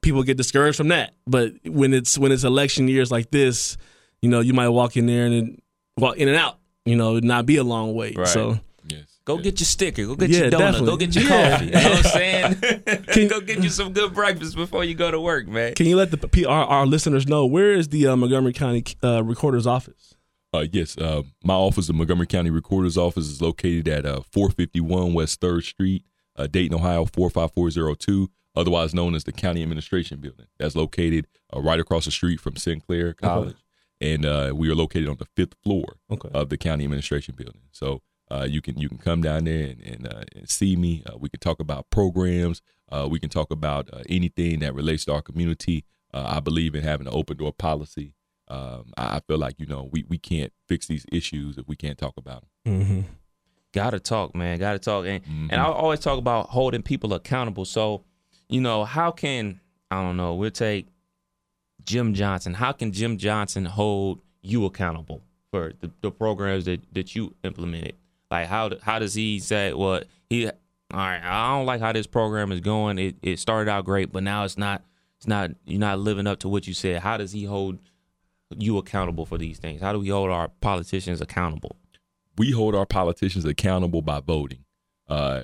people 0.00 0.22
get 0.22 0.36
discouraged 0.36 0.76
from 0.76 0.88
that. 0.88 1.14
But 1.26 1.54
when 1.64 1.92
it's 1.92 2.16
when 2.16 2.30
it's 2.30 2.44
election 2.44 2.86
years 2.86 3.10
like 3.10 3.32
this, 3.32 3.76
you 4.20 4.28
know, 4.28 4.38
you 4.38 4.52
might 4.52 4.68
walk 4.68 4.96
in 4.96 5.06
there 5.06 5.26
and 5.26 5.60
walk 5.98 6.18
in 6.18 6.28
and 6.28 6.36
out. 6.36 6.58
You 6.84 6.94
know, 6.94 7.12
it'd 7.12 7.24
not 7.24 7.46
be 7.46 7.56
a 7.56 7.64
long 7.64 7.94
wait. 7.94 8.16
Right. 8.16 8.28
So. 8.28 8.60
Go 9.24 9.38
get 9.38 9.60
your 9.60 9.66
sticker. 9.66 10.04
Go 10.06 10.16
get 10.16 10.30
Yeah, 10.30 10.38
your 10.40 10.50
donut. 10.50 10.58
definitely. 10.58 10.86
Go 10.86 10.96
get 10.96 11.14
your 11.14 11.24
Yeah. 11.24 11.50
coffee. 11.50 11.64
You 11.66 11.70
know 11.72 11.80
what 11.90 11.96
I'm 12.06 12.12
saying? 12.12 12.54
Can, 13.12 13.28
go 13.28 13.40
get 13.40 13.62
you 13.62 13.68
some 13.68 13.92
good 13.92 14.12
breakfast 14.14 14.56
before 14.56 14.82
you 14.84 14.94
go 14.94 15.10
to 15.10 15.20
work, 15.20 15.46
man. 15.46 15.74
Can 15.74 15.86
you 15.86 15.96
let 15.96 16.10
the 16.10 16.18
P- 16.28 16.44
our, 16.44 16.64
our 16.64 16.86
listeners 16.86 17.26
know 17.28 17.46
where 17.46 17.72
is 17.72 17.88
the 17.88 18.08
uh, 18.08 18.16
Montgomery 18.16 18.52
County 18.52 18.84
uh, 19.02 19.22
Recorder's 19.22 19.66
office? 19.66 20.14
Uh, 20.54 20.66
yes, 20.70 20.98
uh, 20.98 21.22
my 21.44 21.54
office, 21.54 21.86
the 21.86 21.92
Montgomery 21.94 22.26
County 22.26 22.50
Recorder's 22.50 22.98
Office, 22.98 23.26
is 23.26 23.40
located 23.40 23.88
at 23.88 24.04
uh, 24.04 24.20
451 24.32 25.14
West 25.14 25.40
3rd 25.40 25.62
Street, 25.62 26.04
uh, 26.36 26.46
Dayton, 26.46 26.74
Ohio 26.76 27.06
45402, 27.06 28.28
otherwise 28.54 28.92
known 28.94 29.14
as 29.14 29.24
the 29.24 29.32
County 29.32 29.62
Administration 29.62 30.18
Building. 30.20 30.46
That's 30.58 30.76
located 30.76 31.26
uh, 31.56 31.60
right 31.62 31.80
across 31.80 32.04
the 32.04 32.10
street 32.10 32.38
from 32.40 32.56
Sinclair 32.56 33.14
College, 33.14 33.56
and 34.00 34.26
uh, 34.26 34.52
we 34.54 34.68
are 34.68 34.74
located 34.74 35.08
on 35.08 35.16
the 35.16 35.24
fifth 35.36 35.54
floor 35.62 35.96
Okay. 36.10 36.28
of 36.34 36.48
the 36.50 36.58
County 36.58 36.84
Administration 36.84 37.34
Building. 37.34 37.62
So 37.70 38.02
uh, 38.32 38.44
you 38.48 38.60
can 38.62 38.78
you 38.78 38.88
can 38.88 38.98
come 38.98 39.20
down 39.22 39.44
there 39.44 39.68
and 39.70 39.80
and, 39.82 40.06
uh, 40.06 40.22
and 40.34 40.48
see 40.48 40.76
me. 40.76 41.02
Uh, 41.06 41.16
we 41.18 41.28
can 41.28 41.40
talk 41.40 41.60
about 41.60 41.90
programs. 41.90 42.62
Uh, 42.90 43.06
we 43.10 43.18
can 43.18 43.28
talk 43.30 43.50
about 43.50 43.88
uh, 43.92 44.02
anything 44.08 44.60
that 44.60 44.74
relates 44.74 45.04
to 45.06 45.12
our 45.12 45.22
community. 45.22 45.84
Uh, 46.14 46.24
I 46.36 46.40
believe 46.40 46.74
in 46.74 46.82
having 46.82 47.06
an 47.06 47.12
open 47.14 47.36
door 47.36 47.52
policy. 47.52 48.14
Um, 48.48 48.92
I 48.96 49.16
I 49.16 49.20
feel 49.26 49.38
like 49.38 49.58
you 49.58 49.66
know 49.66 49.88
we, 49.92 50.04
we 50.08 50.18
can't 50.18 50.52
fix 50.68 50.86
these 50.86 51.06
issues 51.12 51.58
if 51.58 51.66
we 51.68 51.76
can't 51.76 51.98
talk 51.98 52.14
about 52.16 52.44
them. 52.64 52.80
Mm-hmm. 52.80 53.00
Gotta 53.72 54.00
talk, 54.00 54.34
man. 54.34 54.58
Gotta 54.58 54.78
talk. 54.78 55.06
And 55.06 55.24
Mhm. 55.24 55.48
and 55.50 55.60
I 55.60 55.64
always 55.64 56.00
talk 56.00 56.18
about 56.18 56.50
holding 56.50 56.82
people 56.82 57.14
accountable. 57.14 57.64
So, 57.64 58.04
you 58.48 58.60
know, 58.60 58.84
how 58.84 59.10
can 59.10 59.60
I 59.90 60.02
don't 60.02 60.16
know, 60.16 60.34
we'll 60.34 60.50
take 60.50 60.86
Jim 61.84 62.14
Johnson. 62.14 62.54
How 62.54 62.72
can 62.72 62.92
Jim 62.92 63.16
Johnson 63.18 63.64
hold 63.64 64.20
you 64.42 64.64
accountable 64.66 65.22
for 65.50 65.72
the, 65.80 65.90
the 66.00 66.10
programs 66.10 66.64
that, 66.66 66.80
that 66.92 67.14
you 67.14 67.34
implemented? 67.44 67.94
Like 68.32 68.48
how 68.48 68.70
how 68.82 68.98
does 68.98 69.14
he 69.14 69.38
say, 69.38 69.72
well, 69.72 70.02
he 70.28 70.46
all 70.46 70.52
right, 70.92 71.22
I 71.22 71.56
don't 71.56 71.66
like 71.66 71.80
how 71.80 71.92
this 71.92 72.06
program 72.08 72.50
is 72.50 72.60
going. 72.60 72.98
It 72.98 73.16
it 73.22 73.38
started 73.38 73.70
out 73.70 73.84
great, 73.84 74.12
but 74.12 74.24
now 74.24 74.44
it's 74.44 74.58
not 74.58 74.82
it's 75.18 75.28
not 75.28 75.52
you're 75.64 75.78
not 75.78 76.00
living 76.00 76.26
up 76.26 76.40
to 76.40 76.48
what 76.48 76.66
you 76.66 76.74
said. 76.74 77.02
How 77.02 77.16
does 77.16 77.32
he 77.32 77.44
hold 77.44 77.78
you 78.58 78.78
accountable 78.78 79.24
for 79.24 79.38
these 79.38 79.58
things? 79.58 79.80
How 79.80 79.92
do 79.92 80.00
we 80.00 80.08
hold 80.08 80.30
our 80.30 80.48
politicians 80.48 81.20
accountable? 81.20 81.76
we 82.38 82.50
hold 82.50 82.74
our 82.74 82.86
politicians 82.86 83.44
accountable 83.44 84.02
by 84.02 84.20
voting. 84.20 84.64
Uh, 85.08 85.42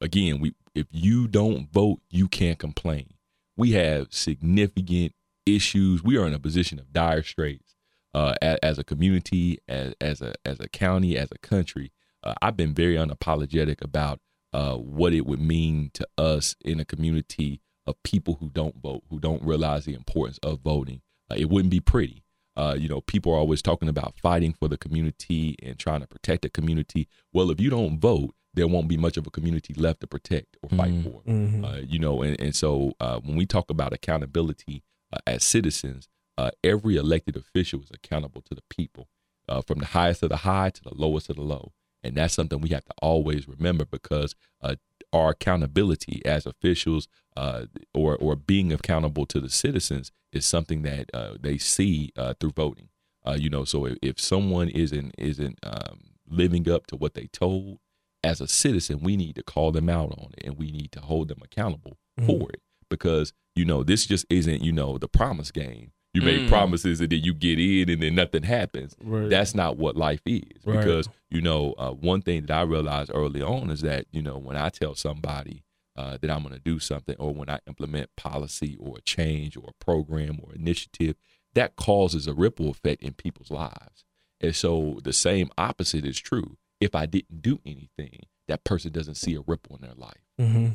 again, 0.00 0.40
we 0.40 0.54
if 0.74 0.86
you 0.90 1.26
don't 1.26 1.70
vote, 1.72 2.00
you 2.10 2.28
can't 2.28 2.58
complain. 2.58 3.12
We 3.56 3.72
have 3.72 4.08
significant 4.10 5.12
issues. 5.44 6.02
We 6.02 6.16
are 6.16 6.26
in 6.26 6.32
a 6.32 6.38
position 6.38 6.78
of 6.78 6.92
dire 6.92 7.22
straits 7.22 7.74
uh, 8.14 8.34
as, 8.40 8.58
as 8.62 8.78
a 8.78 8.84
community, 8.84 9.58
as, 9.68 9.94
as 10.00 10.22
a 10.22 10.34
as 10.44 10.60
a 10.60 10.68
county, 10.68 11.18
as 11.18 11.30
a 11.32 11.38
country. 11.38 11.92
Uh, 12.22 12.34
I've 12.42 12.56
been 12.56 12.74
very 12.74 12.96
unapologetic 12.96 13.82
about 13.82 14.20
uh, 14.52 14.74
what 14.76 15.12
it 15.12 15.26
would 15.26 15.40
mean 15.40 15.90
to 15.94 16.06
us 16.18 16.56
in 16.64 16.80
a 16.80 16.84
community 16.84 17.60
of 17.86 18.00
people 18.02 18.36
who 18.40 18.50
don't 18.50 18.76
vote, 18.82 19.02
who 19.10 19.18
don't 19.18 19.42
realize 19.42 19.84
the 19.84 19.94
importance 19.94 20.38
of 20.42 20.60
voting. 20.60 21.00
Uh, 21.30 21.36
it 21.38 21.48
wouldn't 21.48 21.70
be 21.70 21.80
pretty. 21.80 22.24
Uh, 22.56 22.76
you 22.78 22.88
know, 22.88 23.00
people 23.00 23.32
are 23.32 23.38
always 23.38 23.62
talking 23.62 23.88
about 23.88 24.18
fighting 24.18 24.52
for 24.52 24.68
the 24.68 24.76
community 24.76 25.56
and 25.62 25.78
trying 25.78 26.00
to 26.00 26.06
protect 26.06 26.42
the 26.42 26.50
community. 26.50 27.08
Well, 27.32 27.50
if 27.50 27.60
you 27.60 27.70
don't 27.70 27.98
vote, 28.00 28.34
there 28.52 28.66
won't 28.66 28.88
be 28.88 28.96
much 28.96 29.16
of 29.16 29.26
a 29.26 29.30
community 29.30 29.72
left 29.74 30.00
to 30.00 30.06
protect 30.08 30.56
or 30.62 30.68
fight 30.70 30.90
Mhm. 30.90 31.02
for. 31.04 31.22
Mm-hmm. 31.22 31.64
Uh, 31.64 31.76
you 31.76 32.00
know, 32.00 32.22
and, 32.22 32.38
and 32.40 32.54
so 32.54 32.92
uh, 32.98 33.20
when 33.20 33.36
we 33.36 33.46
talk 33.46 33.70
about 33.70 33.92
accountability 33.92 34.82
uh, 35.12 35.18
as 35.26 35.44
citizens, 35.44 36.08
uh, 36.36 36.50
every 36.64 36.96
elected 36.96 37.36
official 37.36 37.80
is 37.80 37.90
accountable 37.92 38.42
to 38.42 38.54
the 38.54 38.62
people, 38.68 39.08
uh, 39.48 39.62
from 39.62 39.78
the 39.78 39.86
highest 39.86 40.22
of 40.24 40.30
the 40.30 40.38
high 40.38 40.70
to 40.70 40.82
the 40.82 40.92
lowest 40.94 41.30
of 41.30 41.36
the 41.36 41.42
low. 41.42 41.72
And 42.02 42.14
that's 42.14 42.34
something 42.34 42.60
we 42.60 42.70
have 42.70 42.84
to 42.84 42.94
always 43.02 43.46
remember 43.46 43.84
because 43.84 44.34
uh, 44.62 44.76
our 45.12 45.30
accountability 45.30 46.22
as 46.24 46.46
officials 46.46 47.08
uh, 47.36 47.66
or, 47.94 48.16
or 48.16 48.36
being 48.36 48.72
accountable 48.72 49.26
to 49.26 49.40
the 49.40 49.50
citizens 49.50 50.12
is 50.32 50.46
something 50.46 50.82
that 50.82 51.10
uh, 51.12 51.34
they 51.40 51.58
see 51.58 52.12
uh, 52.16 52.34
through 52.40 52.52
voting. 52.52 52.88
Uh, 53.26 53.36
you 53.38 53.50
know, 53.50 53.64
so 53.64 53.84
if, 53.86 53.98
if 54.00 54.20
someone 54.20 54.68
isn't 54.68 55.14
isn't 55.18 55.58
um, 55.62 56.00
living 56.26 56.70
up 56.70 56.86
to 56.86 56.96
what 56.96 57.14
they 57.14 57.26
told, 57.26 57.78
as 58.22 58.40
a 58.40 58.48
citizen, 58.48 59.00
we 59.02 59.16
need 59.16 59.34
to 59.36 59.42
call 59.42 59.72
them 59.72 59.88
out 59.88 60.12
on 60.12 60.30
it 60.36 60.44
and 60.46 60.58
we 60.58 60.70
need 60.70 60.92
to 60.92 61.00
hold 61.00 61.28
them 61.28 61.40
accountable 61.42 61.98
for 62.26 62.50
it 62.50 62.60
because 62.88 63.32
you 63.54 63.64
know 63.64 63.82
this 63.82 64.06
just 64.06 64.26
isn't 64.28 64.62
you 64.62 64.72
know 64.72 64.98
the 64.98 65.08
promise 65.08 65.50
game. 65.50 65.92
You 66.12 66.22
make 66.22 66.40
Mm. 66.40 66.48
promises 66.48 67.00
and 67.00 67.10
then 67.10 67.20
you 67.22 67.32
get 67.34 67.58
in 67.60 67.88
and 67.88 68.02
then 68.02 68.14
nothing 68.16 68.42
happens. 68.42 68.96
Right. 69.02 69.28
That's 69.30 69.54
not 69.54 69.76
what 69.76 69.96
life 69.96 70.22
is 70.26 70.42
Right. 70.64 70.78
because 70.78 71.08
you 71.30 71.40
know 71.40 71.74
uh, 71.78 71.92
one 71.92 72.20
thing 72.22 72.46
that 72.46 72.50
I 72.50 72.62
realized 72.62 73.12
early 73.14 73.42
on 73.42 73.70
is 73.70 73.80
that 73.82 74.06
you 74.10 74.20
know 74.22 74.36
when 74.38 74.56
I 74.56 74.70
tell 74.70 74.94
somebody 74.94 75.62
uh, 75.96 76.16
that 76.20 76.30
I'm 76.30 76.42
going 76.42 76.54
to 76.54 76.60
do 76.60 76.78
something, 76.78 77.14
or 77.18 77.34
when 77.34 77.50
I 77.50 77.58
implement 77.66 78.14
policy 78.16 78.76
or 78.80 78.98
a 78.98 79.00
change 79.02 79.56
or 79.56 79.64
a 79.68 79.84
program 79.84 80.40
or 80.42 80.54
initiative, 80.54 81.16
that 81.54 81.76
causes 81.76 82.26
a 82.26 82.32
ripple 82.32 82.70
effect 82.70 83.02
in 83.02 83.12
people's 83.12 83.50
lives. 83.50 84.04
And 84.40 84.54
so 84.56 85.00
the 85.02 85.12
same 85.12 85.50
opposite 85.58 86.06
is 86.06 86.18
true. 86.18 86.56
If 86.80 86.94
I 86.94 87.04
didn't 87.06 87.42
do 87.42 87.60
anything, 87.66 88.20
that 88.48 88.64
person 88.64 88.92
doesn't 88.92 89.16
see 89.16 89.34
a 89.34 89.42
ripple 89.46 89.76
in 89.76 89.82
their 89.82 89.94
life. 89.96 90.24
Mm-hmm. 90.40 90.68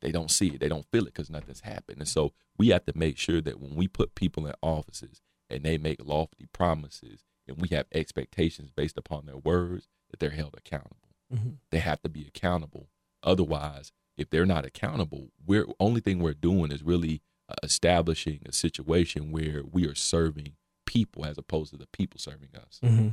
They 0.00 0.12
don't 0.12 0.30
see 0.30 0.48
it. 0.48 0.60
They 0.60 0.68
don't 0.68 0.86
feel 0.90 1.02
it 1.02 1.14
because 1.14 1.30
nothing's 1.30 1.60
happened. 1.60 1.98
And 1.98 2.08
so 2.08 2.32
we 2.58 2.68
have 2.68 2.84
to 2.86 2.92
make 2.96 3.18
sure 3.18 3.40
that 3.40 3.60
when 3.60 3.74
we 3.74 3.86
put 3.88 4.14
people 4.14 4.46
in 4.46 4.54
offices 4.62 5.20
and 5.48 5.62
they 5.62 5.78
make 5.78 6.04
lofty 6.04 6.46
promises 6.52 7.24
and 7.46 7.58
we 7.60 7.68
have 7.68 7.86
expectations 7.92 8.70
based 8.74 8.96
upon 8.96 9.26
their 9.26 9.36
words, 9.36 9.88
that 10.10 10.18
they're 10.20 10.30
held 10.30 10.54
accountable. 10.56 11.14
Mhm. 11.32 11.56
They 11.70 11.78
have 11.78 12.02
to 12.02 12.08
be 12.08 12.26
accountable. 12.26 12.88
Otherwise, 13.22 13.92
if 14.16 14.30
they're 14.30 14.46
not 14.46 14.64
accountable, 14.64 15.30
we're 15.44 15.66
only 15.78 16.00
thing 16.00 16.18
we're 16.18 16.34
doing 16.34 16.72
is 16.72 16.82
really 16.82 17.22
uh, 17.48 17.54
establishing 17.62 18.40
a 18.46 18.52
situation 18.52 19.32
where 19.32 19.62
we 19.64 19.86
are 19.86 19.94
serving 19.94 20.52
people 20.86 21.24
as 21.24 21.36
opposed 21.38 21.72
to 21.72 21.76
the 21.76 21.86
people 21.88 22.18
serving 22.18 22.50
us. 22.54 22.80
Mm-hmm. 22.82 23.08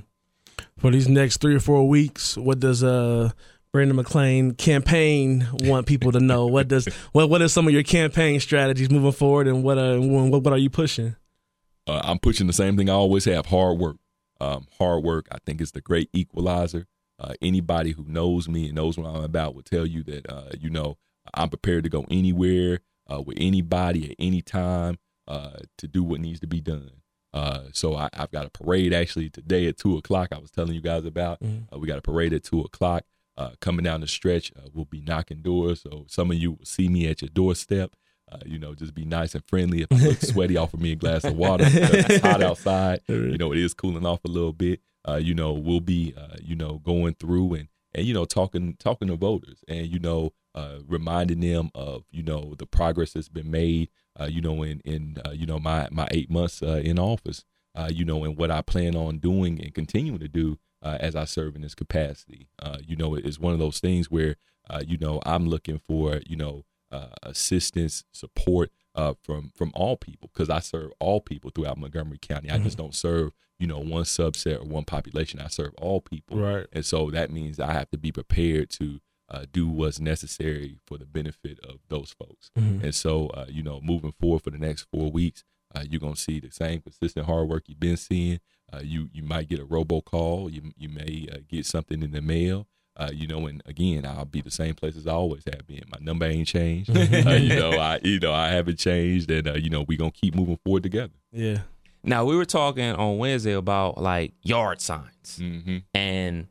For 0.78 0.92
these 0.92 1.08
next 1.08 1.38
three 1.42 1.56
or 1.56 1.60
four 1.60 1.88
weeks, 1.88 2.38
what 2.38 2.60
does 2.60 2.84
uh 2.84 3.32
Brandon 3.78 3.96
McClain 3.96 4.58
campaign 4.58 5.48
want 5.60 5.86
people 5.86 6.12
to 6.12 6.20
know? 6.20 6.48
What 6.48 6.68
does 6.68 6.88
what 7.12 7.30
what 7.30 7.44
are 7.44 7.48
some 7.48 7.68
of 7.68 7.74
your 7.76 7.84
campaign 7.84 8.40
strategies 8.40 8.90
moving 8.90 9.12
forward, 9.12 9.48
and 9.48 9.64
what 9.64 9.78
uh 9.78 10.00
what, 10.00 10.42
what 10.42 10.52
are 10.52 10.58
you 10.58 10.72
pushing? 10.72 11.16
Uh, 11.86 12.02
I'm 12.04 12.18
pushing 12.18 12.48
the 12.48 12.54
same 12.54 12.76
thing 12.76 12.90
I 12.90 12.94
always 12.94 13.26
have: 13.26 13.46
hard 13.46 13.78
work. 13.78 13.98
Um, 14.42 14.66
hard 14.80 15.04
work, 15.04 15.28
I 15.32 15.38
think, 15.46 15.62
is 15.62 15.74
the 15.74 15.82
great 15.82 16.10
equalizer. 16.12 16.88
Uh, 17.20 17.36
anybody 17.40 17.92
who 17.92 18.04
knows 18.08 18.50
me 18.50 18.66
and 18.66 18.74
knows 18.74 18.98
what 18.98 19.08
I'm 19.08 19.24
about 19.24 19.54
will 19.54 19.62
tell 19.62 19.86
you 19.86 20.02
that 20.06 20.28
uh, 20.28 20.50
you 20.60 20.72
know 20.72 20.98
I'm 21.36 21.50
prepared 21.50 21.84
to 21.84 21.90
go 21.92 22.04
anywhere 22.10 22.80
uh, 23.08 23.22
with 23.22 23.38
anybody 23.40 24.10
at 24.10 24.16
any 24.18 24.42
time 24.42 24.98
uh, 25.28 25.58
to 25.78 25.88
do 25.88 26.04
what 26.04 26.20
needs 26.20 26.40
to 26.40 26.48
be 26.48 26.62
done. 26.62 26.94
Uh, 27.32 27.66
so 27.74 27.96
I, 27.96 28.10
I've 28.14 28.32
got 28.32 28.48
a 28.48 28.50
parade 28.50 28.92
actually 28.92 29.30
today 29.30 29.68
at 29.68 29.78
two 29.78 29.98
o'clock. 29.98 30.30
I 30.32 30.40
was 30.40 30.50
telling 30.50 30.74
you 30.74 30.82
guys 30.82 31.06
about. 31.06 31.44
Uh, 31.44 31.78
we 31.78 31.88
got 31.88 32.00
a 32.00 32.02
parade 32.02 32.34
at 32.34 32.44
two 32.44 32.62
o'clock 32.62 33.04
uh, 33.38 33.52
coming 33.60 33.84
down 33.84 34.02
the 34.02 34.08
stretch. 34.08 34.52
Uh, 34.56 34.70
we'll 34.74 34.86
be 34.86 35.02
knocking 35.02 35.42
doors, 35.42 35.82
so 35.82 36.06
some 36.08 36.32
of 36.32 36.38
you 36.38 36.54
will 36.54 36.66
see 36.66 36.90
me 36.90 37.08
at 37.08 37.22
your 37.22 37.30
doorstep. 37.30 37.96
Uh, 38.30 38.40
you 38.46 38.60
know, 38.60 38.76
just 38.76 38.94
be 38.94 39.06
nice 39.06 39.36
and 39.36 39.46
friendly. 39.46 39.84
If 39.84 39.92
I 39.92 39.96
look 39.98 40.18
sweaty, 40.22 40.58
offer 40.58 40.78
me 40.78 40.92
a 40.92 40.96
glass 40.96 41.24
of 41.24 41.36
water. 41.36 41.64
it's 41.68 42.22
hot 42.26 42.44
outside. 42.44 43.02
You 43.08 43.38
know, 43.38 43.54
it 43.54 43.60
is 43.60 43.74
cooling 43.74 44.06
off 44.06 44.20
a 44.26 44.30
little 44.30 44.54
bit. 44.54 44.82
Uh, 45.08 45.16
you 45.16 45.34
know, 45.34 45.54
we'll 45.54 45.80
be, 45.80 46.14
uh, 46.18 46.36
you 46.44 46.56
know, 46.56 46.80
going 46.80 47.14
through 47.14 47.54
and 47.54 47.70
and 47.94 48.06
you 48.06 48.14
know, 48.14 48.26
talking 48.26 48.76
talking 48.80 49.08
to 49.08 49.16
voters, 49.16 49.64
and 49.68 49.88
you 49.88 50.00
know, 50.00 50.34
uh, 50.54 50.80
reminding 50.88 51.40
them 51.40 51.70
of 51.74 52.04
you 52.12 52.24
know 52.24 52.54
the 52.58 52.66
progress 52.66 53.14
that's 53.14 53.30
been 53.30 53.50
made. 53.50 53.90
Uh, 54.20 54.26
you 54.26 54.42
know, 54.42 54.64
in 54.64 54.82
in 54.82 55.18
uh, 55.26 55.32
you 55.32 55.46
know 55.46 55.60
my 55.60 55.88
my 55.92 56.08
eight 56.12 56.30
months 56.30 56.62
uh, 56.62 56.82
in 56.84 57.00
office. 57.00 57.44
Uh, 57.76 57.90
you 57.92 58.04
know, 58.04 58.24
and 58.24 58.38
what 58.38 58.50
I 58.50 58.64
plan 58.64 58.96
on 58.96 59.20
doing 59.20 59.62
and 59.62 59.72
continuing 59.74 60.18
to 60.20 60.28
do 60.28 60.58
uh, 60.82 60.98
as 61.00 61.16
I 61.16 61.26
serve 61.26 61.56
in 61.56 61.62
this 61.62 61.76
capacity. 61.76 62.48
Uh, 62.60 62.78
you 62.86 62.96
know, 62.96 63.16
it's 63.16 63.40
one 63.40 63.54
of 63.54 63.60
those 63.60 63.80
things 63.80 64.10
where 64.12 64.36
uh, 64.70 64.82
you 64.86 64.98
know 64.98 65.22
I'm 65.26 65.48
looking 65.48 65.80
for 65.88 66.22
you 66.26 66.36
know 66.36 66.66
uh, 66.92 67.08
assistance, 67.24 68.04
support 68.12 68.72
uh, 68.96 69.14
from 69.24 69.52
from 69.56 69.72
all 69.74 69.98
people 69.98 70.30
because 70.34 70.50
I 70.50 70.60
serve 70.60 70.92
all 71.00 71.22
people 71.22 71.52
throughout 71.54 71.78
Montgomery 71.78 72.20
County. 72.22 72.50
I 72.50 72.58
just 72.58 72.78
don't 72.78 72.96
serve 72.96 73.32
you 73.60 73.68
know 73.68 73.80
one 73.80 74.04
subset 74.04 74.60
or 74.62 74.66
one 74.66 74.86
population. 74.86 75.40
I 75.40 75.48
serve 75.48 75.74
all 75.80 76.02
people, 76.02 76.38
Right. 76.38 76.68
and 76.74 76.86
so 76.86 77.10
that 77.12 77.32
means 77.32 77.60
I 77.60 77.74
have 77.74 77.90
to 77.92 77.98
be 77.98 78.12
prepared 78.12 78.70
to 78.72 79.00
uh, 79.30 79.46
do 79.52 79.68
what's 79.68 80.00
necessary 80.00 80.78
for 80.88 80.98
the 80.98 81.06
benefit 81.06 81.60
of 81.62 81.80
those 81.90 82.16
folks. 82.18 82.50
And 82.56 82.96
so, 82.96 83.28
uh, 83.28 83.46
you 83.50 83.62
know, 83.62 83.82
moving 83.82 84.14
forward 84.14 84.44
for 84.44 84.52
the 84.52 84.58
next 84.58 84.88
four 84.94 85.12
weeks, 85.12 85.44
uh, 85.76 85.84
you're 85.90 86.00
gonna 86.00 86.16
see 86.16 86.40
the 86.40 86.50
same 86.52 86.82
consistent 86.82 87.26
hard 87.26 87.50
work 87.50 87.64
you've 87.68 87.80
been 87.80 87.98
seeing. 87.98 88.40
Uh, 88.74 88.82
you 88.84 89.10
you 89.14 89.24
might 89.24 89.48
get 89.48 89.60
a 89.60 89.66
robocall. 89.66 90.52
You 90.52 90.72
you 90.78 90.90
may 90.90 91.28
uh, 91.32 91.38
get 91.48 91.66
something 91.66 92.02
in 92.04 92.12
the 92.12 92.22
mail. 92.22 92.68
Uh, 92.98 93.12
you 93.14 93.28
know, 93.28 93.46
and 93.46 93.62
again, 93.68 94.06
I'll 94.08 94.26
be 94.26 94.42
the 94.42 94.50
same 94.50 94.74
place 94.74 94.98
as 94.98 95.06
I 95.06 95.12
always 95.12 95.44
have 95.46 95.68
been. 95.68 95.84
My 95.92 96.00
number 96.02 96.26
ain't 96.26 96.48
changed. 96.48 96.90
uh, 96.98 97.00
you 97.36 97.56
know, 97.56 97.72
I 97.72 98.00
you 98.04 98.20
know 98.20 98.34
I 98.34 98.50
haven't 98.50 98.80
changed, 98.80 99.30
and 99.32 99.48
uh, 99.48 99.54
you 99.54 99.70
know 99.70 99.84
we 99.88 99.96
gonna 99.98 100.12
keep 100.12 100.36
moving 100.36 100.58
forward 100.66 100.84
together. 100.84 101.14
Yeah. 101.32 101.60
Now 102.04 102.26
we 102.26 102.36
were 102.36 102.46
talking 102.46 102.92
on 102.94 103.18
Wednesday 103.18 103.54
about 103.54 103.98
like 104.02 104.34
yard 104.42 104.82
signs 104.82 105.40
Mm-hmm. 105.40 105.78
and 105.94 106.48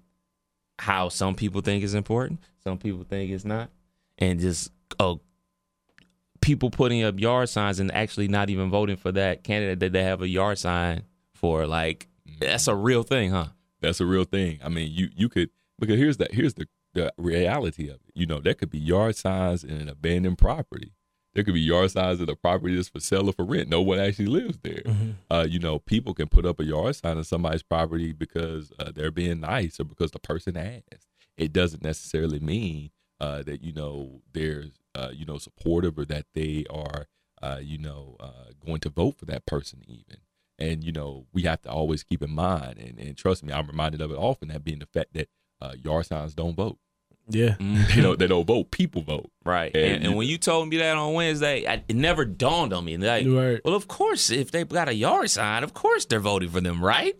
how 0.78 1.08
some 1.08 1.34
people 1.34 1.62
think 1.62 1.82
it's 1.82 1.94
important, 1.94 2.40
some 2.62 2.76
people 2.78 3.04
think 3.08 3.30
it's 3.30 3.44
not, 3.44 3.70
and 4.18 4.38
just 4.38 4.70
uh, 5.00 5.14
people 6.40 6.70
putting 6.70 7.02
up 7.02 7.18
yard 7.18 7.48
signs 7.48 7.80
and 7.80 7.92
actually 7.92 8.28
not 8.28 8.50
even 8.50 8.70
voting 8.70 8.96
for 8.96 9.10
that 9.12 9.42
candidate 9.42 9.80
that 9.80 9.92
they 9.92 10.02
have 10.02 10.22
a 10.22 10.28
yard 10.28 10.58
sign 10.58 11.02
for. 11.36 11.66
Like 11.66 12.08
that's 12.40 12.68
a 12.68 12.74
real 12.74 13.02
thing, 13.02 13.30
huh? 13.30 13.48
That's 13.80 14.00
a 14.00 14.06
real 14.06 14.24
thing. 14.24 14.58
I 14.64 14.68
mean, 14.68 14.90
you 14.92 15.08
you 15.14 15.28
could 15.28 15.50
because 15.78 15.98
here's 15.98 16.16
the 16.16 16.28
here's 16.30 16.54
the 16.54 16.66
the 16.94 17.12
reality 17.18 17.88
of 17.88 17.96
it. 17.96 18.12
You 18.14 18.26
know, 18.26 18.40
there 18.40 18.54
could 18.54 18.70
be 18.70 18.78
yard 18.78 19.16
signs 19.16 19.62
in 19.62 19.76
an 19.76 19.88
abandoned 19.88 20.38
property. 20.38 20.92
There 21.34 21.44
could 21.44 21.52
be 21.52 21.60
yard 21.60 21.90
signs 21.90 22.18
in 22.18 22.26
the 22.26 22.34
property 22.34 22.74
that's 22.74 22.88
for 22.88 22.98
sale 22.98 23.28
or 23.28 23.32
for 23.34 23.44
rent. 23.44 23.68
No 23.68 23.82
one 23.82 23.98
actually 23.98 24.26
lives 24.26 24.58
there. 24.62 24.82
Uh, 25.30 25.46
you 25.46 25.58
know, 25.58 25.78
people 25.78 26.14
can 26.14 26.28
put 26.28 26.46
up 26.46 26.58
a 26.58 26.64
yard 26.64 26.96
sign 26.96 27.18
on 27.18 27.24
somebody's 27.24 27.62
property 27.62 28.12
because 28.12 28.72
uh, 28.78 28.90
they're 28.94 29.10
being 29.10 29.40
nice 29.40 29.78
or 29.78 29.84
because 29.84 30.12
the 30.12 30.18
person 30.18 30.56
asked. 30.56 31.06
It 31.36 31.52
doesn't 31.52 31.82
necessarily 31.82 32.40
mean 32.40 32.90
uh, 33.20 33.42
that 33.42 33.62
you 33.62 33.72
know 33.74 34.22
they're 34.32 34.64
uh, 34.94 35.10
you 35.12 35.26
know 35.26 35.36
supportive 35.36 35.98
or 35.98 36.06
that 36.06 36.24
they 36.34 36.64
are 36.70 37.06
uh, 37.42 37.60
you 37.62 37.76
know 37.76 38.16
uh, 38.18 38.52
going 38.64 38.80
to 38.80 38.88
vote 38.88 39.16
for 39.18 39.26
that 39.26 39.44
person 39.44 39.82
even. 39.86 40.16
And 40.58 40.82
you 40.82 40.92
know 40.92 41.26
we 41.32 41.42
have 41.42 41.60
to 41.62 41.70
always 41.70 42.02
keep 42.02 42.22
in 42.22 42.30
mind 42.30 42.78
and, 42.78 42.98
and 42.98 43.16
trust 43.16 43.44
me, 43.44 43.52
I'm 43.52 43.66
reminded 43.66 44.00
of 44.00 44.10
it 44.10 44.16
often. 44.16 44.48
That 44.48 44.64
being 44.64 44.78
the 44.78 44.86
fact 44.86 45.12
that 45.14 45.28
uh, 45.60 45.72
yard 45.82 46.06
signs 46.06 46.34
don't 46.34 46.54
vote. 46.56 46.78
Yeah. 47.28 47.56
You 47.94 48.02
know 48.02 48.14
they 48.16 48.26
don't 48.26 48.46
vote. 48.46 48.70
People 48.70 49.02
vote. 49.02 49.30
Right. 49.44 49.74
And 49.74 49.84
And, 49.96 50.04
and 50.06 50.16
when 50.16 50.28
you 50.28 50.38
told 50.38 50.68
me 50.68 50.76
that 50.78 50.96
on 50.96 51.12
Wednesday, 51.14 51.66
I, 51.66 51.82
it 51.88 51.96
never 51.96 52.24
dawned 52.24 52.72
on 52.72 52.84
me. 52.84 52.96
Like, 52.96 53.26
Right. 53.26 53.60
well, 53.64 53.74
of 53.74 53.88
course, 53.88 54.30
if 54.30 54.50
they've 54.50 54.68
got 54.68 54.88
a 54.88 54.94
yard 54.94 55.28
sign, 55.30 55.62
of 55.64 55.74
course 55.74 56.04
they're 56.06 56.20
voting 56.20 56.48
for 56.50 56.60
them, 56.60 56.82
right? 56.84 57.16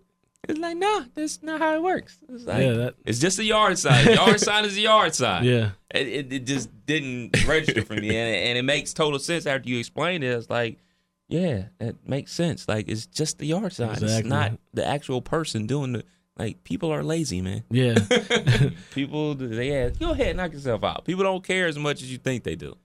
It's 0.49 0.61
like, 0.61 0.77
no 0.77 1.05
that's 1.15 1.43
not 1.43 1.61
how 1.61 1.75
it 1.75 1.83
works. 1.83 2.19
It's 2.29 2.45
like, 2.45 2.63
Yeah, 2.63 2.73
that- 2.75 2.95
it's 3.05 3.19
just 3.19 3.39
a 3.41 3.45
yard 3.45 3.79
sign. 3.79 4.15
Yard 4.15 4.39
sign 4.41 4.65
is 4.65 4.77
a 4.79 4.81
yard 4.81 5.15
sign. 5.15 5.45
Yeah. 5.53 5.71
It, 5.93 6.07
it, 6.09 6.33
it 6.33 6.47
just 6.47 6.69
didn't 6.87 7.47
register 7.47 7.83
for 7.83 7.95
me, 7.95 8.09
and 8.09 8.35
it, 8.35 8.47
and 8.49 8.59
it 8.59 8.63
makes 8.65 8.93
total 8.95 9.19
sense 9.19 9.45
after 9.47 9.69
you 9.69 9.79
explained 9.79 10.23
it. 10.25 10.29
It's 10.29 10.49
like, 10.51 10.79
yeah, 11.29 11.67
it 11.81 11.97
makes 12.07 12.33
sense. 12.33 12.69
Like 12.69 12.89
it's 12.89 13.07
just 13.07 13.39
the 13.39 13.47
yard 13.47 13.73
sign. 13.73 13.97
It's 14.01 14.25
not 14.25 14.53
the 14.75 14.87
actual 14.87 15.23
person 15.23 15.67
doing 15.67 15.93
the. 15.93 16.05
Like 16.39 16.65
people 16.65 16.93
are 16.93 17.03
lazy, 17.03 17.41
man. 17.41 17.65
Yeah. 17.71 17.95
People, 18.91 19.35
they 19.37 19.71
yeah, 19.71 19.89
go 19.89 20.11
ahead, 20.11 20.37
knock 20.37 20.53
yourself 20.53 20.85
out. 20.85 21.07
People 21.07 21.25
don't 21.25 21.43
care 21.43 21.67
as 21.67 21.79
much 21.79 22.03
as 22.03 22.13
you 22.13 22.19
think 22.19 22.45
they 22.45 22.57
do. 22.57 22.77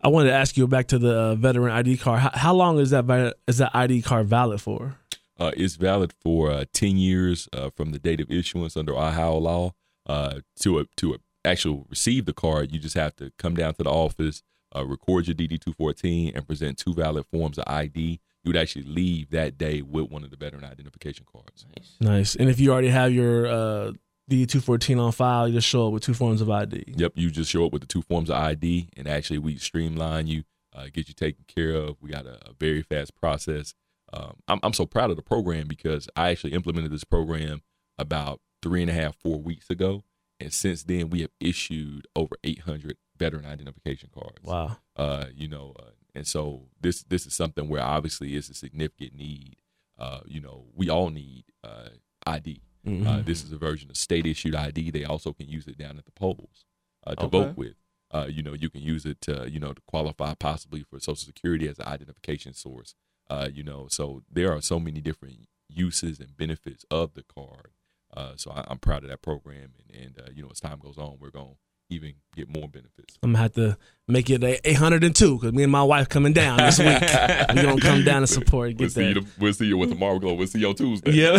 I 0.00 0.08
wanted 0.08 0.28
to 0.28 0.34
ask 0.34 0.56
you 0.56 0.66
back 0.68 0.86
to 0.88 0.98
the 0.98 1.12
uh, 1.12 1.34
veteran 1.34 1.72
ID 1.72 1.96
card. 1.96 2.20
How, 2.20 2.30
how 2.32 2.54
long 2.54 2.78
is 2.78 2.90
that 2.90 3.06
vi- 3.06 3.32
is 3.48 3.58
that 3.58 3.74
ID 3.74 4.02
card 4.02 4.28
valid 4.28 4.60
for? 4.60 4.96
Uh, 5.38 5.50
it's 5.56 5.74
valid 5.74 6.14
for 6.22 6.50
uh, 6.50 6.64
ten 6.72 6.96
years 6.96 7.48
uh, 7.52 7.70
from 7.70 7.90
the 7.90 7.98
date 7.98 8.20
of 8.20 8.30
issuance 8.30 8.76
under 8.76 8.96
Ohio 8.96 9.38
law. 9.38 9.72
Uh, 10.06 10.40
to 10.60 10.78
a, 10.78 10.84
to 10.96 11.14
a 11.14 11.18
actual 11.44 11.86
receive 11.90 12.26
the 12.26 12.32
card, 12.32 12.72
you 12.72 12.78
just 12.78 12.96
have 12.96 13.14
to 13.16 13.32
come 13.38 13.54
down 13.54 13.74
to 13.74 13.82
the 13.82 13.90
office, 13.90 14.42
uh, 14.74 14.84
record 14.84 15.26
your 15.26 15.34
DD 15.34 15.60
two 15.60 15.72
fourteen, 15.72 16.32
and 16.34 16.46
present 16.46 16.78
two 16.78 16.94
valid 16.94 17.26
forms 17.26 17.58
of 17.58 17.64
ID. 17.66 18.20
You 18.42 18.48
would 18.48 18.56
actually 18.56 18.84
leave 18.84 19.30
that 19.30 19.58
day 19.58 19.82
with 19.82 20.10
one 20.10 20.24
of 20.24 20.30
the 20.30 20.36
veteran 20.36 20.64
identification 20.64 21.26
cards. 21.30 21.66
Nice. 21.76 21.96
nice. 22.00 22.36
And 22.36 22.48
if 22.48 22.58
you 22.58 22.72
already 22.72 22.88
have 22.88 23.12
your 23.12 23.46
uh, 23.46 23.92
D 24.28 24.46
two 24.46 24.60
fourteen 24.60 24.98
on 24.98 25.12
file, 25.12 25.48
you 25.48 25.54
just 25.54 25.68
show 25.68 25.88
up 25.88 25.92
with 25.92 26.02
two 26.02 26.14
forms 26.14 26.40
of 26.40 26.48
ID. 26.48 26.84
Yep, 26.96 27.12
you 27.16 27.30
just 27.30 27.50
show 27.50 27.66
up 27.66 27.72
with 27.72 27.82
the 27.82 27.88
two 27.88 28.02
forms 28.02 28.30
of 28.30 28.36
ID, 28.36 28.88
and 28.96 29.08
actually 29.08 29.38
we 29.38 29.56
streamline 29.56 30.26
you, 30.26 30.44
uh, 30.74 30.84
get 30.92 31.08
you 31.08 31.14
taken 31.14 31.44
care 31.46 31.74
of. 31.74 31.96
We 32.00 32.10
got 32.10 32.26
a, 32.26 32.34
a 32.48 32.52
very 32.58 32.82
fast 32.82 33.14
process. 33.16 33.74
Um, 34.12 34.36
I'm, 34.48 34.60
I'm 34.62 34.72
so 34.72 34.86
proud 34.86 35.10
of 35.10 35.16
the 35.16 35.22
program 35.22 35.68
because 35.68 36.08
I 36.16 36.30
actually 36.30 36.52
implemented 36.52 36.92
this 36.92 37.04
program 37.04 37.62
about 37.98 38.40
three 38.62 38.82
and 38.82 38.90
a 38.90 38.94
half, 38.94 39.16
four 39.16 39.40
weeks 39.40 39.68
ago, 39.68 40.04
and 40.38 40.52
since 40.52 40.84
then 40.84 41.10
we 41.10 41.20
have 41.20 41.30
issued 41.40 42.06
over 42.16 42.36
800 42.42 42.96
veteran 43.20 43.46
identification 43.46 44.08
cards. 44.12 44.42
Wow. 44.42 44.78
Uh, 44.96 45.26
you 45.32 45.46
know, 45.54 45.74
uh, 45.78 45.90
and 46.16 46.26
so 46.26 46.42
this 46.80 47.04
this 47.04 47.24
is 47.26 47.34
something 47.34 47.68
where 47.68 47.82
obviously 47.82 48.34
it's 48.36 48.50
a 48.50 48.54
significant 48.54 49.14
need. 49.14 49.56
Uh, 49.98 50.20
you 50.26 50.40
know, 50.40 50.64
we 50.74 50.88
all 50.88 51.10
need 51.10 51.44
uh, 51.62 51.90
ID. 52.26 52.62
Uh, 53.06 53.20
this 53.30 53.44
is 53.44 53.52
a 53.52 53.58
version 53.58 53.90
of 53.90 53.96
state 53.96 54.26
issued 54.26 54.54
ID. 54.54 54.90
They 54.90 55.04
also 55.04 55.34
can 55.34 55.46
use 55.46 55.66
it 55.68 55.76
down 55.76 55.98
at 55.98 56.06
the 56.06 56.12
polls 56.22 56.64
uh, 57.06 57.14
to 57.14 57.26
Okay. 57.26 57.38
vote 57.38 57.56
with. 57.56 57.76
Uh, 58.12 58.26
you 58.36 58.42
know, 58.42 58.54
you 58.54 58.70
can 58.70 58.80
use 58.80 59.04
it 59.06 59.20
to 59.20 59.34
you 59.54 59.60
know 59.60 59.72
to 59.74 59.82
qualify 59.86 60.32
possibly 60.34 60.82
for 60.82 60.98
Social 60.98 61.26
Security 61.32 61.68
as 61.68 61.78
an 61.78 61.86
identification 61.86 62.54
source. 62.54 62.94
Uh, 63.28 63.48
you 63.52 63.62
know, 63.62 63.86
so 63.88 64.22
there 64.32 64.50
are 64.52 64.62
so 64.62 64.80
many 64.80 65.00
different 65.00 65.46
uses 65.68 66.18
and 66.20 66.36
benefits 66.36 66.84
of 66.90 67.12
the 67.14 67.22
card. 67.22 67.70
Uh, 68.16 68.32
so 68.36 68.50
I, 68.50 68.64
I'm 68.66 68.78
proud 68.78 69.04
of 69.04 69.10
that 69.10 69.22
program, 69.22 69.68
and, 69.78 69.90
and 70.02 70.18
uh, 70.18 70.30
you 70.34 70.42
know, 70.42 70.48
as 70.50 70.58
time 70.58 70.80
goes 70.80 70.98
on, 70.98 71.18
we're 71.20 71.30
going 71.30 71.54
to 71.54 71.58
even 71.90 72.14
get 72.36 72.48
more 72.48 72.68
benefits. 72.68 73.18
I'm 73.22 73.30
gonna 73.32 73.42
have 73.42 73.52
to 73.54 73.76
make 74.08 74.30
it 74.30 74.42
a 74.42 74.68
802 74.68 75.38
because 75.38 75.52
me 75.52 75.62
and 75.64 75.72
my 75.72 75.82
wife 75.82 76.08
coming 76.08 76.32
down 76.32 76.58
this 76.58 76.78
week. 76.78 76.86
we 77.00 77.62
gonna 77.62 77.80
come 77.80 78.04
down 78.04 78.18
and 78.18 78.28
support. 78.28 78.70
Get 78.70 78.80
We'll 78.80 78.88
see, 78.90 79.08
you, 79.08 79.14
that. 79.14 79.20
to- 79.20 79.26
we'll 79.40 79.52
see 79.52 79.66
you 79.66 79.76
with 79.78 79.90
tomorrow 79.90 80.18
glow. 80.18 80.34
We'll 80.34 80.46
see 80.46 80.60
you 80.60 80.68
on 80.68 80.74
Tuesday. 80.74 81.10
Yeah. 81.12 81.38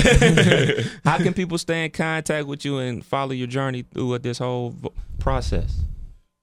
How 1.03 1.17
can 1.17 1.33
people 1.35 1.57
stay 1.57 1.85
in 1.85 1.91
contact 1.91 2.47
with 2.47 2.63
you 2.65 2.77
and 2.79 3.03
follow 3.05 3.31
your 3.31 3.47
journey 3.47 3.83
through 3.83 4.19
this 4.19 4.37
whole 4.39 4.75
process? 5.19 5.79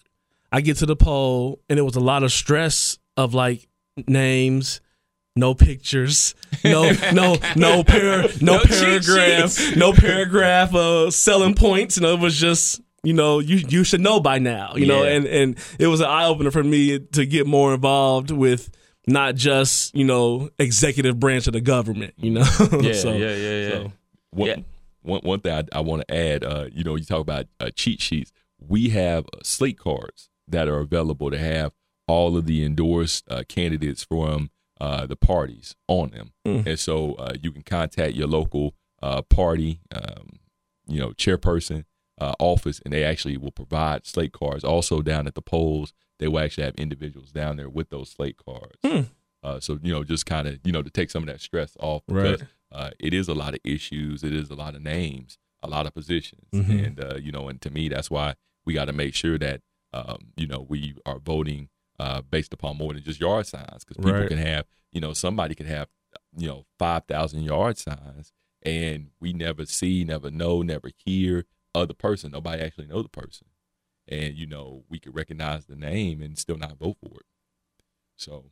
I 0.51 0.59
get 0.59 0.75
to 0.79 0.85
the 0.85 0.97
poll, 0.97 1.61
and 1.69 1.79
it 1.79 1.83
was 1.83 1.95
a 1.95 2.01
lot 2.01 2.23
of 2.23 2.33
stress 2.33 2.99
of 3.15 3.33
like 3.33 3.69
names. 4.09 4.81
No 5.37 5.53
pictures, 5.53 6.35
no 6.65 6.91
no 7.13 7.37
no 7.55 7.83
par, 7.85 8.23
no, 8.41 8.57
No 8.57 8.59
paragraph, 8.59 9.75
no 9.77 9.93
paragraph 9.93 10.75
of 10.75 11.13
selling 11.13 11.53
points 11.53 11.95
you 11.95 12.01
know 12.01 12.15
it 12.15 12.19
was 12.19 12.35
just 12.35 12.81
you 13.07 13.13
know 13.13 13.39
you 13.39 13.57
you 13.69 13.83
should 13.83 14.01
know 14.01 14.19
by 14.19 14.37
now 14.39 14.73
you 14.75 14.85
know 14.85 15.03
and 15.03 15.25
and 15.25 15.57
it 15.79 15.87
was 15.87 15.99
an 16.01 16.07
eye 16.07 16.25
opener 16.25 16.51
for 16.51 16.63
me 16.63 16.99
to 16.99 17.25
get 17.25 17.45
more 17.47 17.73
involved 17.73 18.31
with 18.31 18.69
not 19.07 19.35
just 19.35 19.95
you 19.95 20.03
know 20.03 20.49
executive 20.59 21.15
branch 21.19 21.47
of 21.47 21.53
the 21.53 21.61
government 21.61 22.13
you 22.17 22.31
know 22.31 22.41
Yeah, 22.81 22.93
So- 22.93 23.13
yeah, 23.13 23.35
yeah, 23.35 23.57
yeah. 23.61 23.69
so, 23.69 23.91
One, 24.31 24.47
Yeah. 24.49 24.55
one, 25.01 25.21
one 25.23 25.39
thing 25.39 25.53
I, 25.53 25.77
I 25.77 25.81
want 25.81 26.03
to 26.07 26.13
add, 26.13 26.43
uh, 26.43 26.65
you 26.77 26.83
know, 26.83 26.95
you 26.95 27.05
talk 27.05 27.21
about 27.21 27.45
uh, 27.61 27.69
cheat 27.73 28.01
sheets. 28.01 28.31
We 28.59 28.89
have 28.89 29.23
uh, 29.33 29.39
slate 29.43 29.79
cards 29.79 30.29
that 30.49 30.67
are 30.67 30.79
available 30.79 31.31
to 31.31 31.37
have 31.37 31.71
all 32.07 32.35
of 32.37 32.45
the 32.45 32.65
endorsed 32.65 33.23
uh, 33.31 33.43
candidates 33.47 34.03
from 34.03 34.49
uh, 34.81 35.05
the 35.05 35.15
parties 35.15 35.75
on 35.87 36.09
them, 36.11 36.31
and 36.67 36.77
so 36.77 37.13
uh, 37.15 37.33
you 37.41 37.51
can 37.53 37.63
contact 37.63 38.15
your 38.15 38.27
local 38.27 38.75
uh, 39.01 39.21
party, 39.23 39.79
um, 39.95 40.39
you 40.87 40.99
know, 40.99 41.11
chairperson 41.11 41.85
uh, 42.19 42.33
office, 42.39 42.81
and 42.83 42.93
they 42.93 43.03
actually 43.03 43.37
will 43.37 43.51
provide 43.51 44.05
slate 44.05 44.33
cards. 44.33 44.63
Also, 44.63 45.01
down 45.01 45.27
at 45.27 45.35
the 45.35 45.41
polls, 45.41 45.93
they 46.19 46.27
will 46.27 46.39
actually 46.39 46.63
have 46.63 46.75
individuals 46.75 47.31
down 47.31 47.57
there 47.57 47.69
with 47.69 47.89
those 47.89 48.09
slate 48.09 48.37
cards. 48.43 49.07
Uh, 49.43 49.59
so 49.59 49.79
you 49.83 49.91
know, 49.93 50.03
just 50.03 50.25
kind 50.25 50.47
of 50.47 50.59
you 50.63 50.71
know 50.71 50.81
to 50.81 50.89
take 50.89 51.09
some 51.11 51.23
of 51.23 51.27
that 51.27 51.41
stress 51.41 51.75
off. 51.79 52.03
because, 52.07 52.41
Right. 52.41 52.49
Uh, 52.69 52.89
it 52.99 53.13
is 53.13 53.29
a 53.29 53.33
lot 53.33 53.53
of 53.53 53.61
issues. 53.63 54.25
It 54.25 54.33
is 54.33 54.49
a 54.49 54.55
lot 54.55 54.75
of 54.75 54.81
names, 54.81 55.37
a 55.63 55.69
lot 55.69 55.85
of 55.85 55.93
positions, 55.93 56.49
Mhm. 56.53 56.85
and 56.85 56.99
uh, 56.99 57.15
you 57.15 57.31
know, 57.31 57.47
and 57.47 57.61
to 57.61 57.69
me, 57.69 57.87
that's 57.87 58.11
why 58.11 58.35
we 58.65 58.73
got 58.73 58.85
to 58.85 58.93
make 58.93 59.15
sure 59.15 59.37
that 59.37 59.61
um, 59.93 60.33
you 60.35 60.47
know 60.47 60.65
we 60.67 60.95
are 61.05 61.17
voting 61.19 61.69
uh, 61.97 62.21
based 62.21 62.51
upon 62.53 62.75
more 62.77 62.93
than 62.93 63.01
just 63.03 63.21
yard 63.21 63.47
signs 63.47 63.85
because 63.85 63.95
people 63.97 64.11
Right. 64.11 64.27
can 64.27 64.37
have 64.37 64.65
you 64.91 64.99
know 64.99 65.13
somebody 65.13 65.55
can 65.55 65.65
have 65.67 65.87
you 66.37 66.47
know 66.47 66.65
five 66.77 67.05
thousand 67.05 67.43
yard 67.43 67.77
signs 67.77 68.33
and 68.63 69.11
we 69.21 69.31
never 69.31 69.65
see, 69.65 70.03
never 70.03 70.29
know, 70.29 70.61
never 70.61 70.89
hear 71.05 71.45
of 71.81 71.87
the 71.87 71.93
person. 71.93 72.31
Nobody 72.31 72.61
actually 72.61 72.87
know 72.87 73.01
the 73.01 73.09
person, 73.09 73.47
and 74.07 74.35
you 74.35 74.45
know 74.45 74.83
we 74.89 74.99
could 74.99 75.15
recognize 75.15 75.65
the 75.65 75.75
name 75.75 76.21
and 76.21 76.37
still 76.37 76.57
not 76.57 76.77
vote 76.77 76.97
for 77.01 77.19
it. 77.19 77.25
So 78.15 78.45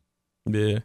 yeah 0.46 0.80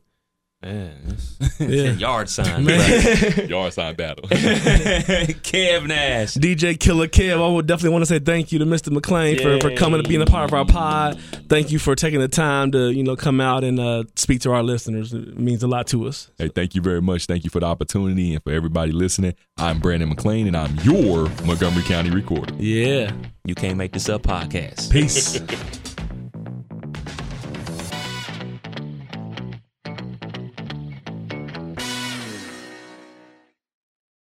Man, 0.63 0.93
it's, 1.07 1.37
Yeah. 1.59 1.67
a 1.89 1.93
yard 1.93 2.29
sign. 2.29 2.65
Man. 2.65 3.47
yard 3.49 3.73
sign 3.73 3.95
battle. 3.95 4.27
Kev 4.29 5.87
Nash. 5.87 6.35
DJ 6.35 6.79
Killer 6.79 7.07
Kev, 7.07 7.41
I 7.43 7.47
would 7.51 7.65
definitely 7.65 7.89
want 7.93 8.03
to 8.03 8.05
say 8.05 8.19
thank 8.19 8.51
you 8.51 8.59
to 8.59 8.65
Mr. 8.65 8.95
McClain 8.95 9.41
for, 9.41 9.59
for 9.59 9.75
coming 9.75 9.99
and 9.99 10.07
being 10.07 10.21
a 10.21 10.25
part 10.27 10.49
of 10.49 10.53
our 10.53 10.65
pod. 10.65 11.19
Thank 11.49 11.71
you 11.71 11.79
for 11.79 11.95
taking 11.95 12.19
the 12.19 12.27
time 12.27 12.71
to, 12.73 12.91
you 12.91 13.03
know, 13.03 13.15
come 13.15 13.41
out 13.41 13.63
and 13.63 13.79
uh, 13.79 14.03
speak 14.15 14.41
to 14.41 14.51
our 14.51 14.61
listeners. 14.61 15.13
It 15.13 15.39
means 15.39 15.63
a 15.63 15.67
lot 15.67 15.87
to 15.87 16.07
us. 16.07 16.29
Hey, 16.37 16.49
thank 16.49 16.75
you 16.75 16.81
very 16.81 17.01
much. 17.01 17.25
Thank 17.25 17.43
you 17.43 17.49
for 17.49 17.59
the 17.59 17.65
opportunity 17.65 18.35
and 18.35 18.43
for 18.43 18.51
everybody 18.51 18.91
listening. 18.91 19.33
I'm 19.57 19.79
Brandon 19.79 20.13
McClain, 20.15 20.45
and 20.45 20.55
I'm 20.55 20.75
your 20.83 21.23
Montgomery 21.43 21.83
County 21.83 22.11
recorder. 22.11 22.53
Yeah. 22.59 23.11
You 23.45 23.55
can't 23.55 23.77
make 23.77 23.93
this 23.93 24.09
up 24.09 24.21
podcast. 24.21 24.91
Peace. 24.91 25.39